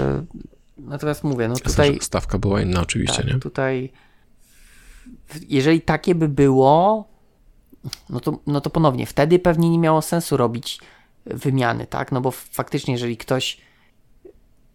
[0.85, 3.39] natomiast mówię, no tutaj stawka była inna oczywiście, tak, nie?
[3.39, 3.93] tutaj
[5.49, 7.09] jeżeli takie by było,
[8.09, 10.81] no to, no to ponownie, wtedy pewnie nie miało sensu robić
[11.27, 12.13] wymiany, tak?
[12.13, 13.61] No bo faktycznie, jeżeli ktoś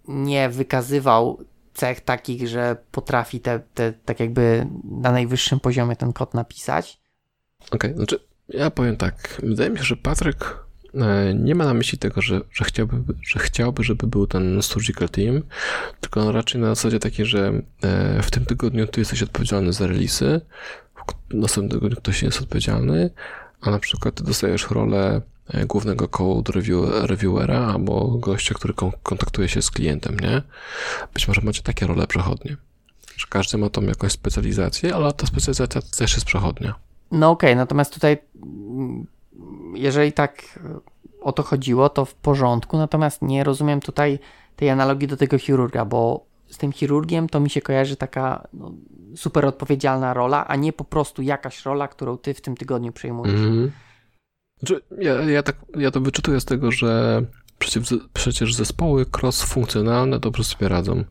[0.07, 6.34] nie wykazywał cech takich, że potrafi te, te tak jakby na najwyższym poziomie ten kod
[6.34, 7.06] napisać,
[7.72, 8.19] Okej, znaczy
[8.49, 9.41] ja powiem tak.
[9.44, 10.64] Wydaje mi się, że Patryk
[11.35, 15.41] nie ma na myśli tego, że, że, chciałby, że chciałby, żeby był ten surgical team,
[16.01, 20.41] tylko raczej na zasadzie takiej, że e, w tym tygodniu ty jesteś odpowiedzialny za releasy,
[21.30, 23.09] w następnym tygodniu ktoś jest odpowiedzialny,
[23.61, 28.91] a na przykład ty dostajesz rolę e, głównego code review, reviewera albo gościa, który kon-
[29.03, 30.41] kontaktuje się z klientem, nie?
[31.13, 32.57] Być może macie takie role przechodnie.
[33.17, 36.76] Że każdy ma tą jakąś specjalizację, ale ta specjalizacja też jest przechodnia.
[37.11, 39.05] no okej, natomiast tutaj mm,
[39.73, 40.79] jeżeli tak e,
[41.21, 44.19] o to chodziło, to w porządku, natomiast nie rozumiem tutaj
[44.55, 48.71] tej analogii do tego chirurga, bo z tym chirurgiem to mi się kojarzy taka no,
[49.15, 53.33] super odpowiedzialna rola, a nie po prostu jakaś rola, którą ty w tym tygodniu przejmujesz.
[53.33, 53.71] Mhm.
[54.59, 57.21] Znaczy, ja, ja, tak, ja to wyczytuję z tego, że
[57.59, 61.03] przecież, przecież zespoły cross-funkcjonalne dobrze sobie radzą.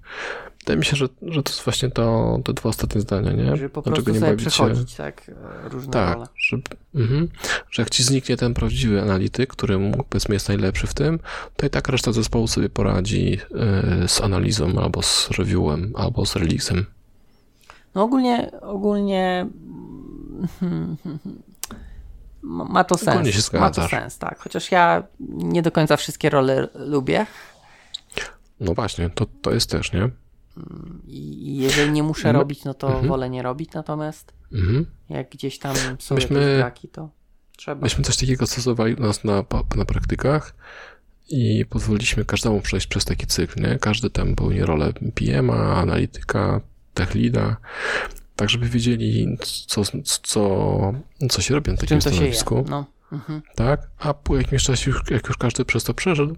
[0.64, 3.56] Wydaje mi się, że, że to jest właśnie to, te dwa ostatnie zdania, nie?
[3.56, 5.28] Żeby po Dlaczego prostu nie sobie bawić przechodzić, tak,
[5.64, 6.26] e, różne Tak, role.
[6.38, 6.56] że,
[6.94, 7.28] mhm,
[7.70, 9.78] że jak ci zniknie ten prawdziwy analityk, który
[10.10, 11.18] powiedzmy jest najlepszy w tym,
[11.56, 13.38] to i tak reszta zespołu sobie poradzi
[14.04, 16.86] y, z analizą, albo z reviewem, albo z releasem.
[17.94, 19.46] No ogólnie, ogólnie
[22.42, 23.50] ma to Ogólnie sens.
[23.52, 24.38] się ma to sens, tak.
[24.38, 27.26] Chociaż ja nie do końca wszystkie role lubię.
[28.60, 30.10] No właśnie, to, to jest też, nie?
[31.06, 33.08] I jeżeli nie muszę My- robić, no to Mhm.
[33.08, 34.86] wolę nie robić, natomiast Mhm.
[35.08, 37.10] jak gdzieś tam są Myśmy- jakieś braki, to
[37.56, 37.80] trzeba.
[37.82, 39.44] Myśmy coś takiego stosowali u nas na,
[39.76, 40.54] na praktykach
[41.28, 43.78] i pozwoliliśmy każdemu przejść przez taki cykl, nie?
[43.78, 46.60] Każdy tam pełni rolę PM-a, analityka,
[46.94, 47.56] tech leada,
[48.36, 49.36] tak żeby wiedzieli,
[49.66, 49.82] co,
[50.22, 50.92] co,
[51.30, 52.64] co się robi na takim stanowisku.
[52.68, 52.86] No.
[53.12, 53.42] Mhm.
[53.54, 53.80] tak?
[53.98, 56.36] A po jakimś czasie, jak już każdy przez to przeszedł,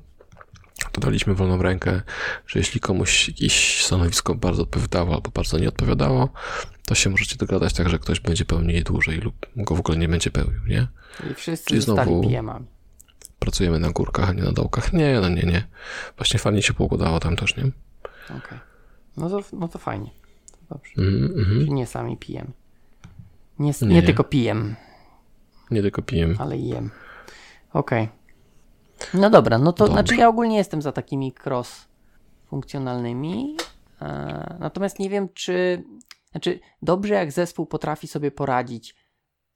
[1.01, 2.03] daliśmy wolną rękę,
[2.47, 6.29] że jeśli komuś jakieś stanowisko bardzo odpowiadało albo bardzo nie odpowiadało,
[6.85, 10.09] to się możecie dogadać tak, że ktoś będzie pełnił dłużej lub go w ogóle nie
[10.09, 10.89] będzie pełnił, nie?
[11.31, 12.65] I wszyscy Czyli znowu-.
[13.39, 14.93] Pracujemy na górkach, a nie na dołkach.
[14.93, 15.67] Nie, no nie, nie.
[16.17, 17.65] Właśnie fajnie się poukładało tam też, nie?
[18.25, 18.59] Okej.
[19.17, 20.11] No, to, no to fajnie.
[20.53, 20.93] To dobrze.
[20.95, 22.53] Czyli nie sami PM.
[23.59, 24.75] Nie, nie, Nie, tylko PM,
[25.71, 26.37] Nie tylko pijem.
[26.39, 26.91] ale jem.
[27.73, 28.09] Okej.
[29.15, 29.93] No dobra, no to Dobrze.
[29.93, 33.57] znaczy ja ogólnie jestem za takimi cross-funkcjonalnymi.
[34.03, 35.85] E, natomiast nie wiem, czy.
[36.31, 38.95] Znaczy, dobrze jak zespół potrafi sobie poradzić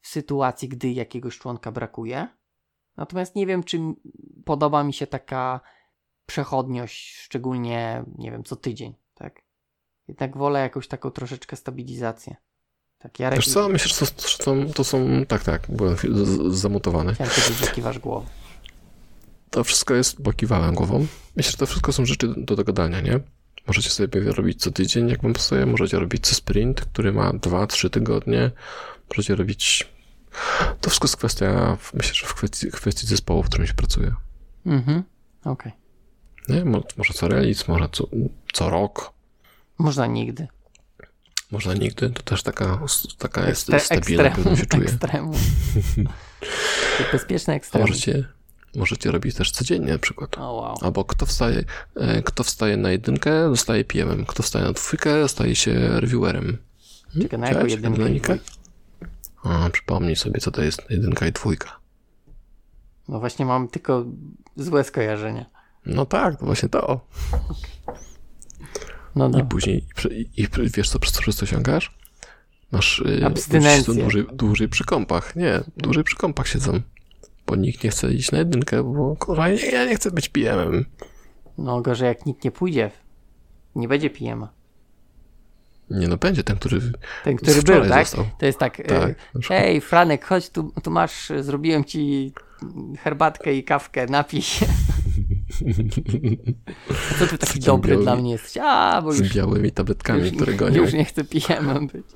[0.00, 2.28] w sytuacji, gdy jakiegoś członka brakuje.
[2.96, 3.80] Natomiast nie wiem, czy
[4.44, 5.60] podoba mi się taka
[6.26, 9.42] przechodniość, szczególnie, nie wiem, co tydzień, tak?
[10.08, 12.36] Jednak wolę jakąś taką troszeczkę stabilizację.
[12.98, 13.68] Tak, Jarek, Wiesz co?
[13.68, 14.12] Myślę, że to,
[14.44, 14.98] to, to są...
[15.28, 17.14] Tak, tak, byłem chwil- z- z- zamutowany.
[17.14, 18.26] Chciałem powiedzieć, że kiwasz głową.
[19.50, 21.06] To wszystko jest, bo kiwałem głową.
[21.36, 23.20] Myślę, że to wszystko są rzeczy do dogadania, nie?
[23.66, 25.66] Możecie sobie robić co tydzień, jak wam pasuje.
[25.66, 28.50] Możecie robić co sprint, który ma 2-3 tygodnie.
[29.10, 29.88] Możecie robić...
[30.80, 34.14] To wszystko jest kwestia, myślę, że w kwestii, kwestii zespołu, w którym się pracuje.
[34.66, 35.02] Mhm,
[35.44, 35.72] okej.
[36.48, 36.64] Nie?
[36.64, 38.08] Mo- Może co release, może co,
[38.52, 39.12] co rok.
[39.78, 40.48] Można nigdy.
[41.50, 42.10] Można nigdy.
[42.10, 42.78] To też taka,
[43.18, 44.82] taka jest stabilna, pewnie się czuje.
[44.88, 45.36] ekstremum.
[47.12, 47.88] Bezpieczne ekstremum.
[47.88, 48.24] możecie,
[48.76, 50.38] możecie robić też codziennie na przykład.
[50.38, 50.76] O wow.
[50.80, 51.64] Albo kto wstaje,
[51.96, 54.26] e, kto wstaje na jedynkę, zostaje PM-em.
[54.26, 56.58] Kto wstaje na dwójkę, staje się reviewerem.
[57.22, 58.40] Czekaj, na jaką jedynkę i?
[59.44, 61.80] A, przypomnij sobie, co to jest jedynka i dwójka.
[63.08, 64.04] No właśnie mam tylko
[64.56, 65.46] złe skojarzenia.
[65.86, 67.00] No tak, właśnie to.
[69.16, 69.46] No I dobra.
[69.46, 71.94] później, i, i wiesz co, przez co przez to osiągasz?
[72.72, 73.94] Masz y, Abstynencję.
[73.94, 75.36] dłużej, dłużej przy kąpach.
[75.36, 76.80] Nie, dłużej przy kąpach siedzą.
[77.50, 80.84] Bo nikt nie chce iść na jedynkę, bo kurwa, ja, nie chcę być PM-em.
[81.58, 82.90] No gorzej jak nikt nie pójdzie.
[83.74, 84.46] Nie będzie PM.
[85.90, 86.80] Nie no, będzie ten, który
[87.24, 88.06] Ten, który był, tak?
[88.06, 88.24] został.
[88.38, 88.76] To jest tak.
[88.76, 89.60] Tak, e, przykład.
[89.60, 92.32] Hej, Franek, chodź tu, tu masz, zrobiłem ci
[92.98, 94.66] herbatkę i kawkę, napij się.
[96.90, 98.56] A Co ty taki takim dobry białym- dla mnie jesteś?
[98.62, 100.82] A, bo z już, białymi tabletkami, już, które gonią.
[100.82, 102.06] już nie chcę PM być.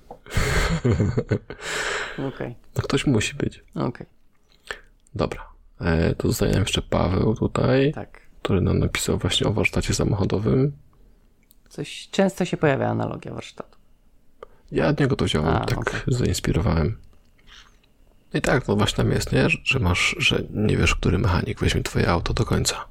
[2.34, 3.64] Okej, No ktoś musi być.
[3.74, 4.06] okej,
[5.14, 5.46] Dobra.
[5.80, 8.20] E, to zostaje nam jeszcze Paweł tutaj, tak.
[8.42, 10.72] który nam napisał właśnie o warsztacie samochodowym.
[11.68, 13.78] Coś często się pojawia analogia warsztatu.
[14.72, 16.00] Ja od niego to wziąłem, A, tak okej.
[16.08, 16.98] zainspirowałem.
[18.34, 19.46] I tak, no właśnie tam jest, nie?
[19.64, 22.84] Że- masz, że nie wiesz, który mechanik weźmie twoje auto do końca.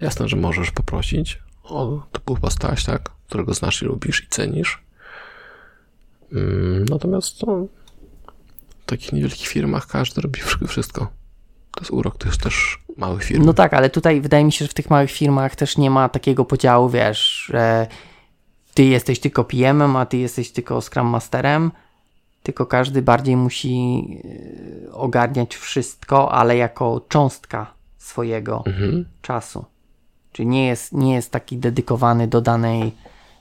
[0.00, 3.10] Jasne, że możesz poprosić o typu Staś, tak?
[3.26, 4.82] Którego znasz i lubisz i cenisz.
[6.32, 7.66] Mm, natomiast no,
[8.82, 11.12] w takich niewielkich firmach każdy robi wszy- wszystko.
[11.74, 13.44] To jest urok, to jest też małych firm.
[13.44, 16.08] No tak, ale tutaj wydaje mi się, że w tych małych firmach też nie ma
[16.08, 17.86] takiego podziału, wiesz, że
[18.74, 21.70] ty jesteś tylko PM-em, a ty jesteś tylko Scrum Masterem,
[22.42, 24.04] tylko każdy bardziej musi
[24.86, 29.04] e, ogarniać wszystko, ale jako cząstka swojego Mhm.
[29.22, 29.64] czasu.
[30.32, 32.92] Czyli nie jest, nie jest taki dedykowany do danej,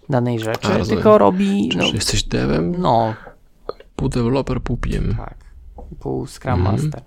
[0.09, 3.13] danej rzeczy, A, tylko robi, Czy no, jesteś devem, no
[3.95, 5.15] pół developer, pół PM.
[5.17, 5.35] tak,
[5.99, 6.75] pół Scrum Mhm.
[6.75, 7.01] Master.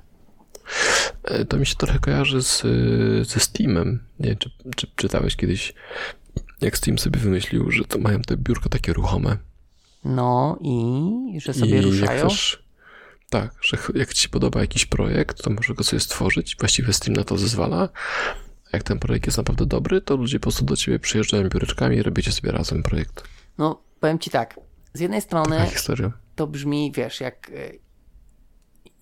[1.24, 4.04] E, To mi się trochę kojarzy z, y, ze Steamem.
[4.20, 5.74] Nie wiem, czy, czy czytałeś kiedyś,
[6.60, 9.36] jak Steam sobie wymyślił, że to mają te biurka takie ruchome.
[10.04, 12.26] No i że sobie I ruszają.
[12.28, 12.62] chcesz,
[13.30, 16.56] tak, że jak ci się podoba jakiś projekt, to możesz go sobie stworzyć.
[16.60, 17.88] Właściwie Steam na to zezwala.
[18.72, 22.02] Jak ten projekt jest naprawdę dobry, to ludzie po prostu do ciebie przyjeżdżają biureczkami i
[22.02, 23.22] robicie sobie razem projekt.
[23.58, 24.60] No, powiem ci tak.
[24.94, 25.56] Z jednej strony
[26.36, 27.72] to brzmi, wiesz, jak e,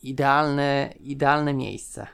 [0.09, 2.07] idealne, idealne miejsce.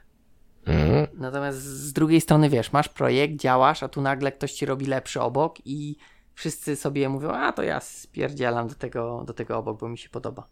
[0.67, 1.07] Mhm.
[1.15, 5.21] Natomiast z drugiej strony, wiesz, masz projekt, działasz, a tu nagle ktoś ci robi lepszy
[5.21, 5.97] obok i
[6.35, 10.09] wszyscy sobie mówią, a to ja spierdzielam do tego, do tego obok, bo mi się
[10.09, 10.47] podoba.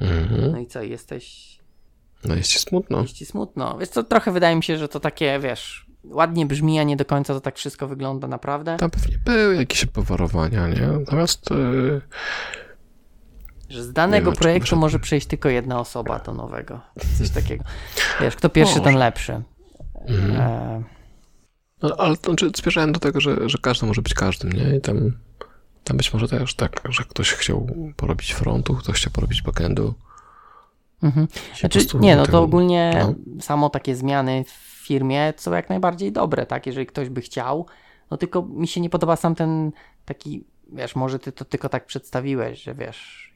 [0.00, 0.52] Mhm.
[0.52, 1.58] No i co, jesteś,
[2.24, 3.02] No jest ci smutno.
[3.02, 3.78] jest ci smutno.
[3.78, 7.04] Wiesz, to trochę wydaje mi się, że to takie, wiesz, ładnie brzmi, a nie do
[7.04, 8.76] końca to tak wszystko wygląda naprawdę.
[8.76, 10.86] Tam pewnie były jakieś powarowania, nie?
[10.86, 12.00] Natomiast y,
[13.68, 16.80] Że z danego Nie, projektu może- może przejść tylko jedna osoba do nowego.
[17.18, 17.64] Coś takiego.
[18.20, 19.42] Wiesz, kto pierwszy, ten lepszy.
[20.08, 20.36] Mhm.
[20.40, 20.82] E,
[21.82, 24.76] No, ale to znaczy, zmierzałem do tego, że, że każdy może być każdym, nie?
[24.76, 25.12] I tam
[25.84, 27.66] Tam być może też tak, że ktoś chciał
[27.96, 29.94] porobić frontu, ktoś chciał porobić backendu.
[31.02, 31.28] Mhm.
[31.60, 33.42] Znaczy, nie, no to ogólnie no.
[33.42, 34.50] samo takie zmiany w
[34.86, 36.66] firmie są jak najbardziej dobre, tak?
[36.66, 37.66] Jeżeli ktoś by chciał.
[38.10, 39.72] No tylko mi się nie podoba sam ten
[40.04, 43.32] taki, wiesz, może ty to tylko tak przedstawiłeś, że wiesz,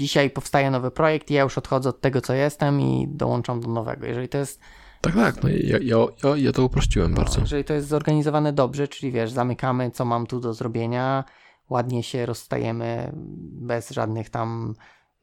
[0.00, 3.68] dzisiaj powstaje nowy projekt i ja już odchodzę od tego, co jestem i dołączam do
[3.68, 4.06] nowego.
[4.06, 4.60] Jeżeli to jest,
[5.00, 7.40] Tak, tak, no ja, ja, ja, ja to uprościłem bardzo.
[7.40, 11.24] jeżeli to jest zorganizowane dobrze, czyli wiesz, zamykamy, co mam tu do zrobienia,
[11.70, 13.12] ładnie się rozstajemy
[13.52, 14.74] bez żadnych tam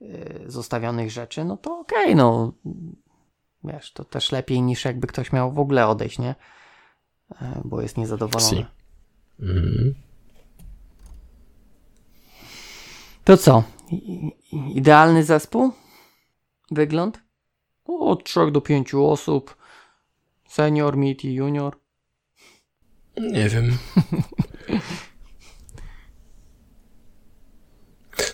[0.01, 2.53] y, zostawionych rzeczy, no to okej, no
[3.63, 6.35] wiesz, to też lepiej niż jakby ktoś miał w ogóle odejść, nie?
[7.41, 8.49] E, Bo jest niezadowolony.
[8.49, 8.65] Si.
[9.39, 9.93] Mhm.
[13.23, 13.63] To co?
[14.73, 15.71] Idealny zespół?
[16.71, 17.19] Wygląd?
[17.85, 19.57] Od 3 do 5 osób.
[20.47, 21.77] Senior, mid i junior.
[23.17, 23.71] Nie wiem.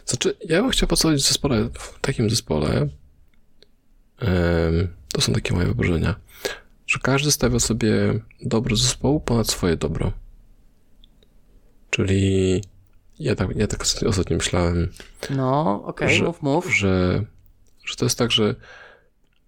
[0.06, 2.88] Znaczy, ja bym chciał pracować w zespole, w takim zespole.
[4.20, 6.16] em, to są takie moje wyobrażenia,
[6.88, 10.12] że każdy stawia sobie dobro zespołu ponad swoje dobro.
[11.90, 12.62] Czyli
[13.20, 14.90] ja tak, ja tak ostatnio myślałem,
[15.30, 16.76] No, okej, Że- mów, mów.
[16.76, 17.24] że,
[17.86, 18.56] że to jest tak, że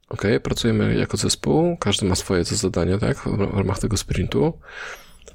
[0.09, 4.53] okej, pracujemy jako zespół, każdy ma swoje zadania, tak, w ramach tego sprintu,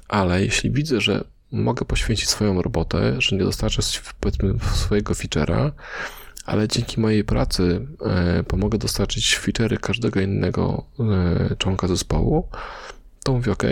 [0.07, 3.81] ale jeśli widzę, że mogę poświęcić swoją robotę, że nie dostarczę
[4.19, 5.71] powiedzmy swojego feature'a,
[6.45, 12.47] ale dzięki mojej pracy e, pomogę dostarczyć feature'y każdego innego e, członka zespołu,
[13.23, 13.63] to mówię, ok,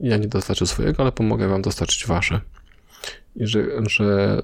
[0.00, 2.40] ja nie dostarczę swojego, ale pomogę wam dostarczyć wasze.
[3.40, 4.42] Że, że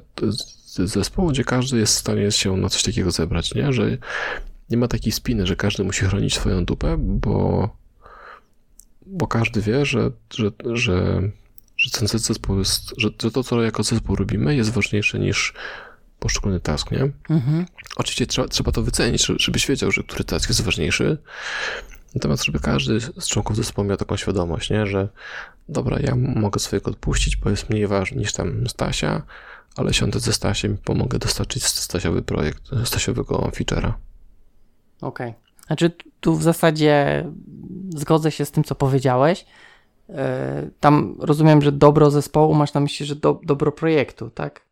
[0.79, 3.73] zespół, gdzie każdy jest w stanie się na coś takiego zebrać, nie?
[3.73, 3.99] Że
[4.71, 7.69] nie ma takiej spiny, że każdy musi chronić swoją dupę, bo,
[9.07, 11.23] bo każdy wie, że, że, że,
[11.77, 15.55] że ten zespół jest, że to, co jako zespół robimy, jest ważniejsze niż
[16.19, 17.11] poszczególny task, nie?
[17.31, 17.67] Mhm.
[17.97, 21.19] Oczywiście trzeba, trzeba to wycenić, żeby- żebyś wiedział, że który task jest ważniejszy.
[22.15, 24.87] Natomiast żeby każdy z członków zespołu miał taką świadomość, nie?
[24.87, 25.09] że
[25.69, 29.23] dobra, ja mogę swojego odpuścić, bo jest mniej ważny niż tam Stasia,
[29.77, 33.93] ale siądę ze Stasiem i pomogę dostarczyć Stasiowy projekt, Stasiowego feature'a.
[35.01, 35.35] Okej.
[35.67, 35.91] Znaczy,
[36.21, 37.27] tu w zasadzie
[37.97, 39.47] zgodzę się z tym, co powiedziałeś.
[40.09, 44.67] E, Tam rozumiem, że dobro zespołu masz na myśli, że do, dobro projektu, tak?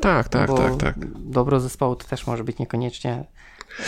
[0.00, 0.96] Tak, tak, Bo tak, tak.
[1.18, 3.24] Dobro zespołu to też może być niekoniecznie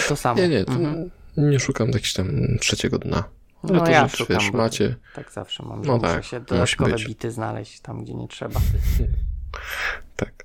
[0.08, 0.40] to samo.
[0.40, 1.10] Nie, nie, Mhm.
[1.36, 2.30] nie szukam jakiegoś tam
[2.60, 3.24] trzeciego dna.
[3.62, 6.24] Ale No to, ja że szukam, wiesz, macie, Tak zawsze mam, No że muszę tak,
[6.24, 7.06] się musi dodatkowe być.
[7.06, 8.60] bity znaleźć tam, gdzie nie trzeba.
[10.16, 10.44] tak.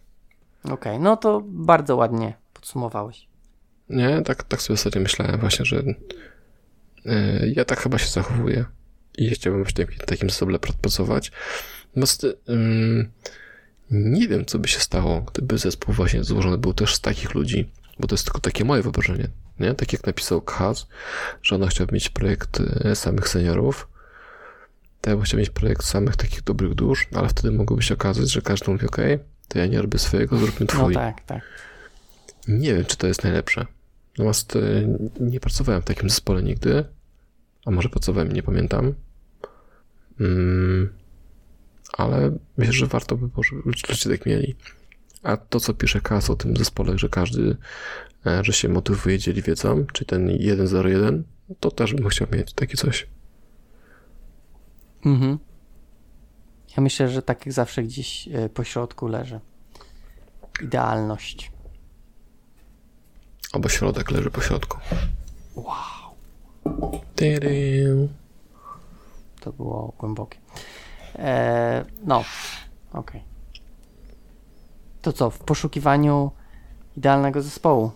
[0.63, 3.27] Okej, no to bardzo ładnie podsumowałeś.
[3.89, 5.83] Nie, tak, tak sobie ostatnio myślałem właśnie, że
[7.05, 8.65] e, ja tak chyba się zachowuję
[9.17, 11.31] i chciałbym w takim, takim zasobie pracować.
[11.87, 13.11] Natomiast ym,
[13.91, 17.69] nie wiem, co by się stało, gdyby zespół właśnie złożony był też z takich ludzi,
[17.99, 19.27] bo to jest tylko takie moje wyobrażenie,
[19.59, 19.73] nie?
[19.73, 20.87] Tak jak napisał Kaz,
[21.41, 23.87] że ona chciała mieć projekt e, samych seniorów,
[25.01, 28.31] to ja bym chciał mieć projekt samych takich dobrych dusz, ale wtedy mogłoby się okazać,
[28.31, 28.97] że każdy mówi, ok,
[29.47, 30.93] to ja nie robię swojego, zróbmy No twój.
[30.93, 31.41] tak, tak.
[32.47, 33.65] Nie wiem, czy to jest najlepsze.
[34.11, 34.59] Natomiast e,
[35.19, 36.85] nie pracowałem w takim zespole nigdy.
[37.65, 38.93] A może pracowałem, nie pamiętam.
[40.19, 40.89] Mm,
[41.97, 44.55] ale myślę, że warto by było, żeby ludzie tak mieli.
[45.23, 47.57] A to, co pisze Kas o tym zespole, że każdy,
[48.25, 50.37] e, że się motywuje, dzieli wiedzą, czy ten
[50.67, 51.23] 101,
[51.59, 53.07] to też bym chciał mieć takie coś.
[55.05, 55.39] Mhm.
[56.77, 59.39] Ja myślę, że tak jak zawsze gdzieś e, po środku leży
[60.61, 61.51] idealność.
[63.53, 64.77] Albo środek leży po środku.
[65.55, 65.75] Wow.
[67.15, 68.07] Tyry.
[69.39, 70.37] To było głębokie.
[71.15, 72.23] E, no,
[72.93, 73.32] okej.
[75.03, 76.31] To co, w poszukiwaniu
[76.97, 77.91] idealnego zespołu?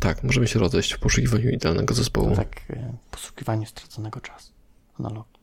[0.00, 2.36] Tak, możemy się rozejść w poszukiwaniu idealnego zespołu.
[2.36, 4.52] Tak, e, w poszukiwaniu straconego czasu.
[5.00, 5.40] Analogii.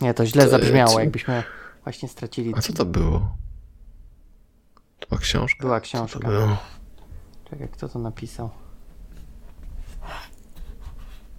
[0.00, 1.42] Nie, to źle To, zabrzmiało, co- jakbyśmy
[1.84, 2.52] właśnie stracili.
[2.56, 3.36] A co to było?
[5.00, 5.60] To była książka.
[5.62, 6.28] Była Co to książka.
[6.28, 6.56] było?
[7.50, 8.50] Czekaj, kto to napisał?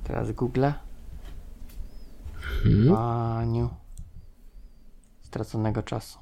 [0.04, 0.66] Teraz Google.
[2.64, 2.96] Hmm?
[2.96, 3.70] Paniu.
[5.22, 6.20] Straconego czasu.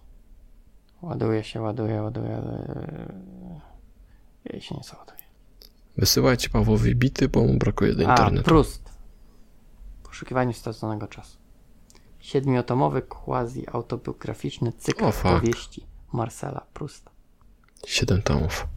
[1.02, 2.30] Ładuje się, ładuje, ładuje.
[2.30, 3.11] ładuje.
[4.45, 5.18] Jej się nie załaduje.
[5.98, 8.45] Wysyłajcie Pawłowi bity, bo mu brakuje do A, internetu.
[8.45, 8.90] Prust.
[10.03, 11.38] Poszukiwaniu straconego czasu.
[12.19, 17.11] Siedmiotomowy quasi-autobiograficzny cykl O, powieści Marcela Prusta.
[17.88, 18.68] Siedem tomów.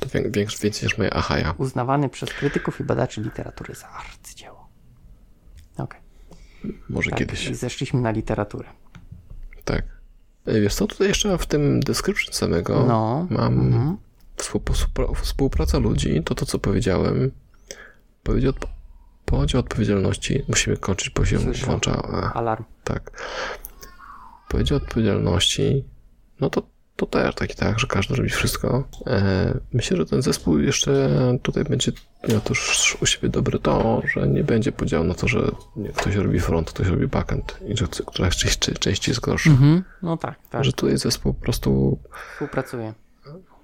[0.00, 1.54] To wię- większy, więcej niż moje Ahaja.
[1.58, 4.68] Uznawany przez krytyków i badaczy literatury za arcydzieło.
[5.78, 6.00] Okej.
[6.88, 7.46] Może Tak, kiedyś.
[7.46, 8.68] i zeszliśmy na literaturę.
[9.64, 9.99] Tak.
[10.46, 13.26] Wiesz co, tutaj jeszcze w tym description samego No.
[13.30, 13.96] mam Mhm.
[14.36, 17.30] współpra- współpra- współpraca ludzi, to to co powiedziałem,
[18.22, 18.52] powiedział
[19.24, 21.66] podział odpowiedzialności, musimy kończyć, bo się Słyszę.
[21.66, 22.64] włącza, e, Alarm.
[22.84, 23.10] tak,
[24.48, 25.84] podział odpowiedzialności,
[26.40, 26.62] no to,
[27.00, 28.88] to też taki tak, że każdy robi wszystko.
[29.06, 31.10] E, myślę, że ten zespół jeszcze
[31.42, 31.92] tutaj będzie
[32.28, 35.50] miał też u siebie dobre to, że nie będzie podziału na to, że
[35.96, 39.50] ktoś robi front, ktoś robi backend i że któraś część, część jest gorsza.
[39.50, 39.82] Mhm.
[40.02, 40.64] No tak, tak.
[40.64, 41.98] Że tutaj zespół po prostu
[42.32, 42.94] Współpracuję.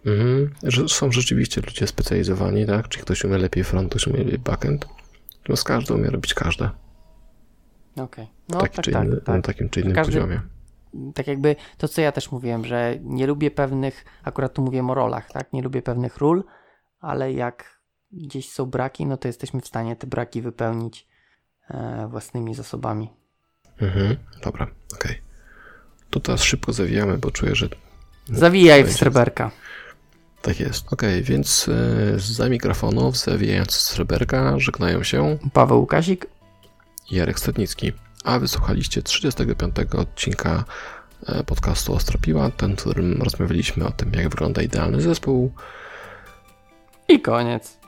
[0.07, 0.51] Mhm.
[0.63, 2.89] Że są rzeczywiście ludzie specjalizowani, tak?
[2.89, 4.87] Czy ktoś umie lepiej front, ktoś umie lepiej backend.
[5.49, 6.71] No z każdy umie robić każde.
[7.97, 8.27] Okej.
[8.49, 9.37] No Taki tak, czy tak, inny, tak.
[9.37, 10.41] Na takim czy innym Każdy- poziomie.
[11.14, 14.94] Tak jakby to, co ja też mówiłem, że nie lubię pewnych, akurat tu mówię o
[14.94, 15.52] rolach, tak?
[15.52, 16.44] Nie lubię pewnych ról,
[17.01, 17.81] ale jak
[18.12, 21.06] gdzieś są braki, no to jesteśmy w stanie te braki wypełnić
[21.70, 23.10] e, własnymi zasobami.
[23.81, 24.16] Mhm.
[24.43, 25.23] Dobra, okej.
[26.10, 27.68] To teraz szybko zawijamy, bo czuję, że
[28.28, 29.51] Zawijaj w sreberka.
[30.43, 30.93] tak jest.
[30.93, 36.27] Okej, więc e, za mikrofonów, zawijając sreberka, żegnają się Paweł Łukasik.
[37.10, 37.93] Jarek Stadnicki.
[38.27, 40.65] A wysłuchaliście 35 odcinka
[41.27, 45.53] e, podcastu Ostropiła, ten, w którym rozmawialiśmy o tym, jak wygląda idealny zespół.
[47.09, 47.86] I koniec.